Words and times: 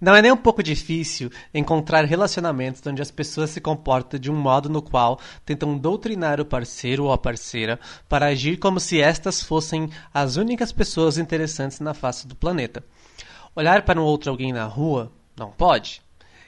Não 0.00 0.14
é 0.14 0.22
nem 0.22 0.30
um 0.30 0.36
pouco 0.36 0.62
difícil 0.62 1.28
encontrar 1.52 2.04
relacionamentos 2.04 2.80
onde 2.86 3.02
as 3.02 3.10
pessoas 3.10 3.50
se 3.50 3.60
comportam 3.60 4.18
de 4.18 4.30
um 4.30 4.36
modo 4.36 4.68
no 4.68 4.80
qual 4.80 5.18
tentam 5.44 5.76
doutrinar 5.76 6.40
o 6.40 6.44
parceiro 6.44 7.04
ou 7.04 7.12
a 7.12 7.18
parceira 7.18 7.80
para 8.08 8.26
agir 8.26 8.58
como 8.58 8.78
se 8.78 9.00
estas 9.00 9.42
fossem 9.42 9.90
as 10.14 10.36
únicas 10.36 10.70
pessoas 10.70 11.18
interessantes 11.18 11.80
na 11.80 11.94
face 11.94 12.28
do 12.28 12.36
planeta. 12.36 12.84
Olhar 13.56 13.82
para 13.82 14.00
um 14.00 14.04
outro 14.04 14.30
alguém 14.30 14.52
na 14.52 14.64
rua 14.66 15.10
não 15.36 15.50
pode. 15.50 16.00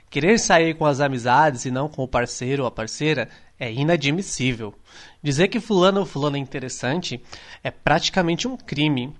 Querer 0.09 0.39
sair 0.39 0.75
com 0.75 0.87
as 0.87 1.01
amizades 1.01 1.64
e 1.64 1.73
não 1.73 1.89
com 1.89 2.05
o 2.05 2.09
parceiro 2.09 2.62
ou 2.62 2.69
a 2.69 2.71
parceira 2.71 3.29
é 3.59 3.73
inadmissível. 3.73 4.73
Dizer 5.21 5.48
que 5.48 5.59
fulano 5.59 6.01
ou 6.01 6.07
fulano 6.07 6.37
é 6.37 6.41
interessante 6.41 7.21
é 7.64 7.71
praticamente 7.71 8.46
um 8.46 8.57
crime. 8.57 9.12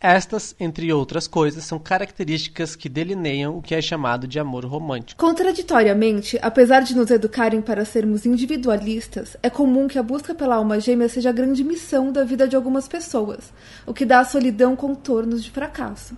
Estas, 0.00 0.54
entre 0.60 0.92
outras 0.92 1.26
coisas, 1.26 1.64
são 1.64 1.76
características 1.76 2.76
que 2.76 2.88
delineiam 2.88 3.58
o 3.58 3.62
que 3.62 3.74
é 3.74 3.82
chamado 3.82 4.28
de 4.28 4.38
amor 4.38 4.64
romântico. 4.64 5.20
Contraditoriamente, 5.20 6.38
apesar 6.40 6.82
de 6.82 6.94
nos 6.94 7.10
educarem 7.10 7.60
para 7.60 7.84
sermos 7.84 8.24
individualistas, 8.24 9.36
é 9.42 9.50
comum 9.50 9.88
que 9.88 9.98
a 9.98 10.02
busca 10.02 10.36
pela 10.36 10.54
alma 10.54 10.78
gêmea 10.78 11.08
seja 11.08 11.30
a 11.30 11.32
grande 11.32 11.64
missão 11.64 12.12
da 12.12 12.22
vida 12.22 12.46
de 12.46 12.54
algumas 12.54 12.86
pessoas, 12.86 13.52
o 13.84 13.92
que 13.92 14.04
dá 14.04 14.20
à 14.20 14.24
solidão 14.24 14.76
contornos 14.76 15.42
de 15.42 15.50
fracasso. 15.50 16.16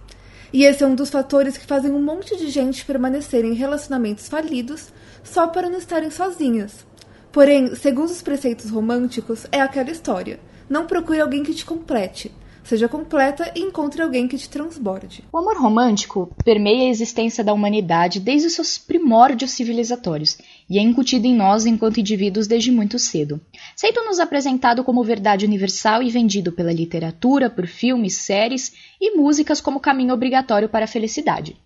E 0.52 0.64
esse 0.64 0.84
é 0.84 0.86
um 0.86 0.94
dos 0.94 1.08
fatores 1.08 1.56
que 1.56 1.64
fazem 1.64 1.90
um 1.90 2.02
monte 2.02 2.36
de 2.36 2.50
gente 2.50 2.84
permanecer 2.84 3.46
em 3.46 3.54
relacionamentos 3.54 4.28
falidos 4.28 4.92
só 5.24 5.46
para 5.46 5.70
não 5.70 5.78
estarem 5.78 6.10
sozinhas. 6.10 6.86
Porém, 7.32 7.74
segundo 7.76 8.10
os 8.10 8.20
preceitos 8.20 8.68
românticos, 8.68 9.46
é 9.50 9.58
aquela 9.58 9.90
história: 9.90 10.38
não 10.68 10.86
procure 10.86 11.20
alguém 11.20 11.42
que 11.42 11.54
te 11.54 11.64
complete 11.64 12.30
seja 12.70 12.88
completa 12.88 13.50
e 13.56 13.60
encontre 13.62 14.00
alguém 14.00 14.28
que 14.28 14.38
te 14.38 14.48
transborde. 14.48 15.24
O 15.32 15.38
amor 15.38 15.56
romântico 15.60 16.32
permeia 16.44 16.84
a 16.84 16.88
existência 16.88 17.42
da 17.42 17.52
humanidade 17.52 18.20
desde 18.20 18.46
os 18.46 18.52
seus 18.52 18.78
primórdios 18.78 19.50
civilizatórios 19.50 20.38
e 20.68 20.78
é 20.78 20.80
incutido 20.80 21.26
em 21.26 21.34
nós 21.34 21.66
enquanto 21.66 21.98
indivíduos 21.98 22.46
desde 22.46 22.70
muito 22.70 22.96
cedo. 22.96 23.40
Sendo-nos 23.74 24.20
apresentado 24.20 24.84
como 24.84 25.02
verdade 25.02 25.44
universal 25.44 26.00
e 26.00 26.10
vendido 26.10 26.52
pela 26.52 26.72
literatura, 26.72 27.50
por 27.50 27.66
filmes, 27.66 28.18
séries 28.18 28.72
e 29.00 29.16
músicas 29.16 29.60
como 29.60 29.80
caminho 29.80 30.14
obrigatório 30.14 30.68
para 30.68 30.84
a 30.84 30.88
felicidade. 30.88 31.56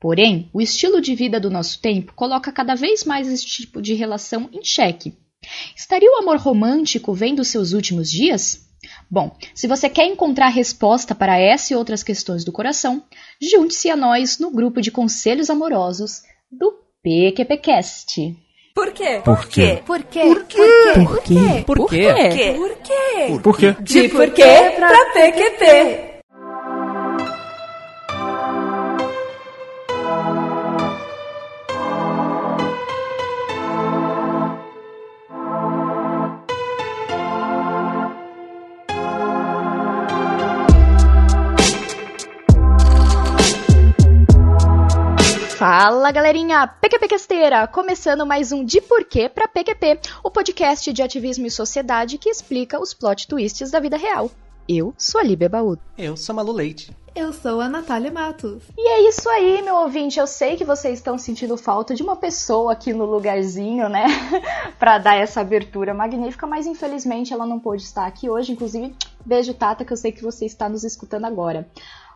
Porém, 0.00 0.48
o 0.52 0.60
estilo 0.60 1.00
de 1.00 1.12
vida 1.16 1.40
do 1.40 1.50
nosso 1.50 1.80
tempo 1.80 2.12
coloca 2.14 2.52
cada 2.52 2.76
vez 2.76 3.02
mais 3.02 3.26
esse 3.26 3.44
tipo 3.44 3.82
de 3.82 3.94
relação 3.94 4.48
em 4.52 4.62
xeque. 4.62 5.12
Estaria 5.76 6.08
o 6.08 6.22
amor 6.22 6.36
romântico 6.36 7.12
vendo 7.12 7.44
seus 7.44 7.72
últimos 7.72 8.08
dias? 8.08 8.71
Bom, 9.10 9.36
se 9.54 9.66
você 9.66 9.88
quer 9.88 10.06
encontrar 10.06 10.48
resposta 10.48 11.14
para 11.14 11.38
essa 11.38 11.72
e 11.72 11.76
outras 11.76 12.02
questões 12.02 12.44
do 12.44 12.52
coração, 12.52 13.02
junte-se 13.40 13.90
a 13.90 13.96
nós 13.96 14.38
no 14.38 14.50
grupo 14.50 14.80
de 14.80 14.90
conselhos 14.90 15.50
amorosos 15.50 16.22
do 16.50 16.74
PQPcast. 17.02 18.36
Por 18.74 18.92
quê? 18.92 19.20
Por 19.24 19.46
quê? 19.46 19.82
Por 19.84 20.02
quê? 20.04 20.20
Por 20.20 20.44
quê? 20.44 20.94
Por 20.94 21.22
quê? 21.22 21.64
Por 21.66 21.88
quê? 21.88 22.54
Por 22.56 22.76
quê? 22.78 23.40
Por 23.42 23.56
quê? 23.58 23.76
De 23.80 24.08
por 24.08 24.30
quê 24.30 24.72
pra 24.76 25.12
PQP. 25.12 26.11
Fala 45.82 46.12
galerinha, 46.12 46.64
PQPquesteira! 46.80 47.66
Começando 47.66 48.24
mais 48.24 48.52
um 48.52 48.64
De 48.64 48.80
Porquê 48.80 49.28
pra 49.28 49.48
PQP, 49.48 49.98
o 50.22 50.30
podcast 50.30 50.92
de 50.92 51.02
ativismo 51.02 51.44
e 51.44 51.50
sociedade 51.50 52.18
que 52.18 52.30
explica 52.30 52.80
os 52.80 52.94
plot 52.94 53.26
twists 53.26 53.72
da 53.72 53.80
vida 53.80 53.96
real. 53.96 54.30
Eu 54.68 54.94
sou 54.96 55.20
a 55.20 55.24
Líbia 55.24 55.48
Baú. 55.48 55.76
Eu 55.98 56.16
sou 56.16 56.36
Malu 56.36 56.52
Leite. 56.52 56.96
Eu 57.16 57.32
sou 57.32 57.60
a 57.60 57.68
Natália 57.68 58.12
Matos. 58.12 58.62
E 58.78 58.88
é 58.90 59.08
isso 59.08 59.28
aí, 59.28 59.60
meu 59.60 59.74
ouvinte. 59.74 60.20
Eu 60.20 60.26
sei 60.28 60.56
que 60.56 60.64
vocês 60.64 61.00
estão 61.00 61.18
sentindo 61.18 61.56
falta 61.56 61.96
de 61.96 62.02
uma 62.04 62.14
pessoa 62.14 62.74
aqui 62.74 62.92
no 62.92 63.04
lugarzinho, 63.04 63.88
né? 63.88 64.06
pra 64.78 64.98
dar 64.98 65.16
essa 65.16 65.40
abertura 65.40 65.92
magnífica, 65.92 66.46
mas 66.46 66.64
infelizmente 66.64 67.32
ela 67.32 67.44
não 67.44 67.58
pôde 67.58 67.82
estar 67.82 68.06
aqui 68.06 68.30
hoje. 68.30 68.52
Inclusive, 68.52 68.94
beijo, 69.26 69.52
Tata, 69.52 69.84
que 69.84 69.92
eu 69.92 69.96
sei 69.96 70.12
que 70.12 70.22
você 70.22 70.46
está 70.46 70.68
nos 70.68 70.84
escutando 70.84 71.24
agora. 71.24 71.68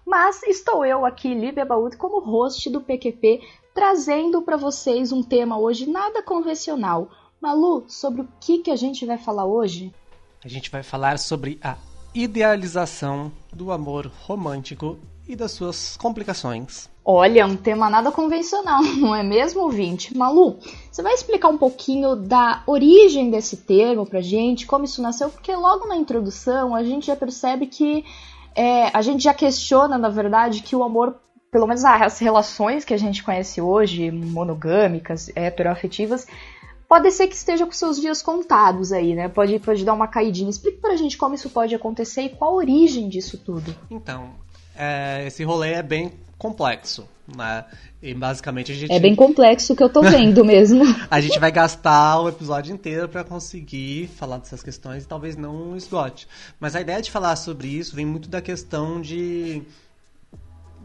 Mas 0.06 0.40
estou 0.44 0.86
eu 0.86 1.04
aqui, 1.04 1.34
Líbia 1.34 1.64
Baúd, 1.64 1.96
como 1.96 2.20
host 2.20 2.70
do 2.70 2.80
PQP, 2.80 3.40
trazendo 3.74 4.40
para 4.40 4.56
vocês 4.56 5.10
um 5.10 5.20
tema 5.20 5.58
hoje 5.58 5.90
nada 5.90 6.22
convencional. 6.22 7.10
Malu, 7.40 7.84
sobre 7.88 8.20
o 8.22 8.28
que, 8.40 8.58
que 8.58 8.70
a 8.70 8.76
gente 8.76 9.04
vai 9.04 9.18
falar 9.18 9.46
hoje? 9.46 9.92
A 10.44 10.48
gente 10.48 10.70
vai 10.70 10.84
falar 10.84 11.18
sobre 11.18 11.58
a 11.60 11.76
idealização 12.14 13.32
do 13.52 13.72
amor 13.72 14.08
romântico 14.22 14.96
e 15.26 15.34
das 15.34 15.50
suas 15.50 15.96
complicações. 15.96 16.88
Olha, 17.04 17.44
um 17.44 17.56
tema 17.56 17.90
nada 17.90 18.12
convencional, 18.12 18.84
não 18.98 19.12
é 19.12 19.24
mesmo, 19.24 19.62
ouvinte? 19.62 20.16
Malu, 20.16 20.56
você 20.88 21.02
vai 21.02 21.14
explicar 21.14 21.48
um 21.48 21.58
pouquinho 21.58 22.14
da 22.14 22.62
origem 22.64 23.28
desse 23.28 23.56
termo 23.56 24.06
pra 24.06 24.20
gente, 24.20 24.66
como 24.66 24.84
isso 24.84 25.02
nasceu? 25.02 25.30
Porque 25.30 25.52
logo 25.52 25.88
na 25.88 25.96
introdução 25.96 26.76
a 26.76 26.84
gente 26.84 27.08
já 27.08 27.16
percebe 27.16 27.66
que 27.66 28.04
é, 28.56 28.90
a 28.92 29.02
gente 29.02 29.22
já 29.22 29.34
questiona, 29.34 29.98
na 29.98 30.08
verdade, 30.08 30.62
que 30.62 30.74
o 30.74 30.82
amor, 30.82 31.16
pelo 31.52 31.66
menos 31.66 31.84
as 31.84 32.18
relações 32.18 32.84
que 32.84 32.94
a 32.94 32.96
gente 32.96 33.22
conhece 33.22 33.60
hoje, 33.60 34.10
monogâmicas, 34.10 35.30
heteroafetivas, 35.36 36.26
pode 36.88 37.10
ser 37.10 37.26
que 37.28 37.34
esteja 37.34 37.66
com 37.66 37.72
seus 37.72 38.00
dias 38.00 38.22
contados 38.22 38.92
aí, 38.92 39.14
né? 39.14 39.28
Pode, 39.28 39.58
pode 39.58 39.84
dar 39.84 39.92
uma 39.92 40.08
caidinha. 40.08 40.48
Explica 40.48 40.78
pra 40.80 40.96
gente 40.96 41.18
como 41.18 41.34
isso 41.34 41.50
pode 41.50 41.74
acontecer 41.74 42.22
e 42.22 42.28
qual 42.30 42.52
a 42.52 42.56
origem 42.56 43.08
disso 43.08 43.36
tudo. 43.38 43.76
Então, 43.90 44.30
é, 44.74 45.26
esse 45.26 45.44
rolê 45.44 45.74
é 45.74 45.82
bem 45.82 46.12
complexo, 46.38 47.06
né? 47.36 47.64
E 48.06 48.14
basicamente 48.14 48.70
a 48.70 48.74
gente. 48.76 48.92
É 48.92 49.00
bem 49.00 49.16
complexo 49.16 49.72
o 49.72 49.76
que 49.76 49.82
eu 49.82 49.88
tô 49.88 50.00
vendo 50.00 50.44
mesmo. 50.46 50.84
a 51.10 51.20
gente 51.20 51.40
vai 51.40 51.50
gastar 51.50 52.20
o 52.20 52.28
episódio 52.28 52.72
inteiro 52.72 53.08
para 53.08 53.24
conseguir 53.24 54.06
falar 54.06 54.38
dessas 54.38 54.62
questões 54.62 55.02
e 55.02 55.08
talvez 55.08 55.36
não 55.36 55.76
esgote. 55.76 56.28
Mas 56.60 56.76
a 56.76 56.80
ideia 56.80 57.02
de 57.02 57.10
falar 57.10 57.34
sobre 57.34 57.66
isso 57.66 57.96
vem 57.96 58.06
muito 58.06 58.28
da 58.28 58.40
questão 58.40 59.00
de. 59.00 59.60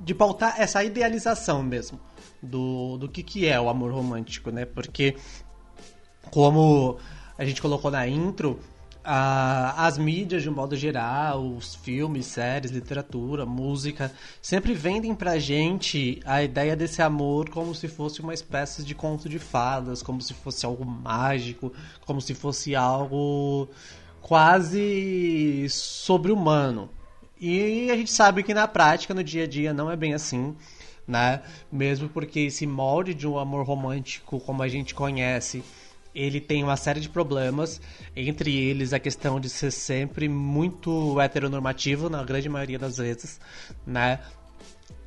de 0.03 0.15
pautar 0.15 0.59
essa 0.59 0.83
idealização 0.83 1.61
mesmo. 1.61 1.99
Do, 2.41 2.97
do 2.97 3.07
que, 3.07 3.21
que 3.21 3.47
é 3.47 3.61
o 3.61 3.69
amor 3.69 3.93
romântico, 3.93 4.49
né? 4.49 4.65
Porque, 4.65 5.15
como 6.31 6.97
a 7.37 7.45
gente 7.45 7.61
colocou 7.61 7.91
na 7.91 8.07
intro, 8.07 8.59
as 9.03 9.97
mídias 9.97 10.43
de 10.43 10.49
um 10.49 10.53
modo 10.53 10.75
geral, 10.75 11.55
os 11.55 11.75
filmes, 11.75 12.25
séries, 12.27 12.71
literatura, 12.71 13.45
música, 13.45 14.11
sempre 14.41 14.73
vendem 14.73 15.15
pra 15.15 15.39
gente 15.39 16.19
a 16.25 16.43
ideia 16.43 16.75
desse 16.75 17.01
amor 17.01 17.49
como 17.49 17.73
se 17.73 17.87
fosse 17.87 18.21
uma 18.21 18.33
espécie 18.33 18.83
de 18.83 18.93
conto 18.93 19.27
de 19.27 19.39
fadas, 19.39 20.03
como 20.03 20.21
se 20.21 20.33
fosse 20.33 20.65
algo 20.65 20.85
mágico, 20.85 21.73
como 22.05 22.21
se 22.21 22.33
fosse 22.33 22.75
algo 22.75 23.69
quase 24.21 25.67
sobre-humano. 25.69 26.89
E 27.39 27.89
a 27.89 27.95
gente 27.95 28.11
sabe 28.11 28.43
que 28.43 28.53
na 28.53 28.67
prática, 28.67 29.15
no 29.15 29.23
dia 29.23 29.45
a 29.45 29.47
dia, 29.47 29.73
não 29.73 29.89
é 29.89 29.95
bem 29.95 30.13
assim. 30.13 30.55
Né? 31.07 31.41
Mesmo 31.71 32.07
porque 32.07 32.41
esse 32.41 32.67
molde 32.67 33.15
de 33.15 33.27
um 33.27 33.39
amor 33.39 33.65
romântico, 33.65 34.39
como 34.39 34.61
a 34.61 34.67
gente 34.67 34.93
conhece, 34.93 35.63
ele 36.13 36.39
tem 36.39 36.63
uma 36.63 36.75
série 36.77 36.99
de 36.99 37.09
problemas, 37.09 37.81
entre 38.15 38.55
eles 38.55 38.93
a 38.93 38.99
questão 38.99 39.39
de 39.39 39.49
ser 39.49 39.71
sempre 39.71 40.27
muito 40.27 41.19
heteronormativo, 41.19 42.09
na 42.09 42.23
grande 42.23 42.49
maioria 42.49 42.77
das 42.77 42.97
vezes, 42.97 43.39
né? 43.85 44.19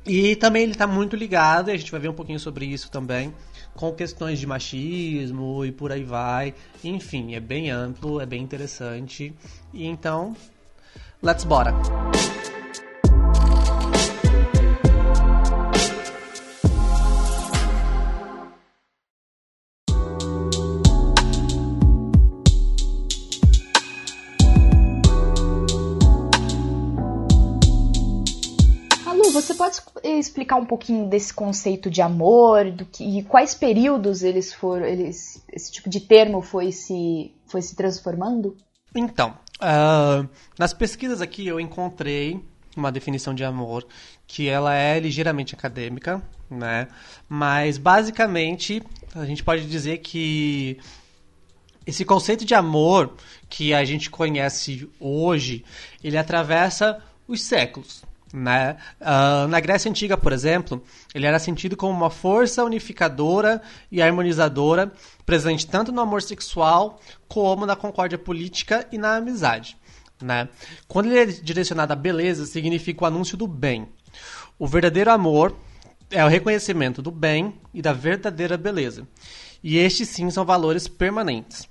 E 0.05 0.35
também 0.35 0.63
ele 0.63 0.73
está 0.73 0.85
muito 0.85 1.15
ligado, 1.15 1.69
e 1.69 1.73
a 1.73 1.77
gente 1.77 1.91
vai 1.91 1.99
ver 1.99 2.09
um 2.09 2.13
pouquinho 2.13 2.39
sobre 2.39 2.65
isso 2.65 2.91
também, 2.91 3.33
com 3.73 3.91
questões 3.91 4.39
de 4.39 4.45
machismo 4.45 5.65
e 5.65 5.71
por 5.71 5.91
aí 5.91 6.03
vai. 6.03 6.53
Enfim, 6.83 7.33
é 7.33 7.39
bem 7.39 7.71
amplo, 7.71 8.21
é 8.21 8.25
bem 8.25 8.41
interessante. 8.41 9.33
E 9.73 9.85
então, 9.85 10.35
let's 11.23 11.43
bora! 11.43 11.73
Explicar 30.19 30.57
um 30.57 30.65
pouquinho 30.65 31.07
desse 31.07 31.33
conceito 31.33 31.89
de 31.89 32.01
amor, 32.01 32.71
do 32.71 32.85
que, 32.85 33.03
e 33.03 33.23
quais 33.23 33.55
períodos 33.55 34.23
eles 34.23 34.53
foram, 34.53 34.85
eles, 34.85 35.43
esse 35.51 35.71
tipo 35.71 35.89
de 35.89 35.99
termo 35.99 36.41
foi 36.41 36.71
se, 36.71 37.33
foi 37.45 37.61
se 37.61 37.75
transformando? 37.75 38.55
Então, 38.95 39.37
uh, 39.61 40.27
nas 40.57 40.73
pesquisas 40.73 41.21
aqui 41.21 41.45
eu 41.45 41.59
encontrei 41.59 42.39
uma 42.75 42.91
definição 42.91 43.33
de 43.33 43.43
amor 43.43 43.85
que 44.27 44.47
ela 44.47 44.73
é 44.73 44.99
ligeiramente 44.99 45.55
acadêmica, 45.55 46.21
né? 46.49 46.87
Mas 47.29 47.77
basicamente 47.77 48.81
a 49.13 49.25
gente 49.25 49.43
pode 49.43 49.65
dizer 49.65 49.99
que 49.99 50.77
esse 51.85 52.03
conceito 52.03 52.43
de 52.43 52.55
amor 52.55 53.13
que 53.49 53.73
a 53.73 53.85
gente 53.85 54.09
conhece 54.09 54.89
hoje, 54.99 55.63
ele 56.03 56.17
atravessa 56.17 57.01
os 57.27 57.41
séculos. 57.41 58.03
Né? 58.33 58.75
Uh, 58.99 59.47
na 59.47 59.59
Grécia 59.59 59.89
Antiga, 59.89 60.17
por 60.17 60.33
exemplo, 60.33 60.83
ele 61.13 61.25
era 61.25 61.39
sentido 61.39 61.77
como 61.77 61.93
uma 61.93 62.09
força 62.09 62.63
unificadora 62.63 63.61
e 63.91 64.01
harmonizadora, 64.01 64.91
presente 65.25 65.67
tanto 65.67 65.91
no 65.91 66.01
amor 66.01 66.21
sexual 66.21 66.99
como 67.27 67.65
na 67.65 67.75
concórdia 67.75 68.17
política 68.17 68.87
e 68.91 68.97
na 68.97 69.17
amizade. 69.17 69.77
Né? 70.21 70.49
Quando 70.87 71.07
ele 71.07 71.19
é 71.19 71.25
direcionado 71.25 71.93
à 71.93 71.95
beleza, 71.95 72.45
significa 72.45 73.03
o 73.03 73.07
anúncio 73.07 73.37
do 73.37 73.47
bem. 73.47 73.87
O 74.57 74.67
verdadeiro 74.67 75.11
amor 75.11 75.55
é 76.09 76.23
o 76.23 76.29
reconhecimento 76.29 77.01
do 77.01 77.11
bem 77.11 77.53
e 77.73 77.81
da 77.81 77.93
verdadeira 77.93 78.57
beleza. 78.57 79.07
E 79.63 79.77
estes 79.77 80.09
sim 80.09 80.29
são 80.29 80.45
valores 80.45 80.87
permanentes. 80.87 81.67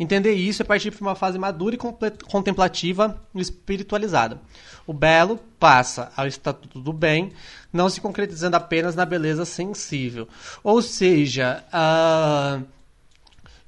Entender 0.00 0.32
isso 0.32 0.62
é 0.62 0.64
partir 0.64 0.90
para 0.90 1.02
uma 1.02 1.14
fase 1.14 1.38
madura 1.38 1.74
e 1.74 1.78
contemplativa 2.24 3.20
e 3.34 3.40
espiritualizada. 3.42 4.40
O 4.86 4.94
belo 4.94 5.38
passa 5.58 6.10
ao 6.16 6.26
estatuto 6.26 6.80
do 6.80 6.90
bem, 6.90 7.32
não 7.70 7.90
se 7.90 8.00
concretizando 8.00 8.56
apenas 8.56 8.94
na 8.94 9.04
beleza 9.04 9.44
sensível. 9.44 10.26
Ou 10.64 10.80
seja, 10.80 11.62
uh, 11.68 12.64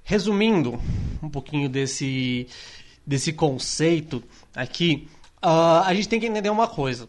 resumindo 0.03 0.81
um 1.23 1.29
pouquinho 1.29 1.69
desse, 1.69 2.47
desse 3.07 3.35
conceito 3.35 4.25
aqui, 4.57 5.07
uh, 5.45 5.85
a 5.85 5.93
gente 5.93 6.09
tem 6.09 6.19
que 6.19 6.27
entender 6.27 6.49
uma 6.49 6.67
coisa. 6.67 7.07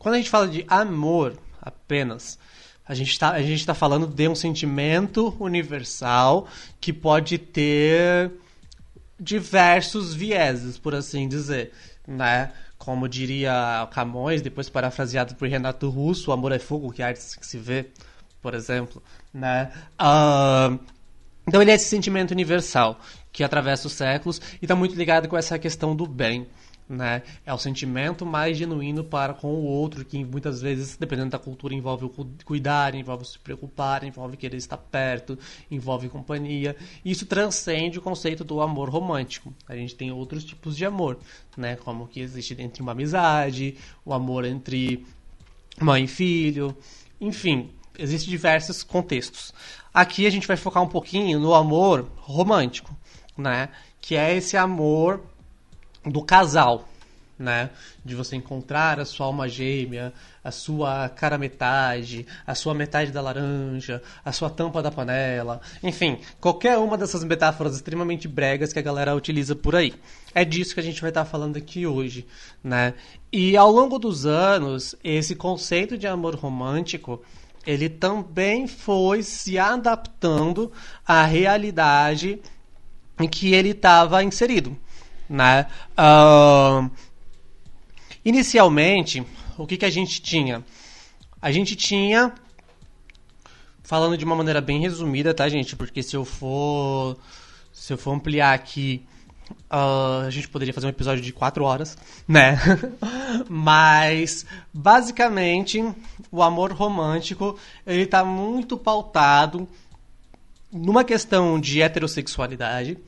Quando 0.00 0.16
a 0.16 0.18
gente 0.18 0.30
fala 0.30 0.48
de 0.48 0.64
amor 0.66 1.38
apenas, 1.62 2.40
a 2.84 2.92
gente 2.92 3.12
está 3.12 3.36
tá 3.66 3.74
falando 3.74 4.08
de 4.08 4.28
um 4.28 4.34
sentimento 4.34 5.32
universal 5.38 6.48
que 6.80 6.92
pode 6.92 7.38
ter 7.38 8.32
diversos 9.18 10.14
vieses, 10.14 10.78
por 10.78 10.94
assim 10.94 11.28
dizer, 11.28 11.72
né? 12.06 12.52
Como 12.76 13.08
diria 13.08 13.88
Camões, 13.92 14.42
depois 14.42 14.68
parafraseado 14.68 15.34
por 15.36 15.48
Renato 15.48 15.88
Russo, 15.88 16.30
o 16.30 16.34
amor 16.34 16.52
é 16.52 16.58
fogo 16.58 16.92
que 16.92 17.02
arte 17.02 17.38
que 17.38 17.46
se 17.46 17.58
vê, 17.58 17.86
por 18.42 18.54
exemplo, 18.54 19.02
né? 19.32 19.72
Uh, 19.94 20.78
então 21.46 21.62
ele 21.62 21.70
é 21.70 21.74
esse 21.74 21.86
sentimento 21.86 22.32
universal 22.32 22.98
que 23.32 23.44
atravessa 23.44 23.86
os 23.86 23.92
séculos 23.92 24.40
e 24.60 24.64
está 24.64 24.74
muito 24.74 24.94
ligado 24.94 25.28
com 25.28 25.36
essa 25.36 25.58
questão 25.58 25.94
do 25.94 26.06
bem, 26.06 26.46
né? 26.88 27.22
É 27.44 27.52
o 27.52 27.58
sentimento 27.58 28.26
mais 28.26 28.56
genuíno 28.56 29.02
para 29.02 29.32
com 29.32 29.48
o 29.54 29.64
outro, 29.64 30.04
que 30.04 30.24
muitas 30.24 30.60
vezes, 30.60 30.96
dependendo 30.96 31.30
da 31.30 31.38
cultura, 31.38 31.74
envolve 31.74 32.10
cuidar, 32.44 32.94
envolve 32.94 33.24
se 33.24 33.38
preocupar, 33.38 34.04
envolve 34.04 34.36
querer 34.36 34.56
estar 34.56 34.76
perto, 34.76 35.38
envolve 35.70 36.08
companhia. 36.08 36.76
Isso 37.04 37.26
transcende 37.26 37.98
o 37.98 38.02
conceito 38.02 38.44
do 38.44 38.60
amor 38.60 38.88
romântico. 38.90 39.52
A 39.68 39.74
gente 39.74 39.94
tem 39.94 40.12
outros 40.12 40.44
tipos 40.44 40.76
de 40.76 40.84
amor, 40.84 41.18
né? 41.56 41.76
Como 41.76 42.06
que 42.06 42.20
existe 42.20 42.60
entre 42.60 42.82
uma 42.82 42.92
amizade, 42.92 43.76
o 44.04 44.12
amor 44.12 44.44
entre 44.44 45.06
mãe 45.80 46.04
e 46.04 46.08
filho, 46.08 46.76
enfim, 47.20 47.70
existem 47.98 48.30
diversos 48.30 48.82
contextos. 48.82 49.52
Aqui 49.92 50.26
a 50.26 50.30
gente 50.30 50.46
vai 50.46 50.56
focar 50.56 50.82
um 50.82 50.88
pouquinho 50.88 51.38
no 51.38 51.54
amor 51.54 52.10
romântico, 52.16 52.96
né? 53.36 53.68
Que 54.00 54.16
é 54.16 54.36
esse 54.36 54.56
amor 54.56 55.22
do 56.04 56.22
casal, 56.22 56.88
né? 57.38 57.70
De 58.04 58.14
você 58.14 58.36
encontrar 58.36 59.00
a 59.00 59.04
sua 59.04 59.26
alma 59.26 59.48
gêmea, 59.48 60.12
a 60.42 60.50
sua 60.50 61.08
cara 61.08 61.36
metade, 61.36 62.26
a 62.46 62.54
sua 62.54 62.74
metade 62.74 63.10
da 63.10 63.20
laranja, 63.20 64.02
a 64.24 64.30
sua 64.30 64.48
tampa 64.48 64.82
da 64.82 64.90
panela, 64.90 65.60
enfim, 65.82 66.18
qualquer 66.40 66.78
uma 66.78 66.96
dessas 66.96 67.24
metáforas 67.24 67.74
extremamente 67.74 68.28
bregas 68.28 68.72
que 68.72 68.78
a 68.78 68.82
galera 68.82 69.14
utiliza 69.14 69.56
por 69.56 69.74
aí. 69.74 69.94
É 70.34 70.44
disso 70.44 70.74
que 70.74 70.80
a 70.80 70.82
gente 70.84 71.00
vai 71.00 71.10
estar 71.10 71.24
falando 71.24 71.56
aqui 71.56 71.86
hoje, 71.86 72.26
né? 72.62 72.94
E 73.32 73.56
ao 73.56 73.70
longo 73.70 73.98
dos 73.98 74.26
anos, 74.26 74.94
esse 75.02 75.34
conceito 75.34 75.98
de 75.98 76.06
amor 76.06 76.36
romântico, 76.36 77.22
ele 77.66 77.88
também 77.88 78.66
foi 78.66 79.22
se 79.22 79.58
adaptando 79.58 80.70
à 81.06 81.24
realidade 81.24 82.40
em 83.18 83.28
que 83.28 83.54
ele 83.54 83.70
estava 83.70 84.22
inserido. 84.22 84.76
Né? 85.28 85.66
Uh, 85.98 86.90
inicialmente, 88.24 89.24
o 89.56 89.66
que, 89.66 89.76
que 89.76 89.84
a 89.84 89.90
gente 89.90 90.20
tinha? 90.20 90.64
A 91.40 91.52
gente 91.52 91.76
tinha, 91.76 92.32
falando 93.82 94.16
de 94.16 94.24
uma 94.24 94.34
maneira 94.34 94.60
bem 94.60 94.80
resumida, 94.80 95.34
tá, 95.34 95.48
gente? 95.48 95.76
Porque 95.76 96.02
se 96.02 96.16
eu 96.16 96.24
for, 96.24 97.18
se 97.72 97.92
eu 97.92 97.98
for 97.98 98.12
ampliar 98.12 98.54
aqui, 98.54 99.04
uh, 99.70 100.26
a 100.26 100.30
gente 100.30 100.48
poderia 100.48 100.72
fazer 100.72 100.86
um 100.86 100.90
episódio 100.90 101.22
de 101.22 101.32
quatro 101.32 101.64
horas, 101.64 101.96
né? 102.26 102.58
Mas, 103.48 104.46
basicamente, 104.72 105.84
o 106.30 106.42
amor 106.42 106.72
romântico, 106.72 107.58
ele 107.86 108.02
está 108.02 108.24
muito 108.24 108.76
pautado 108.76 109.68
numa 110.72 111.04
questão 111.04 111.60
de 111.60 111.80
heterossexualidade, 111.80 112.98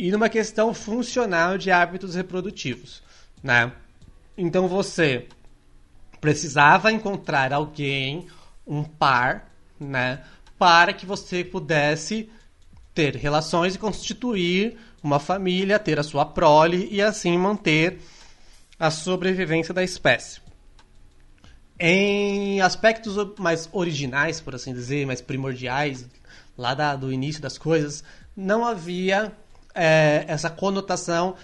e 0.00 0.10
numa 0.10 0.30
questão 0.30 0.72
funcional 0.72 1.58
de 1.58 1.70
hábitos 1.70 2.14
reprodutivos, 2.14 3.02
né? 3.42 3.70
Então 4.34 4.66
você 4.66 5.26
precisava 6.22 6.90
encontrar 6.90 7.52
alguém, 7.52 8.26
um 8.66 8.82
par, 8.82 9.52
né, 9.78 10.24
para 10.58 10.94
que 10.94 11.04
você 11.04 11.44
pudesse 11.44 12.30
ter 12.94 13.14
relações 13.14 13.74
e 13.74 13.78
constituir 13.78 14.78
uma 15.02 15.20
família, 15.20 15.78
ter 15.78 15.98
a 15.98 16.02
sua 16.02 16.24
prole 16.24 16.88
e 16.90 17.02
assim 17.02 17.36
manter 17.36 18.00
a 18.78 18.90
sobrevivência 18.90 19.74
da 19.74 19.84
espécie. 19.84 20.40
Em 21.78 22.62
aspectos 22.62 23.16
mais 23.38 23.68
originais, 23.70 24.40
por 24.40 24.54
assim 24.54 24.72
dizer, 24.72 25.06
mais 25.06 25.20
primordiais, 25.20 26.08
lá 26.56 26.72
da, 26.72 26.96
do 26.96 27.12
início 27.12 27.42
das 27.42 27.58
coisas, 27.58 28.02
não 28.34 28.64
havia 28.64 29.30
é, 29.82 30.26
essa 30.28 30.50
conotação 30.50 31.34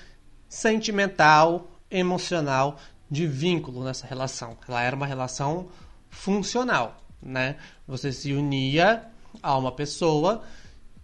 sentimental, 0.47 1.71
emocional 1.91 2.79
de 3.11 3.27
vínculo 3.27 3.83
nessa 3.83 4.06
relação. 4.06 4.59
Ela 4.69 4.83
era 4.83 4.94
uma 4.94 5.06
relação 5.06 5.69
funcional, 6.11 6.99
né? 7.23 7.56
Você 7.88 8.12
se 8.12 8.35
unia 8.35 9.06
a 9.43 9.56
uma 9.56 9.73
pessoa 9.73 10.43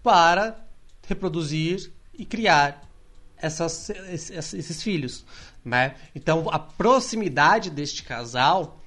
para 0.03 0.63
reproduzir 1.09 1.91
e 2.13 2.27
criar 2.27 2.83
essas, 3.39 3.89
esses, 3.89 4.53
esses 4.53 4.83
filhos, 4.83 5.25
né? 5.65 5.95
Então 6.15 6.51
a 6.51 6.59
proximidade 6.59 7.71
deste 7.71 8.03
casal 8.03 8.82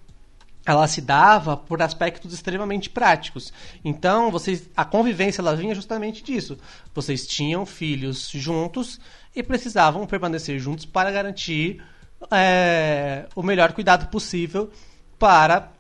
ela 0.66 0.88
se 0.88 1.00
dava 1.00 1.56
por 1.56 1.82
aspectos 1.82 2.34
extremamente 2.34 2.90
práticos. 2.90 3.54
Então, 3.84 4.32
vocês, 4.32 4.68
a 4.76 4.84
convivência 4.84 5.42
ela 5.42 5.56
vinha 5.56 5.76
justamente 5.76 6.24
disso. 6.24 6.58
Vocês 6.94 7.28
tinham 7.28 7.66
filhos 7.66 8.30
juntos 8.30 9.00
e 9.36 9.44
precisavam 9.44 10.08
permanecer 10.08 10.58
juntos 10.60 10.86
para 10.86 11.12
garantir 11.12 11.84
é, 12.32 13.28
o 13.36 13.44
melhor 13.44 13.74
cuidado 13.74 14.08
possível 14.10 14.72
para 15.20 15.72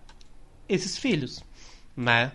esses 0.69 0.97
filhos, 0.97 1.43
né? 1.95 2.31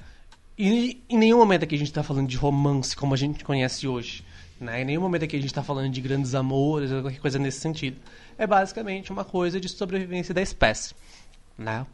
E 0.59 1.03
em 1.09 1.17
nenhum 1.17 1.39
momento 1.39 1.63
aqui 1.63 1.75
a 1.75 1.79
gente 1.79 1.89
está 1.89 2.03
falando 2.03 2.29
de 2.29 2.37
romance 2.37 2.95
como 2.95 3.15
a 3.15 3.17
gente 3.17 3.43
conhece 3.45 3.89
hoje. 3.89 4.25
Né? 4.61 4.83
Em 4.83 4.85
nenhum 4.85 5.01
momento 5.01 5.25
aqui 5.25 5.37
a 5.37 5.39
gente 5.39 5.49
está 5.49 5.63
falando 5.63 5.91
de 5.91 6.03
grandes 6.03 6.35
amores 6.35 6.91
ou 6.91 7.01
qualquer 7.01 7.19
coisa 7.19 7.39
nesse 7.39 7.61
sentido. 7.61 7.97
É 8.37 8.47
basicamente 8.47 9.11
uma 9.11 9.25
coisa 9.25 9.59
de 9.59 9.71
sobrevivência 9.71 10.35
da 10.35 10.43
espécie. 10.43 10.95
Né? 11.57 11.87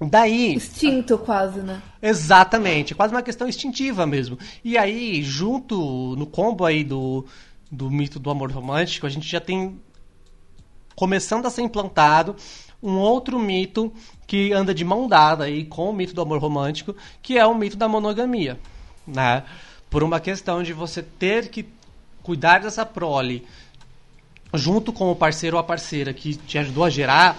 Daí. 0.00 0.54
Instinto, 0.54 1.16
quase, 1.18 1.60
né? 1.60 1.80
Exatamente, 2.02 2.94
quase 2.94 3.14
uma 3.14 3.22
questão 3.22 3.48
instintiva 3.48 4.06
mesmo. 4.06 4.38
E 4.64 4.76
aí, 4.76 5.22
junto 5.22 6.16
no 6.16 6.26
combo 6.26 6.64
aí 6.64 6.82
do, 6.82 7.24
do 7.70 7.90
mito 7.90 8.18
do 8.18 8.30
amor 8.30 8.50
romântico, 8.50 9.06
a 9.06 9.10
gente 9.10 9.28
já 9.28 9.40
tem 9.40 9.80
começando 10.96 11.46
a 11.46 11.50
ser 11.50 11.62
implantado 11.62 12.36
um 12.82 12.98
outro 12.98 13.38
mito 13.38 13.92
que 14.26 14.52
anda 14.52 14.74
de 14.74 14.84
mão 14.84 15.08
dada 15.08 15.44
aí 15.44 15.64
com 15.64 15.88
o 15.88 15.92
mito 15.92 16.14
do 16.14 16.20
amor 16.20 16.38
romântico, 16.38 16.94
que 17.22 17.38
é 17.38 17.46
o 17.46 17.54
mito 17.54 17.76
da 17.76 17.88
monogamia, 17.88 18.58
né? 19.06 19.44
Por 19.88 20.02
uma 20.02 20.20
questão 20.20 20.62
de 20.62 20.72
você 20.72 21.02
ter 21.02 21.48
que 21.48 21.66
cuidar 22.22 22.60
dessa 22.60 22.84
prole 22.84 23.46
junto 24.52 24.92
com 24.92 25.10
o 25.10 25.16
parceiro 25.16 25.56
ou 25.56 25.60
a 25.60 25.64
parceira 25.64 26.12
que 26.12 26.36
te 26.36 26.58
ajudou 26.58 26.84
a 26.84 26.90
gerar, 26.90 27.36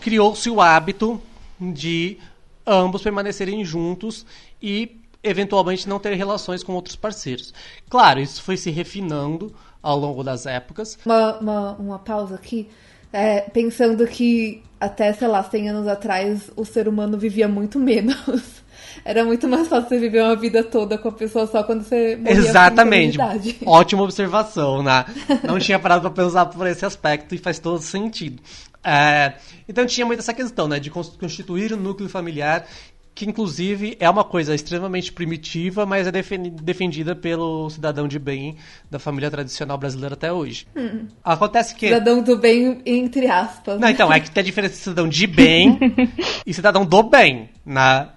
criou-se 0.00 0.48
o 0.50 0.60
hábito 0.60 1.20
de 1.60 2.18
ambos 2.66 3.02
permanecerem 3.02 3.64
juntos 3.64 4.24
e 4.60 5.00
eventualmente 5.22 5.88
não 5.88 5.98
ter 5.98 6.14
relações 6.14 6.62
com 6.62 6.72
outros 6.74 6.96
parceiros. 6.96 7.54
Claro, 7.88 8.20
isso 8.20 8.42
foi 8.42 8.56
se 8.56 8.70
refinando 8.70 9.54
ao 9.82 9.98
longo 9.98 10.22
das 10.22 10.46
épocas. 10.46 10.98
Uma, 11.04 11.38
uma, 11.38 11.72
uma 11.72 11.98
pausa 11.98 12.34
aqui. 12.34 12.68
É, 13.12 13.40
pensando 13.40 14.06
que 14.06 14.62
até, 14.80 15.12
sei 15.12 15.28
lá, 15.28 15.42
100 15.42 15.70
anos 15.70 15.86
atrás 15.86 16.50
o 16.56 16.64
ser 16.64 16.88
humano 16.88 17.18
vivia 17.18 17.46
muito 17.46 17.78
menos. 17.78 18.62
Era 19.04 19.24
muito 19.24 19.48
mais 19.48 19.68
fácil 19.68 19.88
você 19.88 19.98
viver 19.98 20.22
uma 20.22 20.36
vida 20.36 20.62
toda 20.62 20.98
com 20.98 21.08
a 21.08 21.12
pessoa 21.12 21.46
só 21.46 21.62
quando 21.62 21.82
você 21.82 22.16
morria 22.16 22.38
Exatamente. 22.38 23.18
Ótima 23.64 24.02
observação, 24.02 24.82
né? 24.82 25.04
Não 25.44 25.58
tinha 25.58 25.78
parado 25.78 26.02
pra 26.02 26.24
pensar 26.24 26.46
por 26.46 26.66
esse 26.66 26.84
aspecto 26.84 27.34
e 27.34 27.38
faz 27.38 27.58
todo 27.58 27.80
sentido. 27.80 28.42
É, 28.84 29.34
então 29.68 29.86
tinha 29.86 30.06
muito 30.06 30.20
essa 30.20 30.34
questão, 30.34 30.66
né? 30.66 30.80
De 30.80 30.90
constituir 30.90 31.72
um 31.72 31.76
núcleo 31.76 32.08
familiar 32.08 32.66
que 33.14 33.26
inclusive 33.26 33.96
é 34.00 34.08
uma 34.08 34.24
coisa 34.24 34.54
extremamente 34.54 35.12
primitiva, 35.12 35.84
mas 35.84 36.06
é 36.06 36.10
defendida 36.10 37.14
pelo 37.14 37.68
cidadão 37.68 38.08
de 38.08 38.18
bem 38.18 38.56
da 38.90 38.98
família 38.98 39.30
tradicional 39.30 39.76
brasileira 39.76 40.14
até 40.14 40.32
hoje. 40.32 40.66
Hum. 40.74 41.06
Acontece 41.22 41.74
que. 41.74 41.88
Cidadão 41.88 42.22
do 42.22 42.38
bem, 42.38 42.80
entre 42.86 43.26
aspas. 43.26 43.78
Não, 43.78 43.88
então, 43.88 44.12
é 44.12 44.18
que 44.18 44.30
tem 44.30 44.40
a 44.40 44.44
diferença 44.44 44.74
de 44.74 44.80
cidadão 44.80 45.08
de 45.08 45.26
bem 45.26 45.78
e 46.46 46.54
cidadão 46.54 46.86
do 46.86 47.02
bem. 47.02 47.50
Né? 47.64 48.08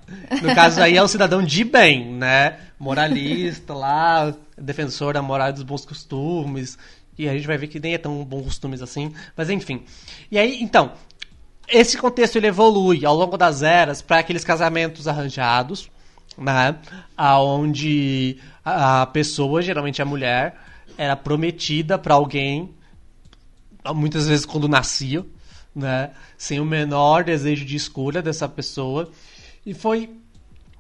No 0.42 0.56
caso 0.56 0.82
aí 0.82 0.96
é 0.96 1.04
o 1.04 1.08
cidadão 1.08 1.44
de 1.44 1.64
bem, 1.64 2.14
né? 2.14 2.58
Moralista 2.80 3.74
lá, 3.74 4.34
defensor 4.58 5.14
da 5.14 5.22
moral 5.22 5.50
e 5.50 5.54
dos 5.54 5.64
bons 5.64 5.86
costumes. 5.86 6.78
E 7.18 7.30
a 7.30 7.34
gente 7.34 7.48
vai 7.48 7.58
ver 7.58 7.68
que 7.68 7.80
nem 7.80 7.94
é 7.94 7.98
tão 7.98 8.24
bons 8.24 8.44
costumes 8.44 8.82
assim. 8.82 9.14
Mas 9.36 9.50
enfim. 9.50 9.84
E 10.30 10.38
aí, 10.38 10.62
então, 10.62 10.92
esse 11.68 11.98
contexto 11.98 12.36
ele 12.36 12.48
evolui 12.48 13.06
ao 13.06 13.16
longo 13.16 13.38
das 13.38 13.64
eras 13.64 14.02
para 14.02 14.20
aqueles 14.20 14.44
casamentos 14.44 15.08
arranjados, 15.08 15.90
né? 16.38 16.78
Onde 17.18 18.38
a 18.64 19.06
pessoa, 19.06 19.62
geralmente 19.62 20.02
a 20.02 20.06
mulher, 20.06 20.60
era 20.98 21.16
prometida 21.16 21.98
para 21.98 22.14
alguém, 22.14 22.74
muitas 23.94 24.28
vezes 24.28 24.46
quando 24.46 24.68
nascia, 24.68 25.26
né? 25.76 26.12
Sem 26.38 26.60
o 26.60 26.66
menor 26.66 27.24
desejo 27.24 27.66
de 27.66 27.76
escolha 27.76 28.22
dessa 28.22 28.48
pessoa. 28.48 29.10
E 29.66 29.74
foi 29.74 30.10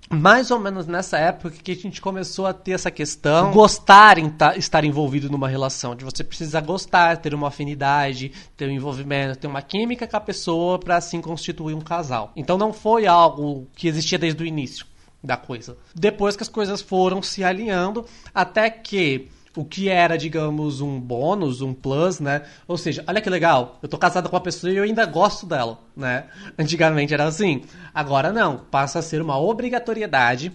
mais 0.09 0.51
ou 0.51 0.59
menos 0.59 0.85
nessa 0.87 1.17
época 1.17 1.55
que 1.63 1.71
a 1.71 1.75
gente 1.75 2.01
começou 2.01 2.45
a 2.45 2.53
ter 2.53 2.71
essa 2.71 2.91
questão 2.91 3.51
gostar 3.51 4.17
em 4.17 4.31
estar 4.57 4.83
envolvido 4.83 5.29
numa 5.29 5.47
relação, 5.47 5.95
de 5.95 6.05
você 6.05 6.23
precisar 6.23 6.61
gostar, 6.61 7.17
ter 7.17 7.33
uma 7.33 7.47
afinidade, 7.47 8.31
ter 8.55 8.67
um 8.67 8.71
envolvimento, 8.71 9.39
ter 9.39 9.47
uma 9.47 9.61
química 9.61 10.07
com 10.07 10.17
a 10.17 10.21
pessoa 10.21 10.79
para 10.79 10.97
assim 10.97 11.21
constituir 11.21 11.73
um 11.73 11.81
casal. 11.81 12.31
Então 12.35 12.57
não 12.57 12.71
foi 12.71 13.07
algo 13.07 13.67
que 13.75 13.87
existia 13.87 14.17
desde 14.17 14.43
o 14.43 14.45
início 14.45 14.85
da 15.23 15.35
coisa. 15.35 15.77
Depois 15.93 16.35
que 16.35 16.43
as 16.43 16.49
coisas 16.49 16.81
foram 16.81 17.21
se 17.21 17.43
alinhando, 17.43 18.05
até 18.33 18.69
que 18.69 19.27
o 19.55 19.63
que 19.63 19.89
era, 19.89 20.17
digamos, 20.17 20.81
um 20.81 20.99
bônus, 20.99 21.61
um 21.61 21.73
plus, 21.73 22.19
né? 22.19 22.43
Ou 22.67 22.77
seja, 22.77 23.03
olha 23.07 23.21
que 23.21 23.29
legal, 23.29 23.79
eu 23.81 23.87
tô 23.87 23.97
casada 23.97 24.27
com 24.27 24.35
uma 24.35 24.41
pessoa 24.41 24.71
e 24.71 24.77
eu 24.77 24.83
ainda 24.83 25.05
gosto 25.05 25.45
dela, 25.45 25.79
né? 25.95 26.25
Antigamente 26.59 27.13
era 27.13 27.25
assim. 27.25 27.63
Agora 27.93 28.31
não, 28.31 28.57
passa 28.57 28.99
a 28.99 29.01
ser 29.01 29.21
uma 29.21 29.39
obrigatoriedade 29.39 30.51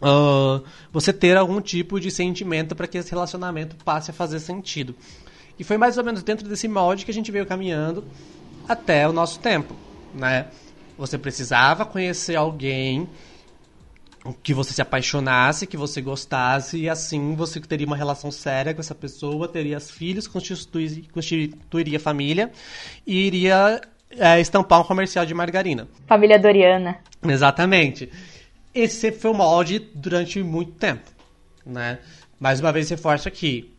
uh, 0.00 0.64
você 0.92 1.12
ter 1.12 1.36
algum 1.36 1.60
tipo 1.60 2.00
de 2.00 2.10
sentimento 2.10 2.74
para 2.74 2.86
que 2.86 2.98
esse 2.98 3.10
relacionamento 3.10 3.76
passe 3.84 4.10
a 4.10 4.14
fazer 4.14 4.40
sentido. 4.40 4.94
E 5.58 5.64
foi 5.64 5.76
mais 5.76 5.98
ou 5.98 6.04
menos 6.04 6.22
dentro 6.22 6.48
desse 6.48 6.66
molde 6.66 7.04
que 7.04 7.10
a 7.10 7.14
gente 7.14 7.30
veio 7.30 7.46
caminhando 7.46 8.04
até 8.68 9.06
o 9.08 9.12
nosso 9.12 9.38
tempo, 9.38 9.74
né? 10.14 10.46
Você 10.98 11.18
precisava 11.18 11.84
conhecer 11.84 12.36
alguém 12.36 13.08
que 14.42 14.54
você 14.54 14.72
se 14.72 14.80
apaixonasse, 14.80 15.66
que 15.66 15.76
você 15.76 16.00
gostasse, 16.00 16.78
e 16.78 16.88
assim 16.88 17.34
você 17.34 17.60
teria 17.60 17.86
uma 17.86 17.96
relação 17.96 18.30
séria 18.30 18.72
com 18.72 18.80
essa 18.80 18.94
pessoa, 18.94 19.48
teria 19.48 19.80
filhos, 19.80 20.28
constituiria, 20.28 21.04
constituiria 21.12 21.98
família 21.98 22.52
e 23.06 23.26
iria 23.26 23.80
é, 24.10 24.40
estampar 24.40 24.80
um 24.80 24.84
comercial 24.84 25.26
de 25.26 25.34
margarina. 25.34 25.88
Família 26.06 26.38
Doriana. 26.38 26.98
Exatamente. 27.22 28.10
Esse 28.74 29.10
foi 29.10 29.32
o 29.32 29.34
molde 29.34 29.80
durante 29.94 30.42
muito 30.42 30.72
tempo, 30.72 31.10
né? 31.66 31.98
Mais 32.38 32.60
uma 32.60 32.72
vez 32.72 32.88
reforço 32.90 33.28
aqui, 33.28 33.72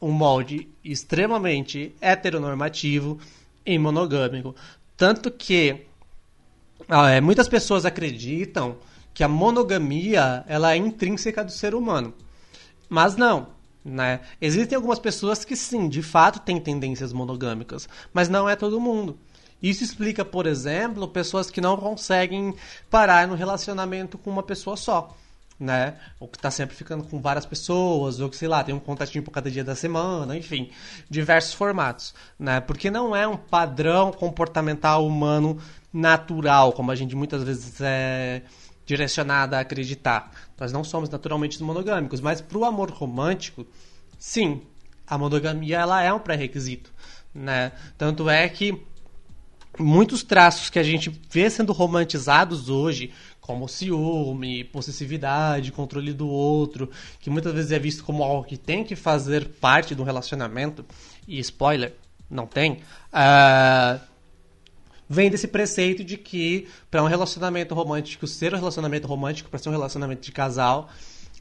um 0.00 0.10
molde 0.10 0.68
extremamente 0.82 1.94
heteronormativo 2.00 3.18
e 3.64 3.78
monogâmico. 3.78 4.54
Tanto 4.96 5.30
que 5.30 5.86
é, 6.88 7.20
muitas 7.20 7.48
pessoas 7.48 7.84
acreditam 7.84 8.76
que 9.12 9.24
a 9.24 9.28
monogamia 9.28 10.44
ela 10.46 10.72
é 10.72 10.76
intrínseca 10.76 11.44
do 11.44 11.52
ser 11.52 11.74
humano. 11.74 12.14
Mas 12.88 13.16
não, 13.16 13.48
né? 13.84 14.20
Existem 14.40 14.76
algumas 14.76 14.98
pessoas 14.98 15.44
que 15.44 15.56
sim, 15.56 15.88
de 15.88 16.02
fato 16.02 16.40
têm 16.40 16.60
tendências 16.60 17.12
monogâmicas, 17.12 17.88
mas 18.12 18.28
não 18.28 18.48
é 18.48 18.56
todo 18.56 18.80
mundo. 18.80 19.18
Isso 19.62 19.84
explica, 19.84 20.24
por 20.24 20.46
exemplo, 20.46 21.06
pessoas 21.08 21.50
que 21.50 21.60
não 21.60 21.76
conseguem 21.76 22.54
parar 22.88 23.28
no 23.28 23.34
relacionamento 23.34 24.16
com 24.16 24.30
uma 24.30 24.42
pessoa 24.42 24.76
só. 24.76 25.14
Né? 25.58 25.94
Ou 26.18 26.26
que 26.26 26.38
está 26.38 26.50
sempre 26.50 26.74
ficando 26.74 27.04
com 27.04 27.20
várias 27.20 27.44
pessoas, 27.44 28.18
ou 28.18 28.30
que, 28.30 28.36
sei 28.36 28.48
lá, 28.48 28.64
tem 28.64 28.74
um 28.74 28.78
contatinho 28.80 29.22
por 29.22 29.30
cada 29.30 29.50
dia 29.50 29.62
da 29.62 29.74
semana, 29.74 30.34
enfim, 30.34 30.70
diversos 31.10 31.52
formatos, 31.52 32.14
né? 32.38 32.62
Porque 32.62 32.90
não 32.90 33.14
é 33.14 33.28
um 33.28 33.36
padrão 33.36 34.10
comportamental 34.10 35.06
humano 35.06 35.58
natural, 35.92 36.72
como 36.72 36.90
a 36.90 36.94
gente 36.94 37.14
muitas 37.14 37.42
vezes 37.42 37.78
é, 37.78 38.40
direcionada 38.90 39.56
a 39.56 39.60
acreditar. 39.60 40.32
Nós 40.58 40.72
não 40.72 40.82
somos 40.82 41.08
naturalmente 41.08 41.62
monogâmicos, 41.62 42.20
mas 42.20 42.40
para 42.40 42.58
o 42.58 42.64
amor 42.64 42.90
romântico, 42.90 43.64
sim, 44.18 44.62
a 45.06 45.16
monogamia 45.16 45.78
ela 45.78 46.02
é 46.02 46.12
um 46.12 46.18
pré-requisito, 46.18 46.92
né? 47.32 47.70
Tanto 47.96 48.28
é 48.28 48.48
que 48.48 48.82
muitos 49.78 50.24
traços 50.24 50.68
que 50.68 50.78
a 50.78 50.82
gente 50.82 51.08
vê 51.30 51.48
sendo 51.48 51.72
romantizados 51.72 52.68
hoje, 52.68 53.12
como 53.40 53.68
ciúme, 53.68 54.64
possessividade, 54.64 55.70
controle 55.70 56.12
do 56.12 56.28
outro, 56.28 56.90
que 57.20 57.30
muitas 57.30 57.54
vezes 57.54 57.70
é 57.70 57.78
visto 57.78 58.02
como 58.02 58.24
algo 58.24 58.42
que 58.42 58.56
tem 58.56 58.82
que 58.82 58.96
fazer 58.96 59.50
parte 59.60 59.94
do 59.94 60.02
relacionamento, 60.02 60.84
e 61.28 61.38
spoiler, 61.38 61.94
não 62.28 62.46
tem, 62.46 62.72
uh, 63.12 64.09
vem 65.12 65.28
desse 65.28 65.48
preceito 65.48 66.04
de 66.04 66.16
que 66.16 66.68
para 66.88 67.02
um 67.02 67.08
relacionamento 67.08 67.74
romântico 67.74 68.28
ser 68.28 68.54
um 68.54 68.56
relacionamento 68.56 69.08
romântico, 69.08 69.50
para 69.50 69.58
ser 69.58 69.68
um 69.68 69.72
relacionamento 69.72 70.22
de 70.22 70.30
casal, 70.30 70.88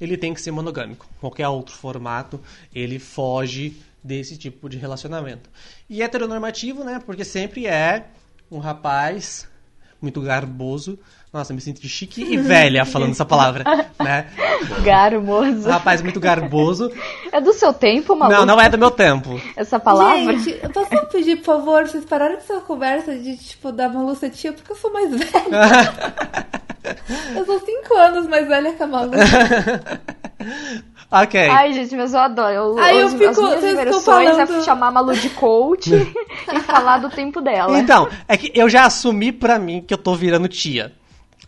ele 0.02 0.18
tem 0.18 0.34
que 0.34 0.42
ser 0.42 0.50
monogâmico. 0.50 1.08
Qualquer 1.20 1.48
outro 1.48 1.76
formato, 1.76 2.42
ele 2.74 2.98
foge 2.98 3.78
desse 4.04 4.36
tipo 4.38 4.68
de 4.68 4.78
relacionamento. 4.80 5.52
E 5.88 6.02
heteronormativo, 6.02 6.84
né? 6.84 7.00
Porque 7.06 7.24
sempre 7.24 7.68
é 7.68 8.08
um 8.50 8.58
rapaz 8.58 9.48
muito 10.02 10.20
garboso 10.20 10.98
nossa, 11.32 11.54
me 11.54 11.62
sinto 11.62 11.80
de 11.80 11.88
chique 11.88 12.24
e 12.24 12.38
velha 12.38 12.84
falando 12.86 13.12
essa 13.12 13.24
palavra, 13.24 13.64
né? 14.02 14.26
Garboso. 14.84 15.68
Um 15.68 15.72
rapaz 15.72 16.02
muito 16.02 16.20
garboso. 16.20 16.92
É 17.32 17.40
do 17.40 17.54
seu 17.54 17.72
tempo, 17.72 18.16
maluco? 18.16 18.40
Não, 18.40 18.46
não 18.48 18.62
é 18.62 18.68
do 18.68 18.80
meu 18.80 18.90
tempo. 18.90 19.40
Essa 19.56 19.80
palavra? 19.80 20.36
Gente, 20.38 20.60
eu 20.62 20.70
posso 20.72 21.06
pedir, 21.12 21.36
por 21.38 21.46
favor, 21.46 21.88
vocês 21.88 22.04
pararam 22.04 22.36
com 22.36 22.42
essa 22.42 22.62
conversa 22.62 23.16
de, 23.16 23.38
tipo, 23.38 23.72
dar 23.72 23.90
uma 23.90 24.02
lucetinha 24.02 24.54
porque 24.54 24.72
eu 24.72 24.76
sou 24.76 24.92
mais 24.92 25.12
velha. 25.12 25.94
eu 27.38 27.46
sou 27.46 27.60
cinco 27.60 27.94
anos 27.94 28.28
mais 28.28 28.48
velha 28.48 28.74
que 28.74 28.82
a 28.82 28.88
Malu. 28.88 29.12
Ok. 31.12 31.50
Ai, 31.50 31.74
gente, 31.74 31.96
mas 31.96 32.14
eu 32.14 32.20
adoro. 32.20 32.54
Eu, 32.54 32.80
Aí 32.80 33.00
eu 33.00 33.08
as, 33.08 33.14
fico, 33.14 33.30
as 33.30 33.38
minhas 33.38 33.62
diversões 33.62 34.30
falando... 34.32 34.56
é 34.56 34.64
chamar 34.64 34.88
a 34.88 34.92
Malu 34.92 35.14
de 35.14 35.30
coach 35.30 35.92
e 35.94 36.60
falar 36.62 37.00
do 37.00 37.10
tempo 37.10 37.42
dela. 37.42 37.78
Então, 37.80 38.08
é 38.28 38.38
que 38.38 38.52
eu 38.54 38.70
já 38.70 38.86
assumi 38.86 39.32
pra 39.32 39.58
mim 39.60 39.84
que 39.86 39.94
eu 39.94 39.98
tô 39.98 40.16
virando 40.16 40.48
tia. 40.48 40.92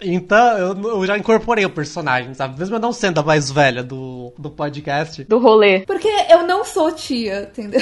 Então, 0.02 0.58
eu, 0.58 0.82
eu, 0.82 1.06
já 1.06 1.18
incorporei 1.18 1.66
o 1.66 1.70
personagem, 1.70 2.34
sabe? 2.34 2.58
Mesmo 2.58 2.76
eu 2.76 2.80
não 2.80 2.92
sendo 2.92 3.20
a 3.20 3.24
mais 3.24 3.52
velha 3.52 3.84
do, 3.84 4.34
do 4.38 4.50
podcast. 4.50 5.24
Do 5.26 5.38
rolê. 5.38 5.82
Porque 5.82 6.10
eu 6.30 6.46
não 6.46 6.66
sou 6.66 6.92
tia, 6.92 7.44
entendeu? 7.44 7.82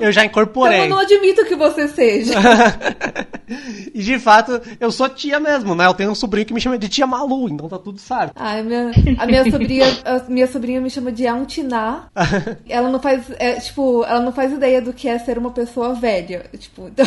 Eu 0.00 0.12
já 0.12 0.24
incorporei. 0.24 0.76
Então 0.76 0.86
eu 0.86 0.90
não 0.90 0.98
admito 0.98 1.44
que 1.44 1.56
você 1.56 1.88
seja. 1.88 2.34
e 3.94 4.02
de 4.02 4.18
fato, 4.18 4.60
eu 4.78 4.90
sou 4.90 5.08
tia 5.08 5.40
mesmo, 5.40 5.74
né? 5.74 5.86
Eu 5.86 5.94
tenho 5.94 6.10
um 6.10 6.14
sobrinho 6.14 6.46
que 6.46 6.54
me 6.54 6.60
chama 6.60 6.78
de 6.78 6.88
tia 6.88 7.06
Malu, 7.06 7.48
então 7.48 7.68
tá 7.68 7.78
tudo 7.78 7.98
certo. 7.98 8.32
Ai, 8.36 8.62
minha, 8.62 8.90
a 9.18 9.26
minha 9.26 9.50
sobrinha, 9.50 9.86
a 10.04 10.30
minha 10.30 10.46
sobrinha 10.46 10.80
me 10.80 10.90
chama 10.90 11.10
de 11.10 11.26
Auntiná. 11.26 12.08
ela 12.68 12.90
não 12.90 13.00
faz, 13.00 13.24
é, 13.38 13.54
tipo, 13.54 14.04
ela 14.04 14.20
não 14.20 14.32
faz 14.32 14.52
ideia 14.52 14.82
do 14.82 14.92
que 14.92 15.08
é 15.08 15.18
ser 15.18 15.38
uma 15.38 15.50
pessoa 15.50 15.94
velha, 15.94 16.46
tipo, 16.58 16.88
então... 16.92 17.06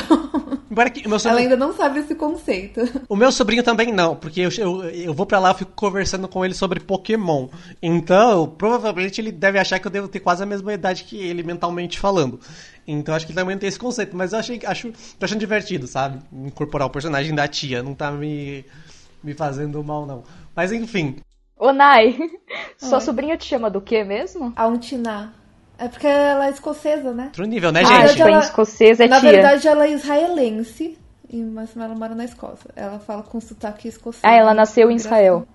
Que, 0.93 1.07
meu 1.07 1.17
sobrinho... 1.19 1.39
Ela 1.39 1.53
ainda 1.53 1.57
não 1.57 1.73
sabe 1.73 1.99
esse 1.99 2.13
conceito. 2.15 2.81
O 3.09 3.15
meu 3.15 3.31
sobrinho 3.31 3.63
também 3.63 3.91
não, 3.91 4.15
porque 4.15 4.46
eu, 4.47 4.83
eu, 4.83 4.89
eu 4.89 5.13
vou 5.13 5.25
pra 5.25 5.39
lá 5.39 5.51
e 5.51 5.55
fico 5.55 5.71
conversando 5.75 6.27
com 6.27 6.43
ele 6.43 6.53
sobre 6.53 6.79
Pokémon. 6.79 7.47
Então, 7.81 8.47
provavelmente 8.47 9.19
ele 9.21 9.31
deve 9.31 9.59
achar 9.59 9.79
que 9.79 9.87
eu 9.87 9.91
devo 9.91 10.07
ter 10.07 10.19
quase 10.19 10.43
a 10.43 10.45
mesma 10.45 10.73
idade 10.73 11.03
que 11.03 11.17
ele, 11.17 11.43
mentalmente 11.43 11.99
falando. 11.99 12.39
Então 12.87 13.13
acho 13.13 13.25
que 13.25 13.31
ele 13.33 13.39
também 13.39 13.57
tem 13.57 13.67
esse 13.67 13.79
conceito. 13.79 14.15
Mas 14.15 14.33
eu 14.33 14.39
achei, 14.39 14.59
acho, 14.65 14.91
tô 15.19 15.25
achando 15.25 15.39
divertido, 15.39 15.87
sabe? 15.87 16.19
Incorporar 16.31 16.87
o 16.87 16.91
personagem 16.91 17.33
da 17.35 17.47
tia. 17.47 17.83
Não 17.83 17.93
tá 17.93 18.09
me, 18.11 18.63
me 19.23 19.33
fazendo 19.33 19.83
mal, 19.83 20.05
não. 20.05 20.23
Mas 20.55 20.71
enfim. 20.71 21.17
Ô, 21.59 21.71
Nai, 21.73 22.17
sua 22.77 22.99
sobrinha 22.99 23.35
te 23.35 23.45
chama 23.45 23.69
do 23.69 23.81
quê 23.81 24.03
mesmo? 24.03 24.53
Auntiná. 24.55 25.33
É 25.79 25.87
porque 25.87 26.07
ela 26.07 26.47
é 26.47 26.49
escocesa, 26.49 27.13
né? 27.13 27.25
Outro 27.25 27.45
nível, 27.45 27.71
né, 27.71 27.81
Ah, 27.85 28.07
gente? 28.07 28.19
em 28.19 28.21
ela- 28.23 28.39
escocês 28.39 28.99
é 28.99 29.07
Na 29.07 29.19
tia. 29.19 29.31
verdade, 29.31 29.67
ela 29.67 29.85
é 29.85 29.91
israelense, 29.91 30.97
e- 31.29 31.41
mas 31.43 31.75
ela 31.75 31.95
mora 31.95 32.15
na 32.15 32.25
Escócia. 32.25 32.69
Ela 32.75 32.99
fala 32.99 33.23
com 33.23 33.39
sotaque 33.39 33.87
escocês. 33.87 34.23
Ah, 34.23 34.33
ela 34.33 34.53
nasceu 34.53 34.89
em 34.91 34.95
Israel. 34.95 35.47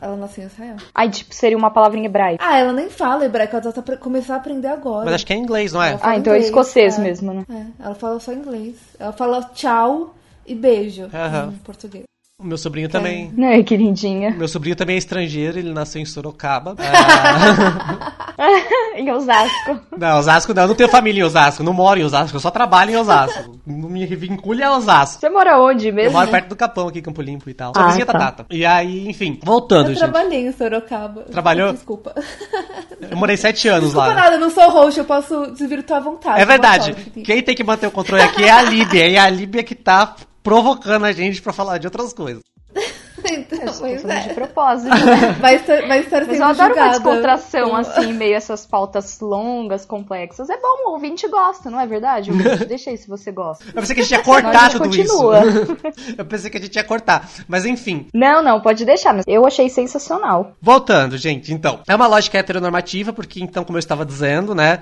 Ela 0.00 0.16
nasceu 0.16 0.44
em 0.44 0.46
Israel. 0.46 0.76
Aí, 0.94 1.10
tipo, 1.10 1.34
seria 1.34 1.58
uma 1.58 1.70
palavra 1.70 1.98
em 1.98 2.06
hebraico. 2.06 2.42
Ah, 2.42 2.56
ela 2.58 2.72
nem 2.72 2.88
fala 2.88 3.24
hebraico, 3.26 3.54
ela 3.56 3.72
tá 3.72 3.82
pra 3.82 3.96
começar 3.96 4.34
a 4.34 4.36
aprender 4.38 4.68
agora. 4.68 5.04
Mas 5.04 5.14
acho 5.14 5.26
que 5.26 5.32
é 5.32 5.36
inglês, 5.36 5.72
não 5.72 5.82
é? 5.82 5.98
Ah, 6.00 6.16
então 6.16 6.32
é 6.32 6.36
inglês, 6.36 6.46
escocês 6.46 6.98
é. 6.98 7.02
mesmo, 7.02 7.34
né? 7.34 7.44
É, 7.50 7.84
ela 7.84 7.94
fala 7.94 8.18
só 8.18 8.32
inglês. 8.32 8.76
Ela 8.98 9.12
fala 9.12 9.42
tchau 9.54 10.14
e 10.46 10.54
beijo 10.54 11.04
em 11.04 11.56
português. 11.58 12.04
O 12.38 12.44
meu 12.44 12.56
sobrinho 12.56 12.88
também. 12.88 13.30
Ai, 13.44 13.62
que 13.62 13.76
lindinha. 13.76 14.30
Meu 14.30 14.48
sobrinho 14.48 14.74
também 14.74 14.94
é 14.94 14.98
estrangeiro, 14.98 15.58
ele 15.58 15.74
nasceu 15.74 16.00
em 16.00 16.06
Sorocaba. 16.06 16.74
Ah, 16.80 18.29
em 18.96 19.10
Osasco. 19.10 19.80
não, 19.96 20.18
Osasco 20.18 20.54
não, 20.54 20.62
eu 20.62 20.68
não 20.68 20.74
tenho 20.74 20.88
família 20.88 21.20
em 21.20 21.24
Osasco, 21.24 21.62
não 21.62 21.72
moro 21.72 22.00
em 22.00 22.04
Osasco, 22.04 22.36
eu 22.36 22.40
só 22.40 22.50
trabalho 22.50 22.90
em 22.92 22.96
Osasco. 22.96 23.58
Não 23.66 23.88
me 23.88 24.06
vincule 24.06 24.62
a 24.62 24.76
Osasco. 24.76 25.20
Você 25.20 25.28
mora 25.28 25.58
onde 25.60 25.88
Eu 25.88 25.94
mesmo? 25.94 26.12
moro 26.12 26.30
perto 26.30 26.48
do 26.48 26.56
Capão 26.56 26.88
aqui, 26.88 27.02
Campo 27.02 27.20
Limpo 27.22 27.48
e 27.50 27.54
tal. 27.54 27.72
Sou 27.74 27.82
Ah, 27.82 27.86
vizinha 27.88 28.06
da 28.06 28.12
tá. 28.12 28.18
Tata. 28.18 28.46
E 28.50 28.64
aí, 28.64 29.08
enfim, 29.08 29.38
voltando, 29.44 29.90
Eu 29.90 29.94
gente. 29.94 29.98
trabalhei 29.98 30.46
em 30.46 30.52
Sorocaba. 30.52 31.22
Trabalhou? 31.30 31.72
Desculpa. 31.72 32.14
Eu 33.10 33.16
morei 33.16 33.36
sete 33.36 33.66
anos 33.68 33.86
Desculpa 33.90 34.08
lá. 34.08 34.14
nada, 34.14 34.34
eu 34.36 34.40
não 34.40 34.50
sou 34.50 34.68
host, 34.70 34.98
eu 34.98 35.04
posso 35.06 35.46
desvirtuar 35.52 36.00
à 36.00 36.04
vontade. 36.04 36.40
É 36.40 36.44
verdade. 36.44 36.94
Quem 37.24 37.42
tem 37.42 37.54
que 37.56 37.64
manter 37.64 37.86
o 37.86 37.90
controle 37.90 38.22
aqui 38.22 38.44
é 38.44 38.50
a 38.50 38.60
Líbia. 38.62 39.08
E 39.08 39.16
a 39.16 39.28
Líbia 39.28 39.62
que 39.64 39.74
tá 39.74 40.14
provocando 40.42 41.06
a 41.06 41.12
gente 41.12 41.40
pra 41.40 41.52
falar 41.52 41.78
de 41.78 41.86
outras 41.86 42.12
coisas. 42.12 42.42
Então, 43.32 43.58
Eu 43.58 43.72
pois 43.72 44.02
fazendo 44.02 44.22
de 44.22 44.30
é. 44.30 44.34
propósito, 44.34 44.88
né? 45.06 45.32
Vai 45.40 45.56
estar, 45.56 45.86
vai 45.86 46.00
estar 46.00 46.26
Mas 46.26 46.38
eu 46.38 46.44
adoro 46.44 46.68
uma 46.74 46.74
julgada 46.74 46.90
descontração, 46.90 47.70
com- 47.70 47.76
assim, 47.76 48.12
meio 48.12 48.34
essas 48.34 48.66
pautas 48.66 49.20
longas, 49.20 49.84
complexas. 49.84 50.48
É 50.50 50.56
bom, 50.56 50.88
o 50.88 50.92
ouvinte 50.92 51.26
gosta, 51.28 51.70
não 51.70 51.80
é 51.80 51.86
verdade? 51.86 52.30
Ouvinte, 52.30 52.64
deixa 52.66 52.90
aí 52.90 52.96
se 52.96 53.08
você 53.08 53.30
gosta. 53.32 53.64
Eu 53.68 53.74
pensei 53.74 53.94
que 53.94 54.00
a 54.00 54.04
gente 54.04 54.12
ia 54.12 54.22
cortar 54.24 54.70
gente 54.70 54.72
tudo 54.72 54.84
continua. 54.84 55.40
isso. 55.46 55.76
Eu 56.18 56.24
pensei 56.24 56.50
que 56.50 56.56
a 56.58 56.60
gente 56.60 56.76
ia 56.76 56.84
cortar. 56.84 57.28
Mas 57.48 57.64
enfim, 57.64 58.06
Não, 58.14 58.42
não, 58.42 58.60
pode 58.60 58.84
deixar, 58.84 59.14
mas 59.14 59.24
eu 59.26 59.46
achei 59.46 59.68
sensacional. 59.68 60.52
Voltando, 60.60 61.16
gente, 61.18 61.52
então. 61.52 61.80
É 61.88 61.94
uma 61.94 62.06
lógica 62.06 62.38
heteronormativa, 62.38 63.12
porque, 63.12 63.42
então, 63.42 63.64
como 63.64 63.76
eu 63.76 63.80
estava 63.80 64.04
dizendo, 64.04 64.54
né? 64.54 64.80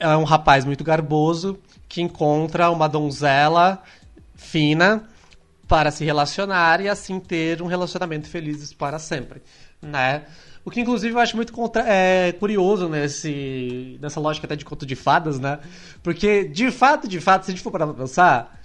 É 0.00 0.16
um 0.16 0.24
rapaz 0.24 0.64
muito 0.64 0.84
garboso 0.84 1.58
que 1.88 2.00
encontra 2.00 2.70
uma 2.70 2.88
donzela 2.88 3.82
fina 4.36 5.02
para 5.68 5.90
se 5.90 6.04
relacionar 6.04 6.80
e 6.80 6.88
assim 6.88 7.20
ter 7.20 7.60
um 7.62 7.66
relacionamento 7.66 8.26
feliz 8.26 8.72
para 8.72 8.98
sempre, 8.98 9.42
né? 9.80 10.24
O 10.64 10.70
que, 10.70 10.80
inclusive, 10.80 11.14
eu 11.14 11.18
acho 11.20 11.36
muito 11.36 11.52
contra- 11.52 11.84
é, 11.86 12.32
curioso 12.32 12.88
nesse, 12.88 13.98
nessa 14.02 14.18
lógica 14.18 14.46
até 14.46 14.56
de 14.56 14.64
conto 14.64 14.84
de 14.84 14.96
fadas, 14.96 15.38
né? 15.38 15.58
Porque, 16.02 16.44
de 16.44 16.70
fato, 16.70 17.06
de 17.06 17.20
fato, 17.20 17.44
se 17.44 17.50
a 17.50 17.54
gente 17.54 17.62
for 17.62 17.70
parar 17.70 17.86
pensar, 17.88 18.60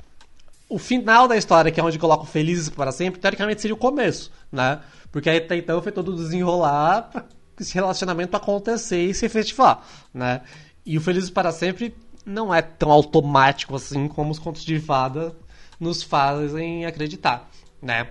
o 0.67 0.79
final 0.79 1.27
da 1.27 1.37
história, 1.37 1.71
que 1.71 1.79
é 1.79 1.83
onde 1.83 1.99
colocam 1.99 2.25
felizes 2.25 2.69
para 2.69 2.91
sempre, 2.91 3.19
teoricamente 3.19 3.61
seria 3.61 3.75
o 3.75 3.77
começo, 3.77 4.31
né? 4.51 4.79
Porque 5.11 5.29
até 5.29 5.55
então 5.55 5.81
foi 5.81 5.91
todo 5.91 6.15
desenrolar 6.15 7.03
pra 7.11 7.25
esse 7.59 7.73
relacionamento 7.73 8.35
acontecer 8.35 9.05
e 9.05 9.13
se 9.13 9.25
efetivar, 9.25 9.83
né? 10.13 10.41
E 10.85 10.97
o 10.97 11.01
felizes 11.01 11.29
para 11.29 11.51
sempre 11.51 11.95
não 12.25 12.53
é 12.53 12.61
tão 12.61 12.91
automático 12.91 13.75
assim 13.75 14.07
como 14.07 14.31
os 14.31 14.39
contos 14.39 14.63
de 14.65 14.79
fada 14.79 15.35
nos 15.83 16.01
fazem 16.01 16.85
acreditar, 16.85 17.49
né? 17.81 18.07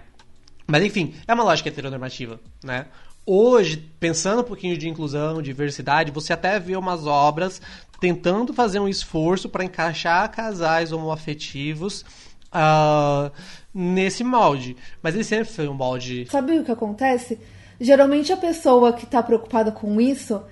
Mas 0.67 0.85
enfim, 0.85 1.15
é 1.27 1.35
uma 1.35 1.43
lógica 1.45 1.69
heteronormativa, 1.69 2.39
né? 2.63 2.87
Hoje, 3.25 3.77
pensando 4.01 4.41
um 4.41 4.45
pouquinho 4.45 4.77
de 4.77 4.89
inclusão, 4.89 5.41
diversidade, 5.41 6.11
você 6.11 6.33
até 6.33 6.59
vê 6.59 6.77
umas 6.77 7.07
obras 7.07 7.61
tentando 8.01 8.53
fazer 8.53 8.81
um 8.81 8.89
esforço 8.89 9.49
para 9.49 9.65
encaixar 9.65 10.29
casais 10.31 10.91
homoafetivos 10.91 12.05
ah, 12.51 13.31
nesse 13.73 14.25
molde. 14.25 14.77
Mas 15.01 15.15
ele 15.15 15.23
sempre 15.23 15.45
foi 15.45 15.69
um 15.69 15.75
molde. 15.75 16.27
Sabe 16.29 16.59
o 16.59 16.65
que 16.65 16.73
acontece? 16.73 17.39
Geralmente 17.81 18.33
a 18.33 18.37
pessoa 18.37 18.93
que 18.93 19.07
tá 19.07 19.23
preocupada 19.23 19.71
com 19.71 20.01
isso, 20.01 20.43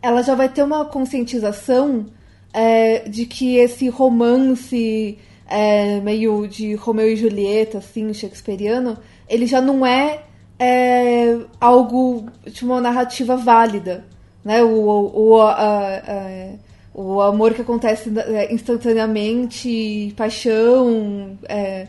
ela 0.00 0.22
já 0.22 0.36
vai 0.36 0.48
ter 0.48 0.62
uma 0.62 0.84
conscientização 0.84 2.06
é, 2.52 3.08
de 3.08 3.26
que 3.26 3.56
esse 3.56 3.88
romance 3.88 5.18
é, 5.50 6.00
meio 6.00 6.46
de 6.46 6.74
Romeu 6.76 7.08
e 7.12 7.16
Julieta, 7.16 7.78
assim, 7.78 8.12
shakespeariano, 8.14 8.96
ele 9.28 9.46
já 9.46 9.60
não 9.60 9.84
é, 9.84 10.20
é, 10.58 11.36
algo, 11.60 12.26
tipo, 12.52 12.66
uma 12.66 12.80
narrativa 12.80 13.36
válida. 13.36 14.04
Né? 14.44 14.62
O, 14.62 14.68
o, 14.68 15.28
o, 15.32 15.42
a- 15.42 15.52
a- 15.54 16.52
o 16.94 17.20
amor 17.20 17.54
que 17.54 17.62
acontece 17.62 18.10
é, 18.18 18.52
instantaneamente, 18.52 20.12
paixão. 20.16 21.36
é, 21.48 21.86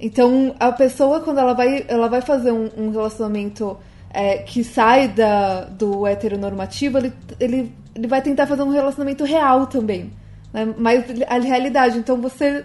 então, 0.00 0.54
a 0.58 0.72
pessoa, 0.72 1.20
quando 1.20 1.38
ela 1.38 1.52
vai, 1.54 1.84
ela 1.88 2.08
vai 2.08 2.20
fazer 2.20 2.50
um, 2.52 2.68
um 2.76 2.90
relacionamento 2.90 3.76
é, 4.12 4.38
que 4.38 4.64
sai 4.64 5.08
da, 5.08 5.60
do 5.64 6.06
heteronormativo, 6.06 6.98
ele, 6.98 7.12
ele, 7.38 7.72
ele 7.94 8.06
vai 8.08 8.20
tentar 8.20 8.46
fazer 8.46 8.62
um 8.62 8.70
relacionamento 8.70 9.24
real 9.24 9.66
também. 9.66 10.12
Né? 10.52 10.74
Mas 10.76 11.04
a 11.28 11.38
realidade. 11.38 11.98
Então, 11.98 12.20
você 12.20 12.64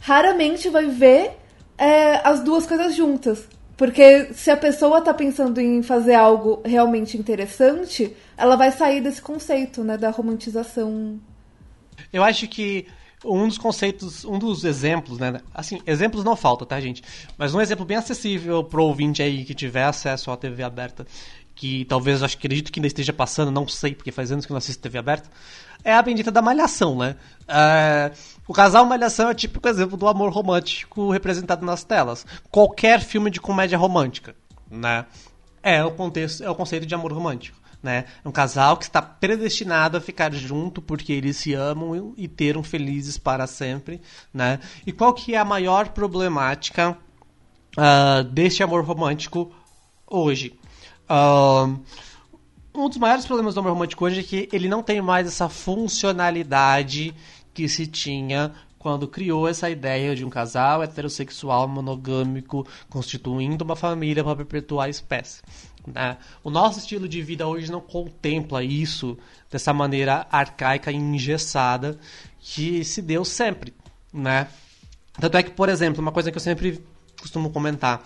raramente 0.00 0.68
vai 0.68 0.86
ver 0.86 1.32
é, 1.78 2.26
as 2.26 2.42
duas 2.42 2.66
coisas 2.66 2.94
juntas. 2.94 3.48
Porque 3.76 4.32
se 4.32 4.50
a 4.50 4.56
pessoa 4.56 5.02
tá 5.02 5.12
pensando 5.12 5.60
em 5.60 5.82
fazer 5.82 6.14
algo 6.14 6.62
realmente 6.64 7.18
interessante, 7.18 8.16
ela 8.36 8.56
vai 8.56 8.72
sair 8.72 9.02
desse 9.02 9.20
conceito, 9.20 9.84
né, 9.84 9.98
da 9.98 10.10
romantização. 10.10 11.20
Eu 12.10 12.24
acho 12.24 12.48
que 12.48 12.86
um 13.24 13.46
dos 13.46 13.58
conceitos, 13.58 14.24
um 14.24 14.38
dos 14.38 14.64
exemplos, 14.64 15.18
né? 15.18 15.40
Assim, 15.52 15.80
exemplos 15.86 16.24
não 16.24 16.36
falta, 16.36 16.64
tá, 16.64 16.80
gente? 16.80 17.02
Mas 17.36 17.54
um 17.54 17.60
exemplo 17.60 17.84
bem 17.84 17.96
acessível 17.96 18.64
pro 18.64 18.84
ouvinte 18.84 19.22
aí 19.22 19.44
que 19.44 19.54
tiver 19.54 19.84
acesso 19.84 20.30
à 20.30 20.36
TV 20.36 20.62
aberta, 20.62 21.06
que 21.54 21.84
talvez 21.86 22.20
eu 22.20 22.26
acredito 22.26 22.70
que 22.70 22.78
ainda 22.78 22.86
esteja 22.86 23.12
passando, 23.12 23.50
não 23.50 23.66
sei, 23.66 23.94
porque 23.94 24.12
faz 24.12 24.30
anos 24.30 24.46
que 24.46 24.52
eu 24.52 24.54
não 24.54 24.58
assisto 24.58 24.82
TV 24.82 24.98
aberta, 24.98 25.28
é 25.82 25.92
a 25.92 26.02
bendita 26.02 26.30
da 26.30 26.40
Malhação, 26.40 26.96
né? 26.96 27.16
É, 27.48 28.12
o 28.48 28.52
casal 28.52 28.84
Malhação 28.84 29.28
é 29.28 29.34
típico 29.34 29.68
exemplo 29.68 29.96
do 29.96 30.06
amor 30.06 30.32
romântico 30.32 31.10
representado 31.10 31.64
nas 31.64 31.82
telas. 31.82 32.24
Qualquer 32.50 33.00
filme 33.00 33.30
de 33.30 33.40
comédia 33.40 33.76
romântica, 33.76 34.36
né? 34.70 35.06
É 35.62 35.84
o 35.84 35.90
contexto, 35.90 36.44
é 36.44 36.50
o 36.50 36.54
conceito 36.54 36.86
de 36.86 36.94
amor 36.94 37.12
romântico. 37.12 37.58
Né? 37.82 38.04
É 38.24 38.28
um 38.28 38.32
casal 38.32 38.76
que 38.76 38.84
está 38.84 39.02
predestinado 39.02 39.96
a 39.96 40.00
ficar 40.00 40.32
junto 40.32 40.80
porque 40.80 41.12
eles 41.12 41.36
se 41.36 41.54
amam 41.54 42.14
e 42.16 42.26
teram 42.26 42.62
felizes 42.62 43.18
para 43.18 43.46
sempre, 43.46 44.00
né? 44.32 44.58
E 44.84 44.92
qual 44.92 45.12
que 45.12 45.34
é 45.34 45.38
a 45.38 45.44
maior 45.44 45.90
problemática 45.90 46.96
ah, 47.76 48.22
deste 48.22 48.62
amor 48.62 48.84
romântico 48.84 49.52
hoje? 50.06 50.58
Ah, 51.08 51.68
um 52.74 52.88
dos 52.88 52.98
maiores 52.98 53.24
problemas 53.24 53.54
do 53.54 53.60
amor 53.60 53.72
romântico 53.72 54.04
hoje 54.04 54.20
é 54.20 54.22
que 54.22 54.48
ele 54.52 54.68
não 54.68 54.82
tem 54.82 55.00
mais 55.00 55.26
essa 55.26 55.48
funcionalidade 55.48 57.14
que 57.56 57.70
se 57.70 57.86
tinha 57.86 58.52
quando 58.78 59.08
criou 59.08 59.48
essa 59.48 59.70
ideia 59.70 60.14
de 60.14 60.26
um 60.26 60.28
casal 60.28 60.82
heterossexual 60.82 61.66
monogâmico 61.66 62.68
constituindo 62.90 63.64
uma 63.64 63.74
família 63.74 64.22
para 64.22 64.36
perpetuar 64.36 64.88
a 64.88 64.90
espécie. 64.90 65.40
Né? 65.86 66.18
O 66.44 66.50
nosso 66.50 66.78
estilo 66.78 67.08
de 67.08 67.22
vida 67.22 67.48
hoje 67.48 67.72
não 67.72 67.80
contempla 67.80 68.62
isso 68.62 69.16
dessa 69.50 69.72
maneira 69.72 70.26
arcaica 70.30 70.92
e 70.92 70.96
engessada 70.96 71.98
que 72.38 72.84
se 72.84 73.00
deu 73.00 73.24
sempre. 73.24 73.72
Né? 74.12 74.48
Tanto 75.18 75.38
é 75.38 75.42
que, 75.42 75.52
por 75.52 75.70
exemplo, 75.70 76.02
uma 76.02 76.12
coisa 76.12 76.30
que 76.30 76.36
eu 76.36 76.42
sempre 76.42 76.84
costumo 77.18 77.48
comentar. 77.48 78.04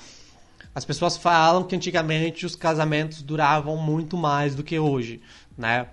As 0.73 0.85
pessoas 0.85 1.17
falam 1.17 1.65
que 1.65 1.75
antigamente 1.75 2.47
os 2.47 2.55
casamentos 2.55 3.21
duravam 3.21 3.77
muito 3.77 4.17
mais 4.17 4.55
do 4.55 4.63
que 4.63 4.79
hoje, 4.79 5.21
né? 5.59 5.89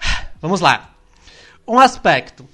Vamos 0.40 0.62
lá. 0.62 0.94
Um 1.70 1.78
aspecto. 1.78 2.44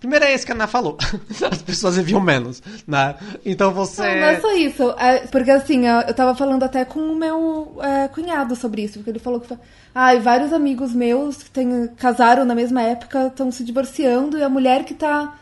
Primeiro 0.00 0.24
é 0.24 0.34
esse 0.34 0.44
que 0.44 0.50
a 0.50 0.54
Ana 0.54 0.66
falou. 0.66 0.98
As 1.50 1.62
pessoas 1.62 1.96
viviam 1.96 2.20
menos, 2.20 2.60
né? 2.86 3.14
Então 3.46 3.72
você... 3.72 4.02
Não, 4.02 4.20
não 4.20 4.26
é 4.26 4.40
só 4.40 4.52
isso. 4.54 4.90
é, 4.98 5.18
porque 5.28 5.50
assim, 5.50 5.86
eu 5.86 6.12
tava 6.12 6.34
falando 6.34 6.64
até 6.64 6.84
com 6.84 6.98
o 6.98 7.14
meu 7.14 7.78
é, 7.80 8.08
cunhado 8.08 8.56
sobre 8.56 8.82
isso, 8.82 8.94
porque 8.94 9.10
ele 9.10 9.20
falou 9.20 9.40
que. 9.40 9.56
Ai, 9.94 10.18
vários 10.18 10.52
amigos 10.52 10.92
meus 10.92 11.44
que 11.44 11.50
tem, 11.50 11.86
casaram 11.96 12.44
na 12.44 12.54
mesma 12.54 12.82
época 12.82 13.28
estão 13.28 13.50
se 13.52 13.62
divorciando 13.62 14.36
e 14.36 14.42
a 14.42 14.48
mulher 14.48 14.84
que 14.84 14.92
tá. 14.92 15.38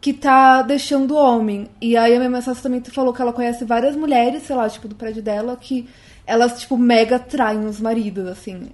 que 0.00 0.12
tá 0.12 0.62
deixando 0.62 1.14
o 1.14 1.16
homem. 1.16 1.70
E 1.80 1.96
aí 1.96 2.12
a 2.12 2.18
minha 2.18 2.28
mensagem 2.28 2.60
também 2.60 2.82
falou 2.84 3.14
que 3.14 3.22
ela 3.22 3.32
conhece 3.32 3.64
várias 3.64 3.94
mulheres, 3.94 4.42
sei 4.42 4.56
lá, 4.56 4.68
tipo, 4.68 4.88
do 4.88 4.96
prédio 4.96 5.22
dela, 5.22 5.56
que 5.56 5.88
elas, 6.26 6.60
tipo, 6.60 6.76
mega 6.76 7.18
traem 7.18 7.64
os 7.64 7.80
maridos, 7.80 8.26
assim. 8.26 8.68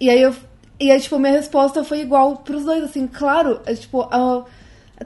E 0.00 0.10
aí 0.10 0.20
eu. 0.20 0.34
E 0.78 0.90
aí, 0.90 1.00
tipo, 1.00 1.18
minha 1.18 1.32
resposta 1.32 1.84
foi 1.84 2.00
igual 2.00 2.38
pros 2.38 2.64
dois, 2.64 2.82
assim, 2.82 3.06
claro, 3.06 3.60
é, 3.64 3.74
tipo, 3.74 4.08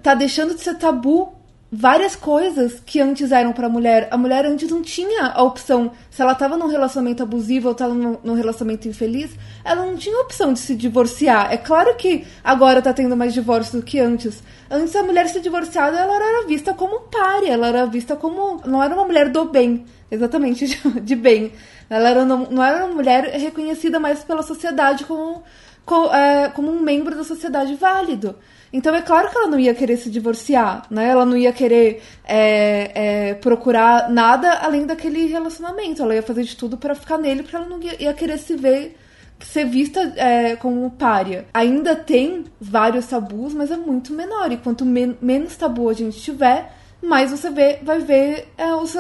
tá 0.03 0.15
deixando 0.15 0.55
de 0.55 0.61
ser 0.61 0.77
tabu 0.77 1.33
várias 1.71 2.17
coisas 2.17 2.81
que 2.85 2.99
antes 3.01 3.31
eram 3.31 3.53
pra 3.53 3.69
mulher. 3.69 4.09
A 4.11 4.17
mulher 4.17 4.47
antes 4.47 4.71
não 4.71 4.83
tinha 4.83 5.27
a 5.27 5.43
opção, 5.43 5.93
se 6.11 6.23
ela 6.23 6.35
tava 6.35 6.57
num 6.57 6.67
relacionamento 6.67 7.23
abusivo 7.23 7.69
ou 7.69 7.75
tava 7.75 7.95
num, 7.95 8.17
num 8.25 8.35
relacionamento 8.35 8.89
infeliz, 8.89 9.31
ela 9.65 9.85
não 9.85 9.97
tinha 9.97 10.17
a 10.17 10.23
opção 10.23 10.53
de 10.53 10.59
se 10.59 10.75
divorciar. 10.75 11.53
É 11.53 11.57
claro 11.57 11.95
que 11.97 12.27
agora 12.43 12.81
tá 12.81 12.93
tendo 12.93 13.17
mais 13.17 13.35
divórcio 13.35 13.79
do 13.79 13.85
que 13.85 13.99
antes. 13.99 14.43
Antes 14.71 14.97
a 14.97 15.03
mulher 15.03 15.29
se 15.29 15.41
divorciada, 15.41 15.99
ela 15.99 16.15
era 16.15 16.47
vista 16.47 16.73
como 16.73 17.01
párea, 17.01 17.53
ela 17.53 17.69
era 17.69 17.87
vista 17.87 18.17
como. 18.17 18.63
não 18.67 18.83
era 18.83 18.95
uma 18.95 19.05
mulher 19.05 19.29
do 19.29 19.45
bem, 19.45 19.85
exatamente, 20.11 20.67
de 21.03 21.17
bem. 21.17 21.53
Ela 21.91 22.11
era, 22.11 22.25
não, 22.25 22.63
era 22.63 22.85
uma 22.85 22.95
mulher 22.95 23.25
reconhecida 23.39 23.99
mais 23.99 24.23
pela 24.23 24.43
sociedade 24.43 25.05
como, 25.05 25.43
como, 25.85 26.13
é, 26.15 26.49
como 26.51 26.71
um 26.71 26.81
membro 26.81 27.17
da 27.17 27.25
sociedade 27.25 27.75
válido. 27.75 28.37
Então 28.73 28.95
é 28.95 29.01
claro 29.01 29.31
que 29.31 29.39
ela 29.39 29.47
não 29.47 29.59
ia 29.59 29.75
querer 29.75 29.97
se 29.97 30.11
divorciar, 30.11 30.87
né? 30.91 31.09
Ela 31.09 31.25
não 31.25 31.37
ia 31.37 31.53
querer 31.53 32.03
é, 32.27 33.31
é, 33.31 33.35
procurar 33.35 34.11
nada 34.11 34.59
além 34.59 34.85
daquele 34.85 35.27
relacionamento. 35.27 36.03
Ela 36.03 36.15
ia 36.15 36.23
fazer 36.23 36.43
de 36.43 36.55
tudo 36.55 36.77
para 36.77 36.95
ficar 36.95 37.17
nele, 37.17 37.43
porque 37.43 37.57
ela 37.57 37.67
não 37.67 37.81
ia, 37.81 38.03
ia, 38.03 38.13
querer 38.13 38.39
se 38.39 38.55
ver 38.57 38.97
ser 39.41 39.65
vista 39.65 40.01
é, 40.17 40.57
como 40.57 40.91
párea. 40.91 41.47
Ainda 41.55 41.97
tem 41.97 42.45
vários 42.61 43.07
tabus, 43.07 43.55
mas 43.55 43.71
é 43.71 43.77
muito 43.77 44.13
menor. 44.13 44.53
E 44.53 44.59
quanto 44.59 44.85
men 44.85 45.17
menos 45.23 45.57
tabu 45.57 45.89
a 45.89 45.95
gente 45.95 46.21
tiver, 46.21 46.71
mais 47.03 47.31
você 47.31 47.51
vê, 47.51 47.79
vai 47.83 48.01
ver 48.01 48.49
é, 48.57 48.75
os 48.75 48.95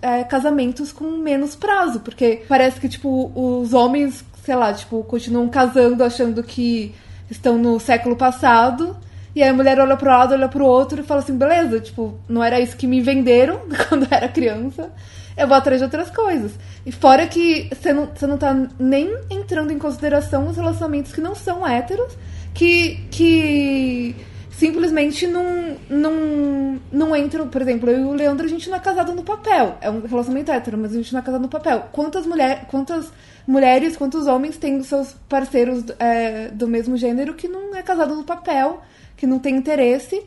é, 0.00 0.24
casamentos 0.24 0.92
com 0.92 1.04
menos 1.18 1.56
prazo. 1.56 2.00
Porque 2.00 2.42
parece 2.48 2.80
que, 2.80 2.88
tipo, 2.88 3.32
os 3.34 3.72
homens, 3.72 4.24
sei 4.44 4.54
lá, 4.54 4.72
tipo, 4.72 5.02
continuam 5.04 5.48
casando 5.48 6.04
achando 6.04 6.42
que 6.42 6.94
estão 7.30 7.58
no 7.58 7.78
século 7.80 8.16
passado. 8.16 8.96
E 9.34 9.42
aí 9.42 9.48
a 9.48 9.54
mulher 9.54 9.80
olha 9.80 9.96
pro 9.96 10.10
lado, 10.10 10.34
olha 10.34 10.48
pro 10.48 10.64
outro 10.64 11.00
e 11.00 11.04
fala 11.04 11.20
assim, 11.20 11.36
beleza, 11.36 11.80
tipo, 11.80 12.18
não 12.28 12.44
era 12.44 12.60
isso 12.60 12.76
que 12.76 12.86
me 12.86 13.00
venderam 13.00 13.60
quando 13.88 14.04
eu 14.04 14.08
era 14.10 14.28
criança. 14.28 14.90
Eu 15.36 15.48
vou 15.48 15.56
atrás 15.56 15.80
de 15.80 15.84
outras 15.84 16.10
coisas. 16.10 16.52
E 16.84 16.92
fora 16.92 17.26
que 17.26 17.70
você 17.72 17.92
não, 17.92 18.06
você 18.14 18.26
não 18.26 18.36
tá 18.36 18.54
nem 18.78 19.16
entrando 19.30 19.72
em 19.72 19.78
consideração 19.78 20.46
os 20.46 20.56
relacionamentos 20.56 21.12
que 21.12 21.22
não 21.22 21.34
são 21.34 21.66
héteros, 21.66 22.12
que, 22.52 23.00
que 23.10 24.14
simplesmente 24.62 25.26
não, 25.26 25.76
não, 25.90 26.80
não 26.92 27.16
entram. 27.16 27.48
Por 27.48 27.60
exemplo, 27.60 27.90
eu 27.90 27.98
e 27.98 28.04
o 28.04 28.12
Leandro, 28.12 28.46
a 28.46 28.48
gente 28.48 28.70
não 28.70 28.76
é 28.76 28.80
casado 28.80 29.12
no 29.12 29.24
papel. 29.24 29.76
É 29.80 29.90
um 29.90 30.00
relacionamento 30.06 30.52
hétero, 30.52 30.78
mas 30.78 30.92
a 30.92 30.96
gente 30.96 31.12
não 31.12 31.18
é 31.18 31.22
casado 31.22 31.42
no 31.42 31.48
papel. 31.48 31.88
Quantas 31.90 32.24
mulheres. 32.24 32.62
Quantas 32.68 33.12
mulheres, 33.44 33.96
quantos 33.96 34.28
homens 34.28 34.56
têm 34.56 34.80
seus 34.84 35.16
parceiros 35.28 35.82
é, 35.98 36.46
do 36.50 36.68
mesmo 36.68 36.96
gênero 36.96 37.34
que 37.34 37.48
não 37.48 37.74
é 37.74 37.82
casado 37.82 38.14
no 38.14 38.22
papel, 38.22 38.80
que 39.16 39.26
não 39.26 39.40
tem 39.40 39.56
interesse 39.56 40.22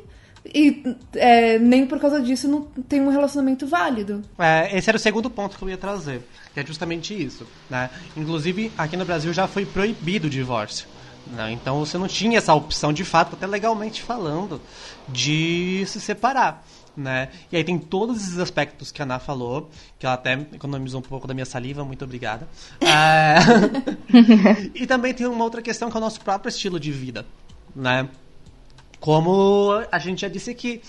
e 0.53 0.83
é, 1.13 1.57
nem 1.57 1.87
por 1.87 1.97
causa 1.97 2.19
disso 2.19 2.45
não 2.49 2.63
tem 2.89 2.99
um 2.99 3.09
relacionamento 3.09 3.65
válido. 3.65 4.21
É, 4.37 4.77
esse 4.77 4.89
era 4.89 4.97
o 4.97 4.99
segundo 4.99 5.29
ponto 5.29 5.57
que 5.57 5.63
eu 5.63 5.69
ia 5.69 5.77
trazer, 5.77 6.21
que 6.53 6.59
é 6.59 6.65
justamente 6.65 7.13
isso. 7.13 7.47
Né? 7.69 7.89
Inclusive, 8.17 8.69
aqui 8.77 8.97
no 8.97 9.05
Brasil 9.05 9.31
já 9.31 9.47
foi 9.47 9.65
proibido 9.65 10.27
o 10.27 10.29
divórcio. 10.29 10.87
Né? 11.27 11.51
Então 11.51 11.79
você 11.79 11.97
não 11.97 12.07
tinha 12.07 12.37
essa 12.37 12.53
opção, 12.53 12.93
de 12.93 13.03
fato, 13.03 13.35
até 13.35 13.47
legalmente 13.47 14.01
falando, 14.01 14.61
de 15.07 15.83
se 15.87 15.99
separar 15.99 16.63
né? 16.95 17.29
E 17.51 17.57
aí 17.57 17.63
tem 17.63 17.77
todos 17.77 18.21
esses 18.21 18.39
aspectos 18.39 18.91
que 18.91 19.01
a 19.01 19.05
Ana 19.05 19.19
falou, 19.19 19.69
que 19.99 20.05
ela 20.05 20.15
até 20.15 20.33
economizou 20.33 20.99
um 20.99 21.03
pouco 21.03 21.27
da 21.27 21.33
minha 21.33 21.45
saliva, 21.45 21.83
muito 21.83 22.03
obrigada. 22.05 22.47
É... 22.85 23.37
e 24.73 24.87
também 24.87 25.13
tem 25.13 25.25
uma 25.25 25.43
outra 25.43 25.61
questão 25.61 25.89
que 25.89 25.97
é 25.97 25.99
o 25.99 26.01
nosso 26.01 26.21
próprio 26.21 26.49
estilo 26.49 26.79
de 26.79 26.91
vida, 26.91 27.25
né? 27.75 28.07
Como 28.99 29.71
a 29.91 29.99
gente 29.99 30.21
já 30.21 30.27
disse 30.27 30.51
aqui, 30.51 30.81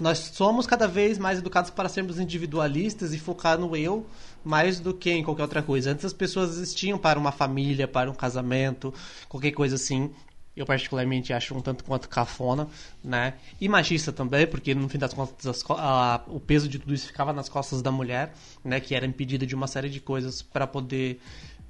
nós 0.00 0.18
somos 0.18 0.66
cada 0.66 0.86
vez 0.86 1.18
mais 1.18 1.38
educados 1.38 1.70
para 1.70 1.88
sermos 1.88 2.18
individualistas 2.18 3.14
e 3.14 3.18
focar 3.18 3.58
no 3.58 3.76
eu 3.76 4.04
mais 4.46 4.78
do 4.78 4.94
que 4.94 5.10
em 5.10 5.24
qualquer 5.24 5.42
outra 5.42 5.62
coisa. 5.62 5.90
Antes 5.90 6.04
as 6.04 6.12
pessoas 6.12 6.50
existiam 6.50 6.96
para 6.96 7.18
uma 7.18 7.32
família, 7.32 7.88
para 7.88 8.08
um 8.08 8.14
casamento, 8.14 8.94
qualquer 9.28 9.50
coisa 9.50 9.74
assim 9.74 10.10
eu 10.56 10.64
particularmente 10.64 11.34
acho 11.34 11.54
um 11.54 11.60
tanto 11.60 11.84
quanto 11.84 12.08
cafona, 12.08 12.66
né? 13.04 13.34
E 13.60 13.68
machista 13.68 14.10
também, 14.10 14.46
porque 14.46 14.74
no 14.74 14.88
fim 14.88 14.96
das 14.96 15.12
contas 15.12 15.62
a, 15.68 16.22
o 16.28 16.40
peso 16.40 16.66
de 16.66 16.78
tudo 16.78 16.94
isso 16.94 17.08
ficava 17.08 17.30
nas 17.30 17.46
costas 17.46 17.82
da 17.82 17.92
mulher, 17.92 18.32
né? 18.64 18.80
Que 18.80 18.94
era 18.94 19.04
impedida 19.04 19.44
de 19.44 19.54
uma 19.54 19.66
série 19.66 19.90
de 19.90 20.00
coisas 20.00 20.40
para 20.40 20.66
poder 20.66 21.20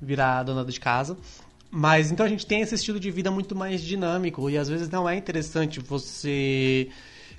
virar 0.00 0.44
dona 0.44 0.64
de 0.64 0.78
casa. 0.78 1.16
Mas 1.68 2.12
então 2.12 2.24
a 2.24 2.28
gente 2.28 2.46
tem 2.46 2.60
esse 2.60 2.76
estilo 2.76 3.00
de 3.00 3.10
vida 3.10 3.28
muito 3.28 3.56
mais 3.56 3.82
dinâmico 3.82 4.48
e 4.48 4.56
às 4.56 4.68
vezes 4.68 4.88
não 4.88 5.08
é 5.08 5.16
interessante 5.16 5.80
você 5.80 6.88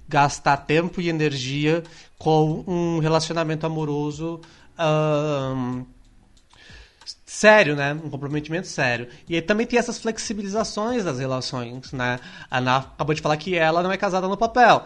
gastar 0.09 0.57
tempo 0.57 0.99
e 0.99 1.07
energia 1.07 1.81
com 2.17 2.63
um 2.67 2.99
relacionamento 2.99 3.65
amoroso. 3.65 4.41
Um, 4.79 5.85
sério, 7.25 7.75
né? 7.75 7.93
Um 7.93 8.09
comprometimento 8.09 8.67
sério. 8.67 9.07
E 9.27 9.35
aí 9.35 9.41
também 9.41 9.67
tem 9.67 9.77
essas 9.77 9.99
flexibilizações 9.99 11.03
das 11.03 11.19
relações, 11.19 11.91
né? 11.91 12.19
A 12.49 12.57
Ana 12.57 12.77
acabou 12.77 13.13
de 13.13 13.21
falar 13.21 13.37
que 13.37 13.55
ela 13.55 13.83
não 13.83 13.91
é 13.91 13.97
casada 13.97 14.27
no 14.27 14.37
papel. 14.37 14.85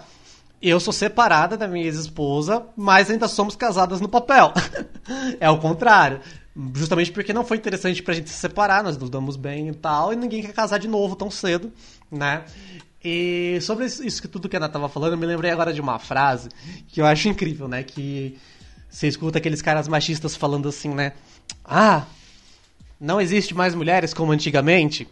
Eu 0.61 0.79
sou 0.79 0.93
separada 0.93 1.57
da 1.57 1.67
minha 1.67 1.85
ex-esposa, 1.85 2.65
mas 2.77 3.09
ainda 3.09 3.27
somos 3.27 3.55
casadas 3.55 3.99
no 3.99 4.07
papel. 4.07 4.53
é 5.39 5.49
o 5.49 5.57
contrário. 5.57 6.19
Justamente 6.75 7.11
porque 7.11 7.33
não 7.33 7.45
foi 7.45 7.57
interessante 7.57 8.03
pra 8.03 8.13
gente 8.13 8.29
se 8.29 8.35
separar, 8.35 8.83
nós 8.83 8.97
nos 8.97 9.09
damos 9.09 9.37
bem 9.37 9.69
e 9.69 9.73
tal, 9.73 10.11
e 10.11 10.15
ninguém 10.17 10.41
quer 10.41 10.53
casar 10.53 10.77
de 10.77 10.87
novo 10.87 11.15
tão 11.15 11.31
cedo, 11.31 11.71
né? 12.11 12.43
E 13.03 13.57
sobre 13.61 13.85
isso 13.85 14.21
que 14.21 14.27
tudo 14.27 14.49
que 14.49 14.55
a 14.55 14.59
Ana 14.59 14.69
tava 14.69 14.89
falando, 14.89 15.13
eu 15.13 15.17
me 15.17 15.25
lembrei 15.25 15.49
agora 15.49 15.73
de 15.73 15.81
uma 15.81 15.97
frase 15.97 16.49
que 16.87 17.01
eu 17.01 17.05
acho 17.05 17.29
incrível, 17.29 17.67
né? 17.67 17.81
Que 17.81 18.37
você 18.91 19.07
escuta 19.07 19.37
aqueles 19.37 19.61
caras 19.61 19.87
machistas 19.87 20.35
falando 20.35 20.67
assim, 20.67 20.89
né? 20.89 21.13
Ah, 21.63 22.05
não 22.99 23.21
existe 23.21 23.55
mais 23.55 23.73
mulheres 23.73 24.13
como 24.13 24.31
antigamente? 24.33 25.07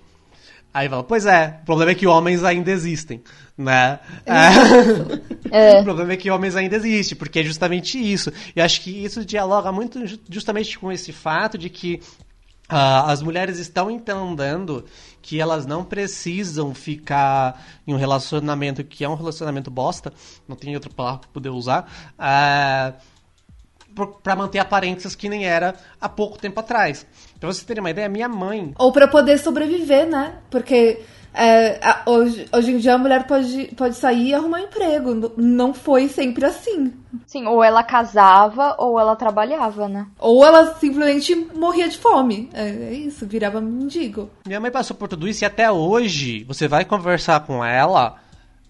Aí 0.72 0.88
fala, 0.88 1.04
pois 1.04 1.26
é, 1.26 1.60
o 1.64 1.66
problema 1.66 1.92
é 1.92 1.96
que 1.96 2.06
homens 2.06 2.44
ainda 2.44 2.70
existem, 2.70 3.24
né? 3.58 4.00
É. 4.24 5.78
É. 5.78 5.80
o 5.82 5.84
problema 5.84 6.14
é 6.14 6.18
que 6.18 6.30
homens 6.30 6.56
ainda 6.56 6.76
existem, 6.76 7.18
porque 7.18 7.40
é 7.40 7.44
justamente 7.44 7.98
isso. 7.98 8.32
E 8.56 8.62
acho 8.62 8.82
que 8.82 8.92
isso 8.92 9.26
dialoga 9.26 9.72
muito 9.72 10.00
justamente 10.30 10.78
com 10.78 10.92
esse 10.92 11.12
fato 11.12 11.58
de 11.58 11.70
que 11.70 12.00
uh, 12.72 13.08
as 13.08 13.24
mulheres 13.24 13.58
estão 13.58 13.90
entendendo 13.90 14.86
que 15.24 15.40
elas 15.40 15.66
não 15.66 15.84
precisam 15.84 16.76
ficar 16.76 17.66
em 17.88 17.94
um 17.94 17.98
relacionamento 17.98 18.84
que 18.84 19.04
é 19.04 19.10
um 19.10 19.16
relacionamento 19.16 19.72
bosta, 19.72 20.14
não 20.48 20.56
tem 20.56 20.76
outra 20.76 20.92
palavra 20.92 21.22
para 21.22 21.30
poder 21.30 21.50
usar, 21.50 21.92
uh, 22.20 23.19
para 24.08 24.36
manter 24.36 24.60
aparências 24.60 25.16
que 25.16 25.30
nem 25.30 25.46
era 25.46 25.76
há 26.00 26.10
pouco 26.10 26.38
tempo 26.38 26.60
atrás. 26.60 27.06
Pra 27.40 27.48
você 27.48 27.66
ter 27.66 27.80
uma 27.80 27.90
ideia, 27.90 28.10
minha 28.10 28.30
mãe. 28.30 28.74
Ou 28.78 28.92
para 28.92 29.08
poder 29.08 29.38
sobreviver, 29.38 30.08
né? 30.08 30.36
Porque 30.50 31.00
é, 31.34 31.80
hoje, 32.06 32.48
hoje 32.52 32.72
em 32.72 32.78
dia 32.78 32.96
a 32.96 32.98
mulher 32.98 33.26
pode, 33.28 33.66
pode 33.78 33.96
sair 33.96 34.30
e 34.30 34.34
arrumar 34.34 34.62
emprego. 34.62 35.32
Não 35.38 35.74
foi 35.74 36.08
sempre 36.08 36.46
assim. 36.46 36.94
Sim, 37.26 37.46
ou 37.46 37.64
ela 37.64 37.84
casava 37.84 38.76
ou 38.78 39.00
ela 39.00 39.16
trabalhava, 39.16 39.88
né? 39.88 40.08
Ou 40.18 40.46
ela 40.46 40.76
simplesmente 40.76 41.36
morria 41.56 41.88
de 41.88 41.98
fome. 41.98 42.50
É, 42.54 42.68
é 42.68 42.94
isso, 42.94 43.26
virava 43.26 43.62
mendigo. 43.62 44.30
Minha 44.46 44.60
mãe 44.60 44.72
passou 44.72 44.96
por 44.96 45.08
tudo 45.08 45.28
isso 45.28 45.44
e 45.44 45.46
até 45.46 45.72
hoje 45.72 46.44
você 46.46 46.68
vai 46.68 46.84
conversar 46.84 47.42
com 47.42 47.64
ela, 47.64 48.16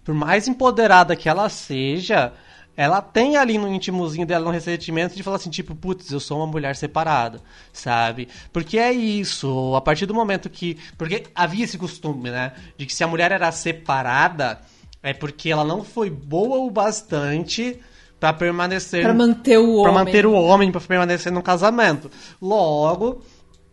por 0.04 0.14
mais 0.14 0.46
empoderada 0.46 1.16
que 1.16 1.28
ela 1.28 1.48
seja, 1.48 2.32
ela 2.76 3.02
tem 3.02 3.36
ali 3.36 3.58
no 3.58 3.68
intimozinho 3.68 4.26
dela 4.26 4.48
um 4.48 4.52
ressentimento 4.52 5.14
de 5.14 5.22
falar 5.22 5.36
assim, 5.36 5.50
tipo, 5.50 5.74
putz, 5.74 6.10
eu 6.10 6.20
sou 6.20 6.38
uma 6.38 6.46
mulher 6.46 6.76
separada, 6.76 7.40
sabe? 7.72 8.28
Porque 8.52 8.78
é 8.78 8.92
isso, 8.92 9.74
a 9.74 9.80
partir 9.80 10.06
do 10.06 10.14
momento 10.14 10.48
que. 10.48 10.78
Porque 10.96 11.24
havia 11.34 11.64
esse 11.64 11.76
costume, 11.76 12.30
né? 12.30 12.52
De 12.78 12.86
que 12.86 12.94
se 12.94 13.04
a 13.04 13.08
mulher 13.08 13.32
era 13.32 13.52
separada, 13.52 14.60
é 15.02 15.12
porque 15.12 15.50
ela 15.50 15.64
não 15.64 15.84
foi 15.84 16.10
boa 16.10 16.58
o 16.58 16.70
bastante 16.70 17.80
para 18.18 18.32
permanecer. 18.34 19.02
Pra 19.02 19.14
manter 19.14 19.58
o 19.58 19.76
homem. 19.76 19.82
Pra 19.82 19.92
manter 19.92 20.26
o 20.26 20.32
homem, 20.32 20.70
pra 20.70 20.80
permanecer 20.80 21.32
no 21.32 21.42
casamento. 21.42 22.10
Logo, 22.40 23.22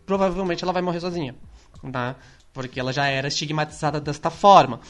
provavelmente 0.06 0.64
ela 0.64 0.72
vai 0.72 0.82
morrer 0.82 1.00
sozinha, 1.00 1.34
tá? 1.92 2.16
Porque 2.52 2.80
ela 2.80 2.92
já 2.92 3.06
era 3.06 3.28
estigmatizada 3.28 4.00
desta 4.00 4.30
forma. 4.30 4.80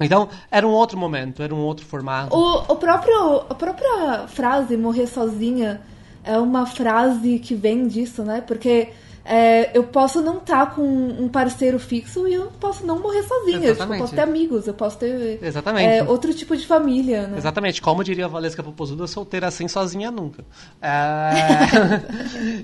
Então, 0.00 0.28
era 0.50 0.66
um 0.66 0.70
outro 0.70 0.98
momento, 0.98 1.42
era 1.42 1.54
um 1.54 1.60
outro 1.60 1.84
formato. 1.84 2.34
O, 2.34 2.72
o 2.72 2.76
próprio, 2.76 3.44
a 3.48 3.54
própria 3.54 4.26
frase 4.26 4.76
morrer 4.76 5.06
sozinha 5.06 5.80
é 6.24 6.38
uma 6.38 6.66
frase 6.66 7.38
que 7.38 7.54
vem 7.54 7.86
disso, 7.86 8.22
né? 8.22 8.40
Porque 8.40 8.88
é, 9.24 9.76
eu 9.76 9.84
posso 9.84 10.20
não 10.20 10.38
estar 10.38 10.66
tá 10.66 10.74
com 10.74 10.82
um 10.82 11.28
parceiro 11.28 11.78
fixo 11.78 12.26
e 12.26 12.34
eu 12.34 12.50
posso 12.60 12.84
não 12.84 12.98
morrer 12.98 13.22
sozinha. 13.22 13.72
Tipo, 13.72 13.82
eu 13.82 13.98
posso 13.98 14.14
ter 14.14 14.20
amigos, 14.20 14.66
eu 14.66 14.74
posso 14.74 14.98
ter 14.98 15.38
é, 15.78 16.02
outro 16.04 16.34
tipo 16.34 16.56
de 16.56 16.66
família. 16.66 17.28
Né? 17.28 17.38
Exatamente. 17.38 17.80
Como 17.80 18.02
diria 18.02 18.24
a 18.24 18.28
Valesca 18.28 18.62
Popozuda, 18.62 19.06
solteira 19.06 19.46
assim 19.46 19.68
sozinha 19.68 20.10
nunca. 20.10 20.44
É... 20.80 21.20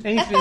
Enfim. 0.13 0.35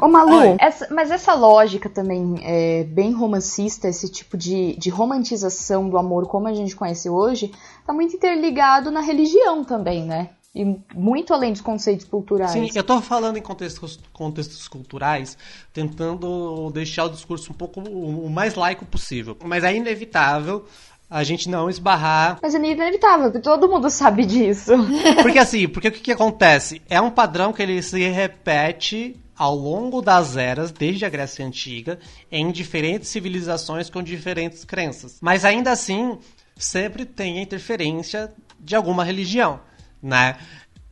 Ô 0.00 0.08
Malu, 0.08 0.56
essa, 0.58 0.88
mas 0.90 1.10
essa 1.10 1.34
lógica 1.34 1.88
também 1.88 2.40
é 2.42 2.84
bem 2.84 3.12
romancista, 3.12 3.88
esse 3.88 4.10
tipo 4.10 4.36
de, 4.36 4.76
de 4.76 4.90
romantização 4.90 5.88
do 5.88 5.96
amor 5.96 6.26
como 6.26 6.48
a 6.48 6.52
gente 6.54 6.76
conhece 6.76 7.08
hoje, 7.08 7.50
tá 7.86 7.92
muito 7.92 8.14
interligado 8.14 8.90
na 8.90 9.00
religião 9.00 9.64
também, 9.64 10.04
né? 10.04 10.30
E 10.54 10.64
muito 10.94 11.32
além 11.32 11.52
dos 11.52 11.62
conceitos 11.62 12.04
culturais. 12.04 12.50
Sim, 12.50 12.68
eu 12.74 12.82
estou 12.82 13.00
falando 13.00 13.38
em 13.38 13.42
contextos, 13.42 13.98
contextos 14.12 14.68
culturais, 14.68 15.38
tentando 15.72 16.70
deixar 16.70 17.06
o 17.06 17.08
discurso 17.08 17.52
um 17.52 17.54
pouco 17.54 17.80
o 17.80 18.28
mais 18.28 18.54
laico 18.54 18.84
possível. 18.84 19.36
Mas 19.42 19.64
é 19.64 19.74
inevitável 19.74 20.66
a 21.08 21.24
gente 21.24 21.48
não 21.48 21.70
esbarrar. 21.70 22.38
Mas 22.42 22.54
é 22.54 22.58
inevitável, 22.58 23.30
porque 23.30 23.40
todo 23.40 23.68
mundo 23.68 23.88
sabe 23.88 24.26
disso. 24.26 24.72
Porque 25.22 25.38
assim, 25.38 25.68
porque 25.68 25.88
o 25.88 25.92
que, 25.92 26.00
que 26.00 26.12
acontece? 26.12 26.80
É 26.88 27.00
um 27.00 27.10
padrão 27.10 27.52
que 27.52 27.62
ele 27.62 27.82
se 27.82 28.08
repete 28.08 29.16
ao 29.36 29.54
longo 29.54 30.00
das 30.00 30.36
eras, 30.36 30.70
desde 30.70 31.04
a 31.04 31.10
Grécia 31.10 31.44
Antiga, 31.44 31.98
em 32.30 32.50
diferentes 32.50 33.08
civilizações 33.08 33.90
com 33.90 34.02
diferentes 34.02 34.64
crenças. 34.64 35.18
Mas 35.20 35.44
ainda 35.44 35.70
assim, 35.70 36.18
sempre 36.56 37.04
tem 37.04 37.38
a 37.38 37.42
interferência 37.42 38.32
de 38.58 38.74
alguma 38.74 39.04
religião 39.04 39.60
né? 40.02 40.36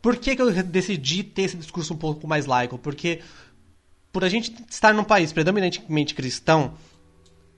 Por 0.01 0.17
que, 0.17 0.35
que 0.35 0.41
eu 0.41 0.51
decidi 0.63 1.23
ter 1.23 1.43
esse 1.43 1.57
discurso 1.57 1.93
um 1.93 1.97
pouco 1.97 2.27
mais 2.27 2.47
laico? 2.47 2.79
Porque 2.79 3.21
por 4.13 4.25
a 4.25 4.29
gente 4.29 4.55
estar 4.69 4.93
num 4.95 5.05
país 5.05 5.33
predominantemente 5.33 6.15
cristão, 6.15 6.75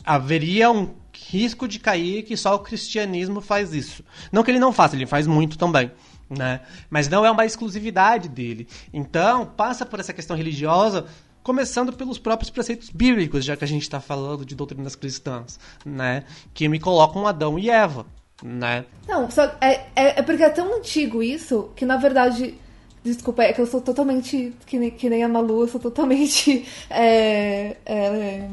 haveria 0.05 0.71
um 0.71 0.95
risco 1.13 1.69
de 1.69 1.79
cair 1.79 2.25
que 2.25 2.37
só 2.37 2.55
o 2.55 2.61
cristianismo 2.61 3.41
faz 3.41 3.73
isso. 3.73 4.05
Não 4.31 4.43
que 4.43 4.51
ele 4.51 4.59
não 4.59 4.73
faça, 4.73 4.97
ele 4.97 5.07
faz 5.07 5.27
muito 5.27 5.57
também. 5.57 5.91
Né? 6.29 6.61
Mas 6.91 7.09
não 7.09 7.25
é 7.25 7.31
uma 7.31 7.45
exclusividade 7.45 8.29
dele. 8.29 8.67
Então, 8.93 9.47
passa 9.47 9.85
por 9.85 10.01
essa 10.01 10.13
questão 10.13 10.37
religiosa, 10.37 11.07
começando 11.43 11.93
pelos 11.93 12.19
próprios 12.19 12.51
preceitos 12.51 12.89
bíblicos, 12.89 13.45
já 13.45 13.57
que 13.57 13.65
a 13.65 13.69
gente 13.69 13.83
está 13.83 14.01
falando 14.01 14.45
de 14.45 14.55
doutrinas 14.55 14.97
cristãs, 14.97 15.61
né? 15.85 16.25
que 16.55 16.69
me 16.69 16.81
colocam 16.81 17.27
Adão 17.27 17.59
e 17.59 17.69
Eva 17.69 18.07
né? 18.43 18.85
Não, 19.09 19.31
só 19.31 19.45
é, 19.61 19.87
é, 19.95 20.19
é, 20.19 20.23
porque 20.23 20.43
é 20.43 20.51
tão 20.51 20.77
antigo 20.77 21.23
isso 21.23 21.71
que 21.77 21.85
na 21.85 21.97
verdade. 21.97 22.59
Desculpa, 23.05 23.43
é 23.43 23.53
que 23.53 23.61
eu 23.61 23.67
sou 23.67 23.81
totalmente. 23.81 24.55
Que 24.65 24.79
nem, 24.79 24.91
que 24.91 25.11
nem 25.11 25.25
a 25.25 25.29
Malu, 25.29 25.63
eu 25.63 25.69
sou 25.69 25.81
totalmente. 25.81 26.65
É, 26.89 27.77
é, 27.85 28.49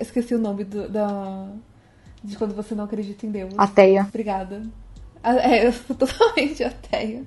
esqueci 0.00 0.34
o 0.34 0.38
nome 0.38 0.64
do, 0.64 0.88
da. 0.88 1.48
De 2.24 2.36
quando 2.36 2.54
você 2.54 2.74
não 2.74 2.84
acredita 2.84 3.26
em 3.26 3.30
Deus. 3.30 3.54
Ateia. 3.56 4.02
Obrigada. 4.08 4.62
É, 5.22 5.66
eu 5.66 5.72
sou 5.72 5.94
totalmente 5.96 6.64
ateia. 6.64 7.22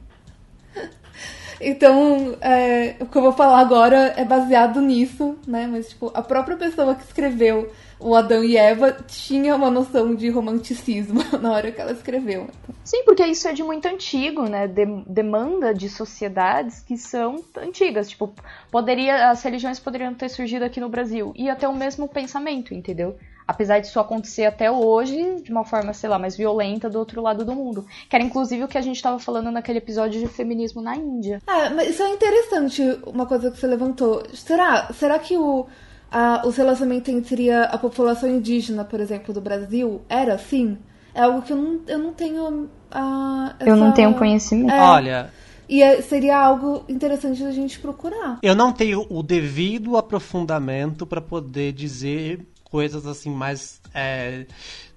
Então, 1.59 2.35
é, 2.41 2.95
o 2.99 3.05
que 3.05 3.17
eu 3.17 3.21
vou 3.21 3.31
falar 3.31 3.59
agora 3.59 4.13
é 4.17 4.25
baseado 4.25 4.81
nisso, 4.81 5.37
né? 5.47 5.67
Mas, 5.67 5.89
tipo, 5.89 6.11
a 6.13 6.21
própria 6.21 6.57
pessoa 6.57 6.95
que 6.95 7.03
escreveu 7.03 7.71
o 7.99 8.15
Adão 8.15 8.43
e 8.43 8.57
Eva 8.57 8.91
tinha 9.07 9.55
uma 9.55 9.71
noção 9.71 10.15
de 10.15 10.29
romanticismo 10.29 11.21
na 11.41 11.51
hora 11.51 11.71
que 11.71 11.79
ela 11.79 11.91
escreveu. 11.91 12.47
Sim, 12.83 13.03
porque 13.03 13.25
isso 13.25 13.47
é 13.47 13.53
de 13.53 13.63
muito 13.63 13.87
antigo, 13.87 14.43
né? 14.43 14.67
De 14.67 14.85
demanda 15.07 15.73
de 15.73 15.89
sociedades 15.89 16.81
que 16.81 16.97
são 16.97 17.43
antigas. 17.57 18.09
Tipo, 18.09 18.33
poderia, 18.69 19.29
as 19.29 19.41
religiões 19.41 19.79
poderiam 19.79 20.13
ter 20.13 20.29
surgido 20.29 20.65
aqui 20.65 20.79
no 20.79 20.89
Brasil 20.89 21.33
e 21.35 21.49
até 21.49 21.67
o 21.67 21.75
mesmo 21.75 22.07
pensamento, 22.07 22.73
entendeu? 22.73 23.17
Apesar 23.47 23.79
disso 23.79 23.99
acontecer 23.99 24.45
até 24.45 24.71
hoje 24.71 25.41
de 25.41 25.51
uma 25.51 25.63
forma, 25.63 25.93
sei 25.93 26.09
lá, 26.09 26.17
mais 26.17 26.35
violenta 26.35 26.89
do 26.89 26.97
outro 26.97 27.21
lado 27.21 27.45
do 27.45 27.53
mundo. 27.53 27.85
Que 28.09 28.15
era 28.15 28.25
inclusive 28.25 28.63
o 28.63 28.67
que 28.67 28.77
a 28.77 28.81
gente 28.81 28.95
estava 28.95 29.19
falando 29.19 29.51
naquele 29.51 29.77
episódio 29.77 30.19
de 30.19 30.27
feminismo 30.27 30.81
na 30.81 30.95
Índia. 30.95 31.41
É, 31.47 31.69
mas 31.69 31.89
isso 31.89 32.03
é 32.03 32.09
interessante, 32.09 32.81
uma 33.05 33.25
coisa 33.25 33.51
que 33.51 33.57
você 33.57 33.67
levantou. 33.67 34.23
Será, 34.33 34.91
será 34.93 35.19
que 35.19 35.37
o, 35.37 35.67
a, 36.11 36.43
os 36.45 36.55
relacionamentos 36.55 37.13
entre 37.13 37.51
a, 37.51 37.63
a, 37.63 37.77
população 37.77 38.29
indígena, 38.29 38.83
por 38.83 38.99
exemplo, 38.99 39.33
do 39.33 39.41
Brasil, 39.41 40.01
era 40.07 40.35
assim? 40.35 40.77
É 41.13 41.21
algo 41.21 41.41
que 41.41 41.53
eu 41.53 41.57
não, 41.57 41.81
eu 41.87 41.99
não 41.99 42.13
tenho. 42.13 42.69
essa, 42.91 43.55
eu 43.59 43.75
não 43.75 43.91
tenho 43.91 44.13
conhecimento. 44.13 44.71
É, 44.71 44.81
Olha. 44.81 45.29
E 45.67 45.81
é, 45.81 46.01
seria 46.01 46.37
algo 46.37 46.83
interessante 46.87 47.43
a 47.43 47.51
gente 47.51 47.79
procurar. 47.79 48.39
Eu 48.41 48.55
não 48.55 48.71
tenho 48.71 49.05
o 49.09 49.23
devido 49.23 49.97
aprofundamento 49.97 51.05
para 51.05 51.21
poder 51.21 51.73
dizer 51.73 52.45
coisas 52.63 53.05
assim 53.05 53.31
mais 53.31 53.81
é, 53.93 54.45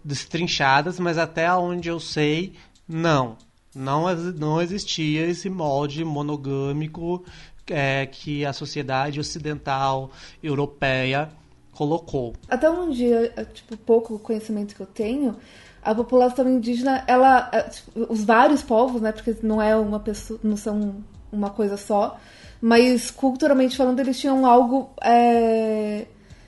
destrinchadas, 0.05 0.99
mas 0.99 1.17
até 1.17 1.53
onde 1.55 1.89
eu 1.89 1.99
sei, 1.99 2.55
não. 2.87 3.37
Não, 3.75 4.07
não 4.37 4.61
existia 4.61 5.27
esse 5.27 5.49
molde 5.49 6.05
monogâmico 6.05 7.25
é, 7.71 8.07
que 8.07 8.45
a 8.45 8.53
sociedade 8.53 9.21
ocidental 9.21 10.11
europeia 10.43 11.31
colocou. 11.73 12.35
Até 12.49 12.69
onde, 12.69 13.13
é, 13.13 13.45
tipo, 13.45 13.77
pouco 13.77 14.19
conhecimento 14.19 14.75
que 14.75 14.81
eu 14.81 14.87
tenho, 14.87 15.37
a 15.83 15.95
população 15.95 16.49
indígena, 16.49 17.05
ela, 17.07 17.49
é, 17.53 17.63
tipo, 17.63 18.13
os 18.13 18.25
vários 18.25 18.63
povos, 18.63 19.01
né, 19.01 19.13
porque 19.13 19.37
não 19.43 19.63
é 19.63 19.77
uma 19.77 20.01
pessoa, 20.01 20.39
não 20.43 20.57
são 20.57 20.97
uma 21.31 21.51
coisa 21.51 21.77
só, 21.77 22.19
mas 22.61 23.11
culturalmente 23.11 23.77
falando, 23.77 24.01
eles 24.01 24.19
tinham 24.19 24.45
algo 24.45 24.91
é, 25.01 26.07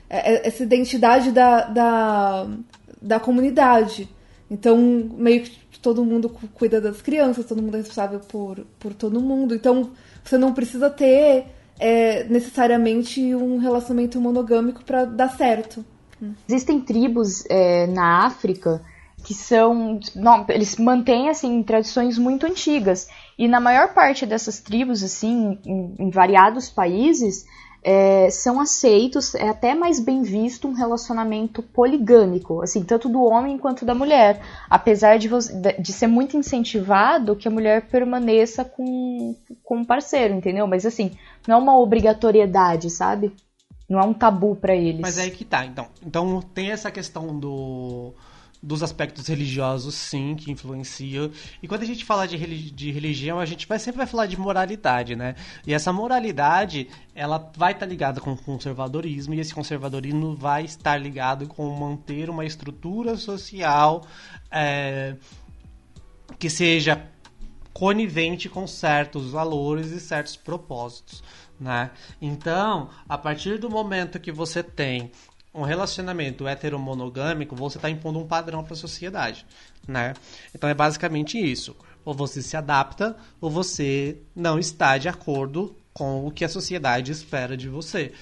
é, 0.09 0.33
é, 0.33 0.47
essa 0.47 0.63
identidade 0.63 1.31
da, 1.31 1.61
da, 1.61 2.47
da 3.01 3.19
comunidade. 3.19 4.09
Então, 4.49 4.77
meio 5.13 5.43
que 5.43 5.79
todo 5.79 6.03
mundo 6.03 6.29
cuida 6.53 6.81
das 6.81 7.01
crianças, 7.01 7.45
todo 7.45 7.61
mundo 7.61 7.75
é 7.75 7.77
responsável 7.77 8.19
por, 8.19 8.65
por 8.77 8.93
todo 8.93 9.21
mundo. 9.21 9.55
Então, 9.55 9.91
você 10.23 10.37
não 10.37 10.53
precisa 10.53 10.89
ter 10.89 11.45
é, 11.79 12.23
necessariamente 12.25 13.33
um 13.35 13.57
relacionamento 13.57 14.19
monogâmico 14.19 14.83
para 14.83 15.05
dar 15.05 15.29
certo. 15.29 15.83
Existem 16.47 16.79
tribos 16.79 17.43
é, 17.49 17.87
na 17.87 18.25
África 18.25 18.81
que 19.23 19.33
são. 19.33 19.99
Não, 20.15 20.45
eles 20.49 20.77
mantêm 20.77 21.29
assim 21.29 21.61
tradições 21.63 22.17
muito 22.17 22.45
antigas. 22.45 23.07
E 23.37 23.47
na 23.47 23.59
maior 23.59 23.93
parte 23.93 24.25
dessas 24.25 24.59
tribos, 24.59 25.03
assim, 25.03 25.59
em, 25.65 25.95
em 25.99 26.09
variados 26.09 26.69
países, 26.69 27.45
é, 27.83 28.29
são 28.29 28.59
aceitos, 28.59 29.33
é 29.33 29.49
até 29.49 29.73
mais 29.73 29.99
bem 29.99 30.21
visto 30.21 30.67
um 30.67 30.73
relacionamento 30.73 31.63
poligâmico, 31.63 32.61
assim, 32.61 32.83
tanto 32.83 33.09
do 33.09 33.23
homem 33.23 33.57
quanto 33.57 33.85
da 33.85 33.95
mulher, 33.95 34.41
apesar 34.69 35.17
de, 35.17 35.29
de 35.79 35.91
ser 35.91 36.07
muito 36.07 36.37
incentivado 36.37 37.35
que 37.35 37.47
a 37.47 37.51
mulher 37.51 37.87
permaneça 37.87 38.63
com, 38.63 39.35
com 39.63 39.77
um 39.77 39.85
parceiro, 39.85 40.35
entendeu? 40.35 40.67
Mas 40.67 40.85
assim, 40.85 41.11
não 41.47 41.55
é 41.55 41.57
uma 41.59 41.77
obrigatoriedade, 41.77 42.89
sabe? 42.89 43.33
Não 43.89 43.99
é 43.99 44.03
um 44.03 44.13
tabu 44.13 44.55
para 44.55 44.75
eles. 44.75 45.01
Mas 45.01 45.17
é 45.17 45.23
aí 45.23 45.31
que 45.31 45.43
tá, 45.43 45.65
então. 45.65 45.87
Então 46.05 46.41
tem 46.53 46.71
essa 46.71 46.91
questão 46.91 47.37
do 47.37 48.13
dos 48.61 48.83
aspectos 48.83 49.27
religiosos, 49.27 49.95
sim, 49.95 50.35
que 50.35 50.51
influenciam. 50.51 51.31
E 51.63 51.67
quando 51.67 51.81
a 51.81 51.85
gente 51.85 52.05
fala 52.05 52.27
de, 52.27 52.37
de 52.71 52.91
religião, 52.91 53.39
a 53.39 53.45
gente 53.45 53.67
vai, 53.67 53.79
sempre 53.79 53.97
vai 53.97 54.07
falar 54.07 54.27
de 54.27 54.39
moralidade, 54.39 55.15
né? 55.15 55.35
E 55.65 55.73
essa 55.73 55.91
moralidade, 55.91 56.87
ela 57.15 57.51
vai 57.57 57.71
estar 57.71 57.85
tá 57.85 57.89
ligada 57.89 58.21
com 58.21 58.33
o 58.33 58.37
conservadorismo, 58.37 59.33
e 59.33 59.39
esse 59.39 59.53
conservadorismo 59.53 60.35
vai 60.35 60.63
estar 60.63 60.97
ligado 60.97 61.47
com 61.47 61.67
manter 61.75 62.29
uma 62.29 62.45
estrutura 62.45 63.17
social 63.17 64.05
é, 64.51 65.15
que 66.37 66.49
seja 66.49 67.09
conivente 67.73 68.47
com 68.47 68.67
certos 68.67 69.31
valores 69.31 69.91
e 69.91 69.99
certos 69.99 70.35
propósitos. 70.35 71.23
Né? 71.59 71.91
Então, 72.19 72.89
a 73.07 73.17
partir 73.17 73.59
do 73.59 73.69
momento 73.69 74.19
que 74.19 74.31
você 74.31 74.63
tem 74.63 75.11
um 75.53 75.63
relacionamento 75.63 76.47
heteromonogâmico, 76.47 77.55
você 77.55 77.77
está 77.77 77.89
impondo 77.89 78.19
um 78.19 78.27
padrão 78.27 78.63
para 78.63 78.73
a 78.73 78.77
sociedade, 78.77 79.45
né? 79.87 80.13
Então 80.55 80.69
é 80.69 80.73
basicamente 80.73 81.37
isso. 81.37 81.75
Ou 82.05 82.13
você 82.13 82.41
se 82.41 82.57
adapta, 82.57 83.15
ou 83.39 83.49
você 83.49 84.17
não 84.35 84.57
está 84.57 84.97
de 84.97 85.07
acordo 85.09 85.75
com 85.93 86.25
o 86.25 86.31
que 86.31 86.45
a 86.45 86.49
sociedade 86.49 87.11
espera 87.11 87.57
de 87.57 87.67
você. 87.67 88.13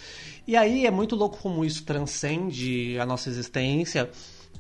E 0.48 0.58
aí 0.58 0.86
é 0.86 0.92
muito 0.92 1.16
louco 1.16 1.38
como 1.38 1.64
isso 1.64 1.84
transcende 1.84 3.00
a 3.00 3.06
nossa 3.06 3.30
existência, 3.30 4.10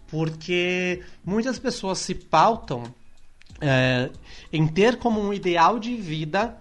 porque 0.08 1.03
muitas 1.25 1.58
pessoas 1.58 1.97
se 1.97 2.13
pautam 2.13 2.84
é, 3.60 4.10
em 4.53 4.67
ter 4.67 4.97
como 4.97 5.19
um 5.19 5.34
ideal 5.34 5.79
de 5.79 5.95
vida 5.95 6.55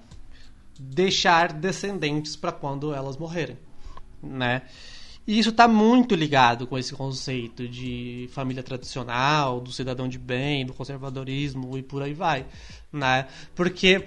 deixar 0.78 1.52
descendentes 1.52 2.36
para 2.36 2.52
quando 2.52 2.94
elas 2.94 3.16
morrerem, 3.16 3.58
né? 4.22 4.62
E 5.28 5.38
isso 5.38 5.50
está 5.50 5.68
muito 5.68 6.14
ligado 6.14 6.66
com 6.66 6.78
esse 6.78 6.94
conceito 6.94 7.68
de 7.68 8.30
família 8.32 8.62
tradicional, 8.62 9.60
do 9.60 9.70
cidadão 9.70 10.08
de 10.08 10.18
bem, 10.18 10.64
do 10.64 10.72
conservadorismo 10.72 11.76
e 11.76 11.82
por 11.82 12.02
aí 12.02 12.14
vai, 12.14 12.46
né? 12.90 13.28
Porque 13.54 14.06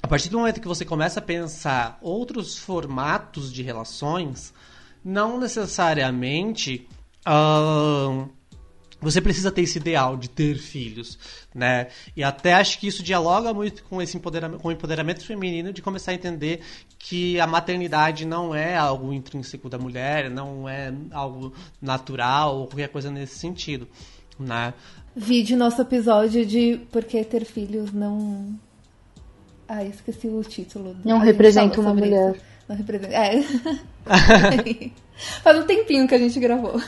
a 0.00 0.06
partir 0.06 0.28
do 0.28 0.38
momento 0.38 0.60
que 0.60 0.68
você 0.68 0.84
começa 0.84 1.18
a 1.18 1.22
pensar 1.22 1.98
outros 2.00 2.56
formatos 2.56 3.52
de 3.52 3.60
relações, 3.60 4.54
não 5.04 5.36
necessariamente 5.40 6.86
uh, 7.26 8.30
você 9.00 9.20
precisa 9.20 9.52
ter 9.52 9.62
esse 9.62 9.78
ideal 9.78 10.16
de 10.16 10.28
ter 10.28 10.56
filhos, 10.56 11.18
né? 11.54 11.88
E 12.16 12.24
até 12.24 12.54
acho 12.54 12.78
que 12.78 12.86
isso 12.86 13.02
dialoga 13.02 13.52
muito 13.52 13.84
com 13.84 14.00
esse 14.00 14.16
empoderamento, 14.16 14.60
com 14.60 14.68
o 14.68 14.72
empoderamento 14.72 15.24
feminino 15.24 15.72
de 15.72 15.82
começar 15.82 16.12
a 16.12 16.14
entender 16.14 16.60
que 16.98 17.38
a 17.38 17.46
maternidade 17.46 18.24
não 18.24 18.54
é 18.54 18.76
algo 18.76 19.12
intrínseco 19.12 19.68
da 19.68 19.78
mulher, 19.78 20.30
não 20.30 20.68
é 20.68 20.92
algo 21.12 21.52
natural 21.80 22.58
ou 22.58 22.66
qualquer 22.66 22.88
coisa 22.88 23.10
nesse 23.10 23.38
sentido, 23.38 23.86
né? 24.38 24.72
Vídeo 25.14 25.56
nosso 25.56 25.80
episódio 25.80 26.44
de 26.44 26.80
por 26.90 27.04
que 27.04 27.22
ter 27.24 27.44
filhos 27.44 27.92
não 27.92 28.58
ah, 29.68 29.84
esqueci 29.84 30.28
o 30.28 30.42
título. 30.42 30.96
Não 31.04 31.18
representa 31.18 31.80
uma 31.80 31.92
mulher. 31.92 32.34
Isso. 32.34 32.55
Não 32.68 32.76
representa. 32.76 33.14
É. 33.14 33.42
Faz 35.42 35.58
um 35.58 35.66
tempinho 35.66 36.06
que 36.06 36.14
a 36.14 36.18
gente 36.18 36.38
gravou. 36.38 36.80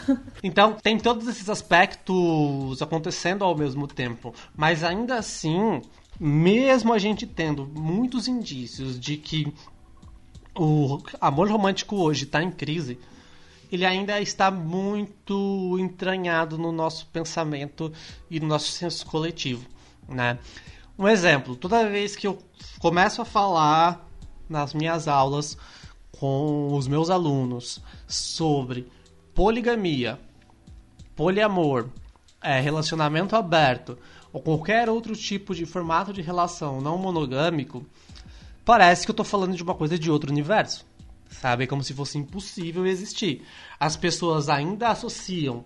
Então, 0.43 0.75
tem 0.75 0.99
todos 0.99 1.27
esses 1.29 1.49
aspectos 1.49 2.83
acontecendo 2.83 3.45
ao 3.45 3.57
mesmo 3.57 3.87
tempo. 3.87 4.35
Mas 4.55 4.85
ainda 4.85 5.17
assim, 5.17 5.81
mesmo 6.21 6.93
a 6.93 6.99
gente 6.99 7.27
tendo 7.27 7.67
muitos 7.67 8.29
indícios 8.29 8.99
de 8.99 9.17
que 9.17 9.53
o 10.55 11.01
amor 11.21 11.49
romântico 11.49 11.97
hoje 11.97 12.25
está 12.25 12.43
em 12.43 12.51
crise, 12.51 12.99
ele 13.71 13.85
ainda 13.85 14.21
está 14.21 14.51
muito 14.51 15.77
entranhado 15.79 16.59
no 16.59 16.73
nosso 16.73 17.07
pensamento 17.07 17.93
e 18.31 18.41
no 18.41 18.47
nosso 18.47 18.73
senso 18.73 19.07
coletivo, 19.07 19.67
né? 20.09 20.38
Um 20.99 21.07
exemplo, 21.07 21.55
toda 21.55 21.88
vez 21.88 22.17
que 22.17 22.27
eu 22.27 22.38
começo 22.81 23.23
a 23.23 23.25
falar 23.25 24.08
nas 24.48 24.74
minhas 24.74 25.08
aulas 25.08 25.56
com 26.18 26.74
os 26.74 26.88
meus 26.88 27.11
alunos 27.11 27.80
sobre 28.06 28.90
poligamia, 29.34 30.18
poliamor, 31.14 31.88
é, 32.42 32.61
relacionamento 32.61 33.37
aberto 33.37 33.98
ou 34.32 34.40
qualquer 34.40 34.88
outro 34.88 35.14
tipo 35.14 35.54
de 35.54 35.64
formato 35.64 36.12
de 36.12 36.22
relação 36.22 36.80
não 36.80 36.98
monogâmico, 36.98 37.84
parece 38.64 39.04
que 39.04 39.11
eu 39.11 39.14
estou 39.14 39.24
falando 39.24 39.56
de 39.56 39.62
uma 39.62 39.74
coisa 39.74 39.98
de 39.98 40.11
outro 40.11 40.30
universo. 40.30 40.87
Sabe? 41.30 41.66
Como 41.66 41.84
se 41.84 41.92
fosse 41.92 42.16
impossível 42.16 42.87
existir. 42.87 43.42
As 43.78 43.96
pessoas 43.96 44.48
ainda 44.48 44.88
associam 44.88 45.64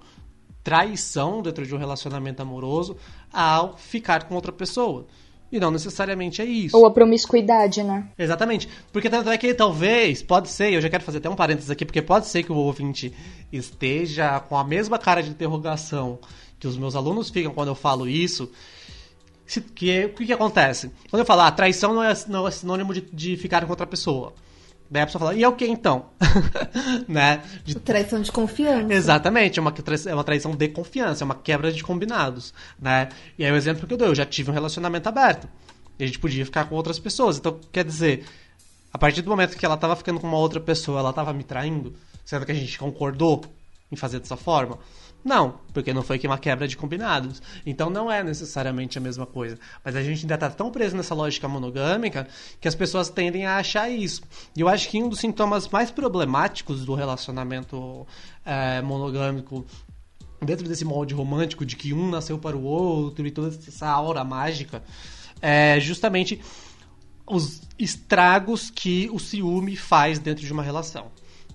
traição 0.63 1.41
dentro 1.43 1.67
de 1.67 1.75
um 1.75 1.79
relacionamento 1.79 2.43
amoroso 2.43 2.97
ao 3.33 3.77
ficar 3.77 4.25
com 4.25 4.35
outra 4.35 4.53
pessoa. 4.53 5.07
E 5.53 5.61
não 5.61 5.71
necessariamente 5.71 6.41
é 6.41 6.47
isso. 6.47 6.75
Ou 6.75 6.87
a 6.87 6.91
promiscuidade, 6.91 7.83
né? 7.83 8.09
Exatamente. 8.19 8.67
Porque 8.91 9.11
tanto 9.11 9.29
é 9.29 9.37
que 9.37 9.53
talvez, 9.53 10.23
pode 10.23 10.49
ser, 10.49 10.73
eu 10.73 10.81
já 10.81 10.89
quero 10.89 11.05
fazer 11.05 11.19
até 11.19 11.29
um 11.29 11.37
parênteses 11.37 11.71
aqui, 11.71 11.85
porque 11.85 12.01
pode 12.01 12.27
ser 12.27 12.43
que 12.43 12.51
o 12.51 12.57
ouvinte 12.57 13.13
esteja 13.53 14.41
com 14.41 14.57
a 14.57 14.65
mesma 14.65 14.99
cara 14.99 15.23
de 15.23 15.29
interrogação 15.29 16.19
que 16.59 16.67
os 16.67 16.79
meus 16.79 16.97
alunos 16.97 17.29
ficam 17.29 17.53
quando 17.53 17.69
eu 17.69 17.75
falo 17.75 18.09
isso. 18.09 18.51
Que, 19.75 20.07
o 20.07 20.15
que, 20.15 20.27
que 20.27 20.33
acontece? 20.33 20.91
Quando 21.11 21.21
eu 21.21 21.27
falo, 21.27 21.43
ah, 21.43 21.51
traição 21.51 21.93
não 21.93 22.03
é, 22.03 22.15
não 22.29 22.49
é 22.49 22.51
sinônimo 22.51 22.95
de, 22.95 23.03
de 23.13 23.37
ficar 23.37 23.63
com 23.65 23.71
outra 23.71 23.87
pessoa. 23.87 24.33
Daí 24.93 25.05
a 25.05 25.07
pessoa 25.07 25.21
fala, 25.21 25.35
e 25.35 25.43
é 25.43 25.49
o 25.49 25.57
que 25.57 25.67
então? 25.67 26.11
né? 27.09 27.43
De... 27.65 27.77
Traição 27.77 28.21
de 28.21 28.31
confiança. 28.31 28.93
Exatamente, 28.93 29.59
é 29.59 29.63
uma, 29.63 29.73
é 30.07 30.15
uma 30.15 30.23
traição 30.23 30.55
de 30.55 30.69
confiança, 30.69 31.25
é 31.25 31.27
uma 31.27 31.35
quebra 31.35 31.73
de 31.73 31.83
combinados, 31.83 32.53
né? 32.79 33.09
E 33.39 33.45
aí 33.45 33.51
o 33.51 33.57
exemplo 33.57 33.87
que 33.87 33.95
eu 33.95 33.97
dou, 33.97 34.09
eu 34.09 34.15
já 34.15 34.27
tive 34.27 34.51
um 34.51 34.53
relacionamento 34.53 35.09
aberto. 35.09 35.49
E 35.99 36.05
a 36.05 36.07
gente 36.07 36.19
podia 36.19 36.45
ficar 36.45 36.67
com 36.67 36.75
outras 36.75 36.99
pessoas. 36.99 37.39
Então, 37.39 37.59
quer 37.73 37.87
dizer, 37.87 38.27
a 38.93 38.99
partir 38.99 39.23
do 39.23 39.31
momento 39.31 39.57
que 39.57 39.65
ela 39.65 39.77
estava 39.77 39.97
ficando 39.97 40.21
com 40.21 40.27
uma 40.27 40.37
outra 40.37 40.61
pessoa, 40.61 41.01
ela 41.01 41.09
estava 41.09 41.33
me 41.33 41.43
traindo, 41.43 41.95
sendo 42.23 42.45
que 42.45 42.53
a 42.53 42.55
gente 42.55 42.79
concordou 42.79 43.43
em 43.91 43.97
fazer 43.97 44.19
dessa 44.19 44.37
forma, 44.37 44.79
não, 45.25 45.61
porque 45.73 45.93
não 45.93 46.03
foi 46.03 46.19
que 46.19 46.27
uma 46.27 46.39
quebra 46.39 46.67
de 46.67 46.77
combinados. 46.77 47.41
Então 47.65 47.89
não 47.89 48.11
é 48.11 48.23
necessariamente 48.25 48.99
a 48.99 49.01
mesma 49.01 49.25
coisa. 49.25 49.59
Mas 49.85 49.95
a 49.95 50.03
gente 50.03 50.23
ainda 50.23 50.35
está 50.35 50.51
tão 50.51 50.71
preso 50.71 50.97
nessa 50.97 51.15
lógica 51.15 51.47
monogâmica 51.47 52.27
que 52.61 52.67
as 52.67 52.75
pessoas 52.75 53.09
tendem 53.09 53.47
a 53.47 53.57
achar 53.57 53.89
isso. 53.89 54.23
E 54.57 54.61
eu 54.61 54.69
acho 54.69 54.89
que 54.89 55.01
um 55.01 55.09
dos 55.09 55.21
sintomas 55.21 55.69
mais 55.69 55.91
problemáticos 55.91 56.85
do 56.85 56.95
relacionamento 56.95 58.07
é, 58.45 58.83
monogâmico 58.83 59.65
dentro 60.45 60.67
desse 60.67 60.85
molde 60.85 61.15
romântico 61.15 61.65
de 61.65 61.77
que 61.77 61.93
um 61.93 62.11
nasceu 62.11 62.37
para 62.39 62.57
o 62.57 62.65
outro 62.65 63.25
e 63.27 63.31
toda 63.31 63.49
essa 63.49 63.89
aura 63.89 64.25
mágica 64.25 64.83
é 65.41 65.79
justamente 65.79 66.41
os 67.27 67.63
estragos 67.79 68.71
que 68.71 69.09
o 69.13 69.19
ciúme 69.19 69.77
faz 69.77 70.19
dentro 70.19 70.45
de 70.45 70.53
uma 70.53 70.63
relação, 70.63 71.11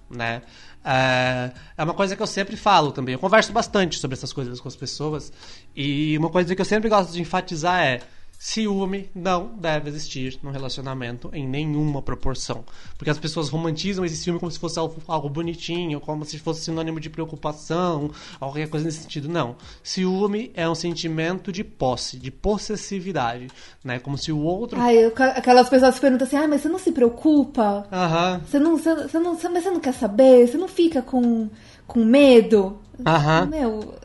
né? 0.10 0.41
É, 0.89 1.52
é 1.78 1.84
uma 1.84 1.93
coisa 1.93 2.15
que 2.15 2.21
eu 2.21 2.28
sempre 2.28 2.56
falo 2.56 2.93
também. 2.93 3.12
Eu 3.13 3.19
converso 3.19 3.52
bastante 3.52 4.00
sobre 4.00 4.15
essas 4.15 4.32
coisas 4.32 4.62
com 4.62 4.69
as 4.69 4.76
pessoas. 4.76 5.34
E 5.76 6.17
uma 6.17 6.30
coisa 6.30 6.56
que 6.56 6.62
eu 6.62 6.65
sempre 6.65 6.88
gosto 6.88 7.12
de 7.12 7.21
enfatizar 7.21 7.84
é: 7.84 8.00
ciúme 8.38 9.10
não 9.15 9.56
deve 9.58 9.89
existir 9.89 10.39
no 10.43 10.52
relacionamento 10.52 11.30
em 11.34 11.47
nenhuma 11.47 12.02
proporção. 12.02 12.63
Porque 12.97 13.10
as 13.10 13.17
pessoas 13.17 13.50
romantizam 13.50 14.06
esse 14.06 14.17
ciúme 14.17 14.39
como 14.39 14.52
se 14.52 14.60
fosse 14.60 14.78
algo, 14.78 15.02
algo 15.08 15.30
bonitinho, 15.30 16.00
como 16.00 16.23
se 16.26 16.38
fosse 16.38 16.62
sinônimo 16.62 17.00
de 17.00 17.10
preocupação, 17.10 18.12
qualquer 18.38 18.69
coisa 18.69 18.86
nesse 18.86 19.02
sentido. 19.02 19.28
Não. 19.28 19.56
Ciúme 19.84 20.52
é 20.54 20.69
um 20.69 20.76
sentimento 20.76 21.52
de 21.52 21.63
posse, 21.63 22.17
de 22.17 22.30
possessividade, 22.30 23.47
né? 23.84 24.00
Como 24.00 24.17
se 24.17 24.32
o 24.32 24.39
outro... 24.39 24.80
Ai, 24.80 25.06
aquelas 25.36 25.69
pessoas 25.69 25.95
se 25.95 26.02
perguntam 26.02 26.28
assim, 26.28 26.38
ah, 26.38 26.47
mas 26.47 26.62
você 26.62 26.69
não 26.69 26.80
se 26.80 26.91
preocupa? 26.91 27.88
Aham. 27.91 28.41
Você 28.45 28.60
não, 28.60 28.78
você, 28.78 28.95
você 28.95 29.19
não, 29.19 29.34
mas 29.34 29.63
você 29.63 29.71
não 29.71 29.80
quer 29.80 29.93
saber? 29.93 30.47
Você 30.47 30.58
não 30.58 30.67
fica 30.67 31.02
com, 31.02 31.50
com 31.88 32.04
medo? 32.04 32.78
Aham. 33.06 33.45
Meu... 33.45 33.95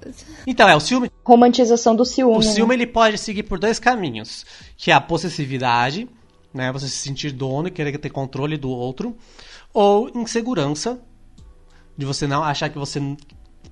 Então, 0.46 0.68
é 0.68 0.76
o 0.76 0.80
ciúme. 0.80 1.10
Romantização 1.24 1.94
do 1.94 2.04
ciúme. 2.04 2.36
O 2.36 2.40
né? 2.40 2.44
ciúme 2.44 2.74
ele 2.74 2.86
pode 2.86 3.18
seguir 3.18 3.42
por 3.42 3.58
dois 3.58 3.78
caminhos, 3.78 4.44
que 4.76 4.90
é 4.90 4.94
a 4.94 5.00
possessividade, 5.00 6.08
né, 6.52 6.70
você 6.70 6.88
se 6.88 6.98
sentir 6.98 7.32
dono 7.32 7.68
e 7.68 7.70
querer 7.70 7.96
ter 7.98 8.10
controle 8.10 8.56
do 8.56 8.70
outro, 8.70 9.16
ou 9.72 10.10
insegurança, 10.14 11.00
de 11.96 12.04
você 12.04 12.26
não 12.26 12.42
achar 12.42 12.68
que 12.68 12.78
você 12.78 13.00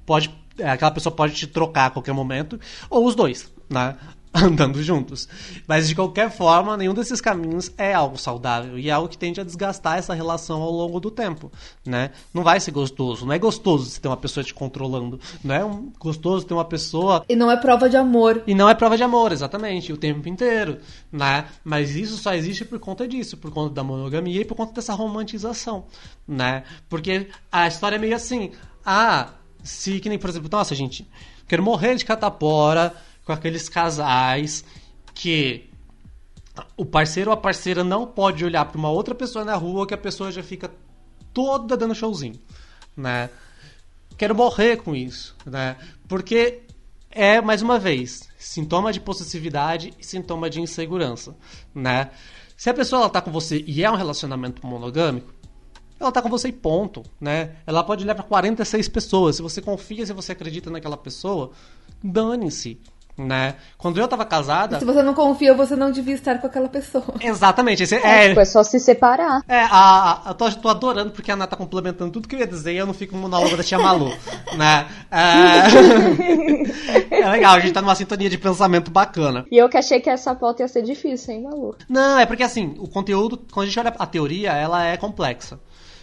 pode, 0.07 0.35
aquela 0.63 0.91
pessoa 0.91 1.15
pode 1.15 1.35
te 1.35 1.47
trocar 1.47 1.87
a 1.87 1.91
qualquer 1.91 2.13
momento, 2.13 2.59
ou 2.89 3.07
os 3.07 3.15
dois, 3.15 3.53
né? 3.69 3.97
andando 4.35 4.83
juntos. 4.83 5.29
Mas 5.67 5.89
de 5.89 5.95
qualquer 5.95 6.31
forma, 6.31 6.77
nenhum 6.77 6.95
desses 6.95 7.21
caminhos 7.21 7.73
é 7.77 7.93
algo 7.93 8.17
saudável 8.17 8.79
e 8.79 8.89
é 8.89 8.93
algo 8.93 9.09
que 9.09 9.19
tende 9.19 9.41
a 9.41 9.45
desgastar 9.45 9.99
essa 9.99 10.15
relação 10.15 10.63
ao 10.63 10.71
longo 10.71 11.01
do 11.01 11.11
tempo, 11.11 11.51
né? 11.85 12.11
Não 12.33 12.43
vai 12.43 12.61
ser 12.61 12.71
gostoso, 12.71 13.27
não 13.27 13.33
é 13.33 13.39
gostoso 13.39 14.01
ter 14.01 14.09
uma 14.09 14.17
pessoa 14.17 14.45
te 14.45 14.55
controlando, 14.55 15.19
não 15.43 15.55
é 15.55 15.65
um 15.65 15.93
gostoso 15.99 16.47
ter 16.47 16.55
uma 16.55 16.65
pessoa 16.65 17.25
e 17.29 17.35
não 17.35 17.51
é 17.51 17.57
prova 17.57 17.89
de 17.89 17.97
amor. 17.97 18.43
E 18.47 18.55
não 18.55 18.69
é 18.69 18.75
prova 18.75 18.97
de 18.97 19.03
amor, 19.03 19.33
exatamente, 19.33 19.93
o 19.93 19.97
tempo 19.97 20.29
inteiro, 20.29 20.79
né? 21.11 21.47
Mas 21.65 21.97
isso 21.97 22.17
só 22.17 22.33
existe 22.33 22.65
por 22.65 22.79
conta 22.79 23.09
disso, 23.09 23.37
por 23.37 23.51
conta 23.51 23.75
da 23.75 23.83
monogamia 23.83 24.41
e 24.41 24.45
por 24.45 24.55
conta 24.55 24.73
dessa 24.73 24.95
romantização, 24.95 25.87
né? 26.27 26.63
Porque 26.89 27.29
a 27.51 27.67
história 27.67 27.97
é 27.97 27.99
meio 27.99 28.15
assim, 28.15 28.53
ah, 28.87 29.31
se 29.63 29.99
que 29.99 30.09
nem 30.09 30.19
por 30.19 30.31
exemplo, 30.31 30.49
nossa, 30.51 30.75
gente, 30.75 31.09
quero 31.49 31.63
morrer 31.63 31.97
de 31.97 32.05
catapora, 32.05 32.95
com 33.31 33.35
aqueles 33.35 33.69
casais 33.69 34.65
que 35.15 35.71
o 36.77 36.85
parceiro 36.85 37.31
ou 37.31 37.35
a 37.35 37.37
parceira 37.37 37.85
não 37.85 38.05
pode 38.05 38.45
olhar 38.45 38.65
para 38.65 38.77
uma 38.77 38.91
outra 38.91 39.15
pessoa 39.15 39.45
na 39.45 39.55
rua 39.55 39.87
que 39.87 39.95
a 39.95 39.99
pessoa 39.99 40.33
já 40.33 40.43
fica 40.43 40.69
toda 41.33 41.77
dando 41.77 41.95
showzinho, 41.95 42.41
né? 42.97 43.31
Quero 44.19 44.35
morrer 44.35 44.79
com 44.79 44.97
isso, 44.97 45.37
né? 45.47 45.77
Porque 46.09 46.63
é 47.09 47.41
mais 47.41 47.63
uma 47.63 47.79
vez 47.79 48.29
sintoma 48.37 48.93
de 48.93 48.99
possessividade 48.99 49.95
e 49.97 50.05
sintoma 50.05 50.51
de 50.51 50.61
insegurança, 50.61 51.37
né? 51.73 52.11
Se 52.57 52.69
a 52.69 52.75
pessoa 52.75 53.03
ela 53.03 53.11
tá 53.11 53.21
com 53.21 53.31
você 53.31 53.63
e 53.65 53.85
é 53.85 53.91
um 53.91 53.95
relacionamento 53.95 54.67
monogâmico, 54.67 55.33
ela 56.01 56.11
tá 56.11 56.21
com 56.21 56.29
você 56.29 56.49
e 56.49 56.53
ponto, 56.53 57.05
né? 57.21 57.55
Ela 57.65 57.85
pode 57.85 58.03
olhar 58.03 58.17
para 58.17 58.25
46 58.25 58.89
pessoas. 58.89 59.37
Se 59.37 59.43
você 59.43 59.63
confia, 59.63 60.05
se 60.05 60.13
você 60.13 60.33
acredita 60.33 60.69
naquela 60.69 60.97
pessoa, 60.97 61.53
dane-se 62.03 62.81
né? 63.17 63.55
Quando 63.79 63.99
eu 64.01 64.09
tava 64.09 64.25
casada. 64.25 64.79
Se 64.79 64.85
você 64.85 65.03
não 65.03 65.15
confia, 65.15 65.55
você 65.55 65.77
não 65.77 65.91
devia 65.91 66.15
estar 66.15 66.39
com 66.39 66.47
aquela 66.47 66.69
pessoa. 66.69 67.15
Exatamente. 67.21 67.83
Esse, 67.83 67.97
é, 67.97 68.25
é, 68.25 68.29
tipo, 68.29 68.41
é 68.41 68.45
só 68.45 68.63
se 68.63 68.79
separar. 68.81 69.43
É, 69.49 69.63
a, 69.63 70.23
a, 70.27 70.31
eu 70.31 70.35
tô, 70.35 70.51
tô, 70.53 70.69
adorando 70.69 71.11
porque 71.11 71.31
a 71.31 71.35
Ana 71.35 71.47
tá 71.47 71.57
complementando 71.57 72.11
tudo 72.11 72.29
que 72.29 72.35
eu 72.35 72.41
ia 72.41 72.47
dizer 72.47 72.73
e 72.73 72.79
eu 72.79 72.87
não 72.87 72.95
fico 72.95 73.15
no 73.15 73.23
monólogo 73.23 73.57
da 73.57 73.63
tia 73.63 73.79
Malu, 73.79 74.13
né? 74.57 74.87
É... 75.11 75.21
é 77.23 77.31
legal, 77.31 77.55
a 77.55 77.61
gente 77.61 77.73
tá 77.73 77.83
numa 77.83 77.95
sintonia 77.95 78.31
de 78.31 78.39
pensamento 78.39 78.91
bacana. 78.91 79.45
E 79.51 79.59
eu 79.59 79.69
que 79.69 79.77
achei 79.77 80.01
que 80.01 80.11
essa 80.11 80.35
pauta 80.35 80.63
ia 80.63 80.69
ser 80.69 80.83
difícil, 80.83 81.35
hein, 81.35 81.43
Malu? 81.43 81.77
Não, 81.89 82.19
é 82.19 82.27
porque 82.27 82.43
assim, 82.43 82.75
o 82.79 82.89
conteúdo, 82.89 83.39
quando 83.53 83.65
a 83.65 83.67
gente 83.67 83.79
olha 83.79 83.95
a 83.99 84.07
teoria, 84.07 84.53
ela 84.53 84.85
é 84.85 84.97
complexa. 84.97 85.59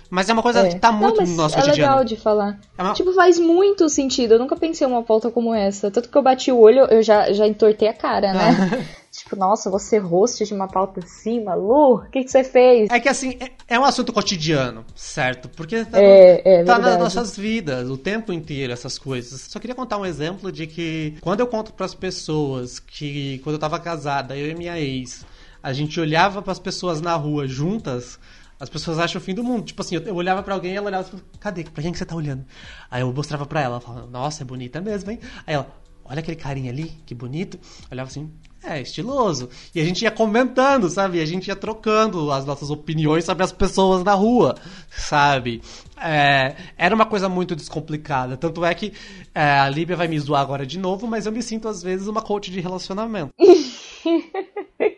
Mas 0.10 0.30
é 0.30 0.34
uma 0.34 0.42
coisa 0.42 0.62
é. 0.62 0.70
que 0.70 0.80
tá 0.80 0.92
muito 0.92 1.22
não, 1.22 1.28
no 1.28 1.36
nosso 1.36 1.56
é 1.56 1.62
cotidiano. 1.62 1.84
É 1.84 1.92
legal 1.92 2.06
de 2.06 2.16
falar. 2.16 2.60
É 2.78 2.84
uma... 2.84 2.94
Tipo, 2.94 3.14
faz 3.14 3.40
muito 3.40 3.90
sentido. 3.90 4.34
Eu 4.34 4.40
nunca 4.40 4.56
pensei 4.56 4.86
uma 4.86 5.04
pauta 5.04 5.30
como 5.30 5.54
essa. 5.54 5.92
Tanto 5.92 6.10
que 6.10 6.18
eu 6.18 6.22
bati 6.22 6.52
o 6.52 6.58
olho, 6.58 6.86
eu 6.86 7.02
já, 7.02 7.32
já 7.32 7.48
entortei 7.48 7.88
a 7.88 7.94
cara, 7.94 8.34
né? 8.34 8.86
tipo, 9.12 9.36
nossa, 9.36 9.70
você 9.70 9.98
host 9.98 10.46
de 10.46 10.54
uma 10.54 10.68
pauta 10.68 11.02
assim, 11.04 11.44
Malu, 11.44 11.96
o 11.96 12.10
que, 12.10 12.24
que 12.24 12.32
você 12.32 12.44
fez? 12.44 12.90
É 12.90 13.00
que 13.00 13.10
assim, 13.10 13.38
é, 13.40 13.76
é 13.76 13.80
um 13.80 13.84
assunto 13.84 14.14
cotidiano, 14.14 14.86
certo? 14.96 15.50
Porque 15.50 15.84
tá, 15.86 16.00
É, 16.00 16.62
é 16.62 16.64
tá 16.64 16.78
nas 16.78 16.98
nossas 16.98 17.36
vidas 17.36 17.90
o 17.90 17.98
tempo 17.98 18.32
inteiro 18.32 18.72
essas 18.72 18.98
coisas. 18.98 19.42
Só 19.42 19.60
queria 19.60 19.76
contar 19.76 19.98
um 19.98 20.06
exemplo 20.06 20.52
de 20.52 20.68
que 20.68 21.16
quando 21.22 21.40
eu 21.40 21.48
conto 21.48 21.74
pras 21.74 21.94
pessoas 21.94 22.80
que 22.80 23.40
quando 23.40 23.56
eu 23.56 23.60
tava 23.60 23.80
casada, 23.80 24.38
eu 24.38 24.50
e 24.50 24.56
minha 24.56 24.80
ex, 24.80 25.26
a 25.62 25.74
gente 25.74 26.00
olhava 26.00 26.42
pras 26.42 26.60
pessoas 26.60 27.02
na 27.02 27.16
rua 27.16 27.48
juntas, 27.48 28.20
as 28.60 28.70
pessoas 28.70 29.00
acham 29.00 29.22
o 29.22 29.24
fim 29.24 29.34
do 29.34 29.44
mundo. 29.44 29.66
Tipo 29.66 29.82
assim, 29.82 29.96
eu, 29.96 30.16
olhava 30.16 30.42
pra 30.42 30.54
alguém 30.54 30.74
e 30.74 30.76
ela 30.76 30.88
olhava 30.88 31.08
e 31.08 31.12
falava, 31.12 31.30
cadê? 31.40 31.64
Pra 31.64 31.84
quem 31.84 31.92
que 31.92 31.98
você 31.98 32.06
tá 32.06 32.16
olhando? 32.16 32.46
Aí 32.90 33.02
eu 33.02 33.14
mostrava 33.14 33.46
pra 33.46 33.62
ela, 33.62 33.76
ela 33.76 33.82
falava, 33.82 34.08
nossa, 34.08 34.44
é 34.44 34.46
bonita 34.46 34.82
mesmo, 34.82 35.12
hein? 35.12 35.20
Aí 35.46 35.54
ela, 35.54 35.68
olha 36.04 36.20
aquele 36.20 36.38
carinha 36.38 36.72
ali, 36.72 36.92
que 37.06 37.14
bonito. 37.14 37.58
Eu 37.58 37.88
olhava 37.92 38.10
assim, 38.10 38.32
é, 38.64 38.82
estiloso. 38.82 39.50
E 39.74 39.80
a 39.80 39.84
gente 39.84 40.02
ia 40.02 40.12
comentando, 40.12 40.90
sabe? 40.90 41.22
A 41.22 41.26
gente 41.26 41.48
ia 41.48 41.56
trocando 41.56 42.32
as 42.32 42.46
nossas 42.46 42.70
opiniões 42.70 43.24
sobre 43.26 43.44
as 43.44 43.52
pessoas 43.52 44.04
na 44.04 44.14
rua, 44.14 44.56
sabe? 44.90 45.62
É, 45.96 46.56
era 46.78 46.94
uma 46.94 47.06
coisa 47.06 47.30
muito 47.30 47.56
descomplicada. 47.56 48.36
Tanto 48.36 48.66
é 48.66 48.74
que 48.74 48.94
é, 49.34 49.60
a 49.60 49.70
Líbia 49.70 49.96
vai 49.96 50.08
me 50.08 50.20
zoar 50.20 50.42
agora 50.42 50.66
de 50.66 50.80
novo, 50.80 51.08
mas 51.08 51.26
eu 51.26 51.32
me 51.32 51.44
sinto 51.44 51.68
às 51.68 51.82
vezes 51.84 52.08
uma 52.08 52.22
coach 52.22 52.50
de 52.52 52.60
relacionamento. 52.60 53.32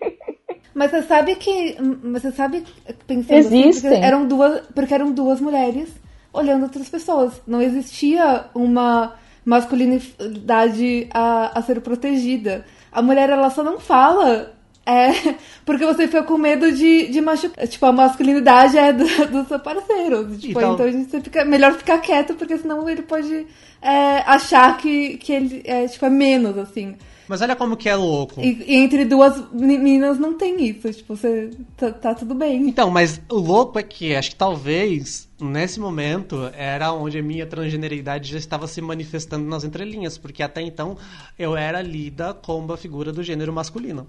Mas 0.80 0.92
você 0.92 1.02
sabe 1.02 1.36
que. 1.36 1.76
mas 2.02 2.22
Você 2.22 2.32
sabe, 2.32 2.64
pensando 3.06 3.38
Existem. 3.38 3.70
assim, 3.70 3.82
porque 3.82 3.96
eram 3.98 4.26
duas. 4.26 4.62
Porque 4.74 4.94
eram 4.94 5.12
duas 5.12 5.42
mulheres 5.42 5.90
olhando 6.32 6.64
outras 6.64 6.88
pessoas. 6.88 7.42
Não 7.46 7.62
existia 7.62 8.46
uma 8.56 9.14
masculinidade 9.44 11.10
a, 11.14 11.60
a 11.60 11.62
ser 11.62 11.82
protegida. 11.82 12.64
A 12.94 13.02
mulher, 13.02 13.30
ela 13.30 13.50
só 13.50 13.62
não 13.62 13.78
fala. 13.78 14.54
É, 14.86 15.10
porque 15.66 15.86
você 15.86 16.08
fica 16.08 16.24
com 16.24 16.38
medo 16.38 16.72
de, 16.72 17.10
de 17.10 17.20
machucar. 17.20 17.68
Tipo, 17.68 17.86
a 17.88 17.92
masculinidade 17.92 18.78
é 18.78 18.94
do, 18.94 19.04
do 19.28 19.46
seu 19.50 19.60
parceiro. 19.60 20.30
Tipo, 20.38 20.60
Então- 20.60 20.74
então, 20.76 20.86
a 20.86 20.92
gente 20.92 21.20
fica, 21.20 21.44
melhor 21.44 21.74
ficar 21.74 21.98
quieto, 21.98 22.36
porque 22.36 22.58
senão 22.58 22.88
ele 22.88 23.02
pode 23.02 23.46
é, 23.82 24.20
achar 24.26 24.78
que, 24.78 25.18
que 25.18 25.34
ele 25.34 25.62
é, 25.66 25.86
tipo, 25.90 26.06
é 26.06 26.10
menos, 26.10 26.58
assim. 26.58 26.96
Mas 27.30 27.42
olha 27.44 27.56
como 27.56 27.78
que 27.78 27.88
é 27.88 27.96
louco. 27.96 28.42
E, 28.42 28.64
e 28.68 28.76
entre 28.76 29.06
duas 29.06 29.40
meninas 29.54 30.18
não 30.18 30.34
tem 30.36 30.62
isso. 30.68 30.92
Tipo, 30.92 31.16
você 31.16 31.52
tá, 31.78 31.92
tá 31.92 32.16
tudo 32.16 32.34
bem. 32.34 32.68
Então, 32.68 32.90
mas 32.90 33.22
o 33.30 33.36
louco 33.36 33.78
é 33.78 33.84
que 33.84 34.16
acho 34.16 34.32
que 34.32 34.36
talvez 34.36 35.30
nesse 35.40 35.80
momento 35.80 36.50
era 36.58 36.92
onde 36.92 37.20
a 37.20 37.24
minha 37.24 37.46
transgeneridade 37.46 38.32
já 38.32 38.40
estava 38.40 38.66
se 38.66 38.82
manifestando 38.82 39.46
nas 39.48 39.64
entrelinhas, 39.64 40.18
porque 40.18 40.42
até 40.42 40.62
então 40.64 40.98
eu 41.38 41.56
era 41.56 41.84
lida 41.84 42.34
como 42.34 42.74
a 42.74 42.78
figura 42.78 43.14
do 43.14 43.22
gênero 43.22 43.54
masculino. 43.54 44.08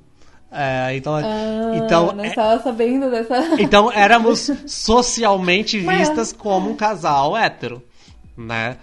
É, 0.51 0.97
então, 0.97 1.15
Ah, 1.15 1.73
então, 1.77 2.13
não 2.13 2.25
é- 2.25 2.29
estava 2.29 2.61
sabendo 2.63 3.11
dessa. 3.11 3.37
então 3.61 3.93
éramos 3.93 4.51
socialmente 4.67 5.79
Mas- 5.83 6.09
vistas 6.09 6.33
como 6.33 6.71
um 6.71 6.75
casal 6.75 7.37
hétero, 7.37 7.83
né? 8.37 8.79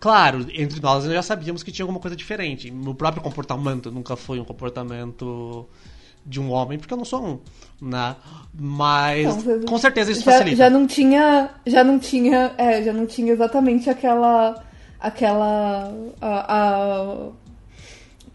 Claro, 0.00 0.46
entre 0.52 0.80
nós 0.80 1.04
nós 1.04 1.14
já 1.14 1.22
sabíamos 1.22 1.62
que 1.62 1.70
tinha 1.72 1.84
alguma 1.84 2.00
coisa 2.00 2.16
diferente. 2.16 2.70
Meu 2.70 2.94
próprio 2.94 3.22
comportamento 3.22 3.90
nunca 3.90 4.16
foi 4.16 4.38
um 4.40 4.44
comportamento 4.44 5.66
de 6.24 6.40
um 6.40 6.50
homem, 6.52 6.78
porque 6.78 6.92
eu 6.94 6.98
não 6.98 7.04
sou 7.04 7.24
um, 7.24 7.38
né? 7.88 8.14
Mas 8.54 9.26
com 9.66 9.78
certeza 9.78 10.12
isso 10.12 10.22
já, 10.22 10.32
facilita. 10.32 10.56
já 10.56 10.70
não 10.70 10.86
tinha, 10.86 11.50
já 11.66 11.82
não 11.82 11.98
tinha, 11.98 12.52
é, 12.56 12.82
já 12.82 12.92
não 12.92 13.06
tinha 13.06 13.32
exatamente 13.32 13.90
aquela, 13.90 14.62
aquela 15.00 15.92
a, 16.20 16.56
a 16.56 17.28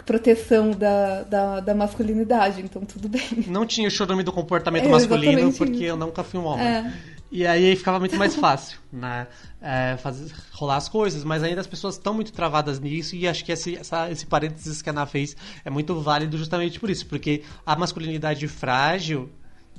proteção 0.05 0.71
da, 0.71 1.23
da, 1.23 1.59
da 1.59 1.75
masculinidade. 1.75 2.61
Então 2.61 2.83
tudo 2.83 3.07
bem. 3.09 3.21
Não 3.47 3.65
tinha 3.65 3.87
o 3.87 3.91
chorume 3.91 4.23
do 4.23 4.31
comportamento 4.31 4.85
É, 4.85 4.89
masculino, 4.89 5.53
porque 5.53 5.73
isso. 5.75 5.83
eu 5.83 5.97
nunca 5.97 6.23
fui 6.23 6.39
um 6.39 6.45
homem. 6.45 6.65
É. 6.65 6.93
E 7.31 7.45
aí 7.45 7.75
ficava 7.75 7.99
muito 7.99 8.15
mais 8.15 8.35
fácil, 8.35 8.79
né? 8.91 9.27
É, 9.61 9.97
fazer, 9.97 10.31
rolar 10.53 10.77
as 10.77 10.87
coisas, 10.87 11.23
mas 11.23 11.43
ainda 11.43 11.59
as 11.61 11.67
pessoas 11.67 11.95
estão 11.95 12.13
muito 12.13 12.31
travadas 12.31 12.79
nisso 12.79 13.15
e 13.15 13.27
acho 13.27 13.43
que 13.43 13.51
esse, 13.51 13.75
essa- 13.75 14.09
esse 14.09 14.25
parênteses 14.25 14.81
que 14.81 14.89
a 14.89 14.93
Ana 14.93 15.05
fez 15.05 15.35
é 15.65 15.69
muito 15.69 15.99
válido 15.99 16.37
justamente 16.37 16.79
por 16.79 16.89
isso, 16.89 17.05
porque 17.07 17.43
a 17.65 17.75
masculinidade 17.75 18.47
frágil 18.47 19.29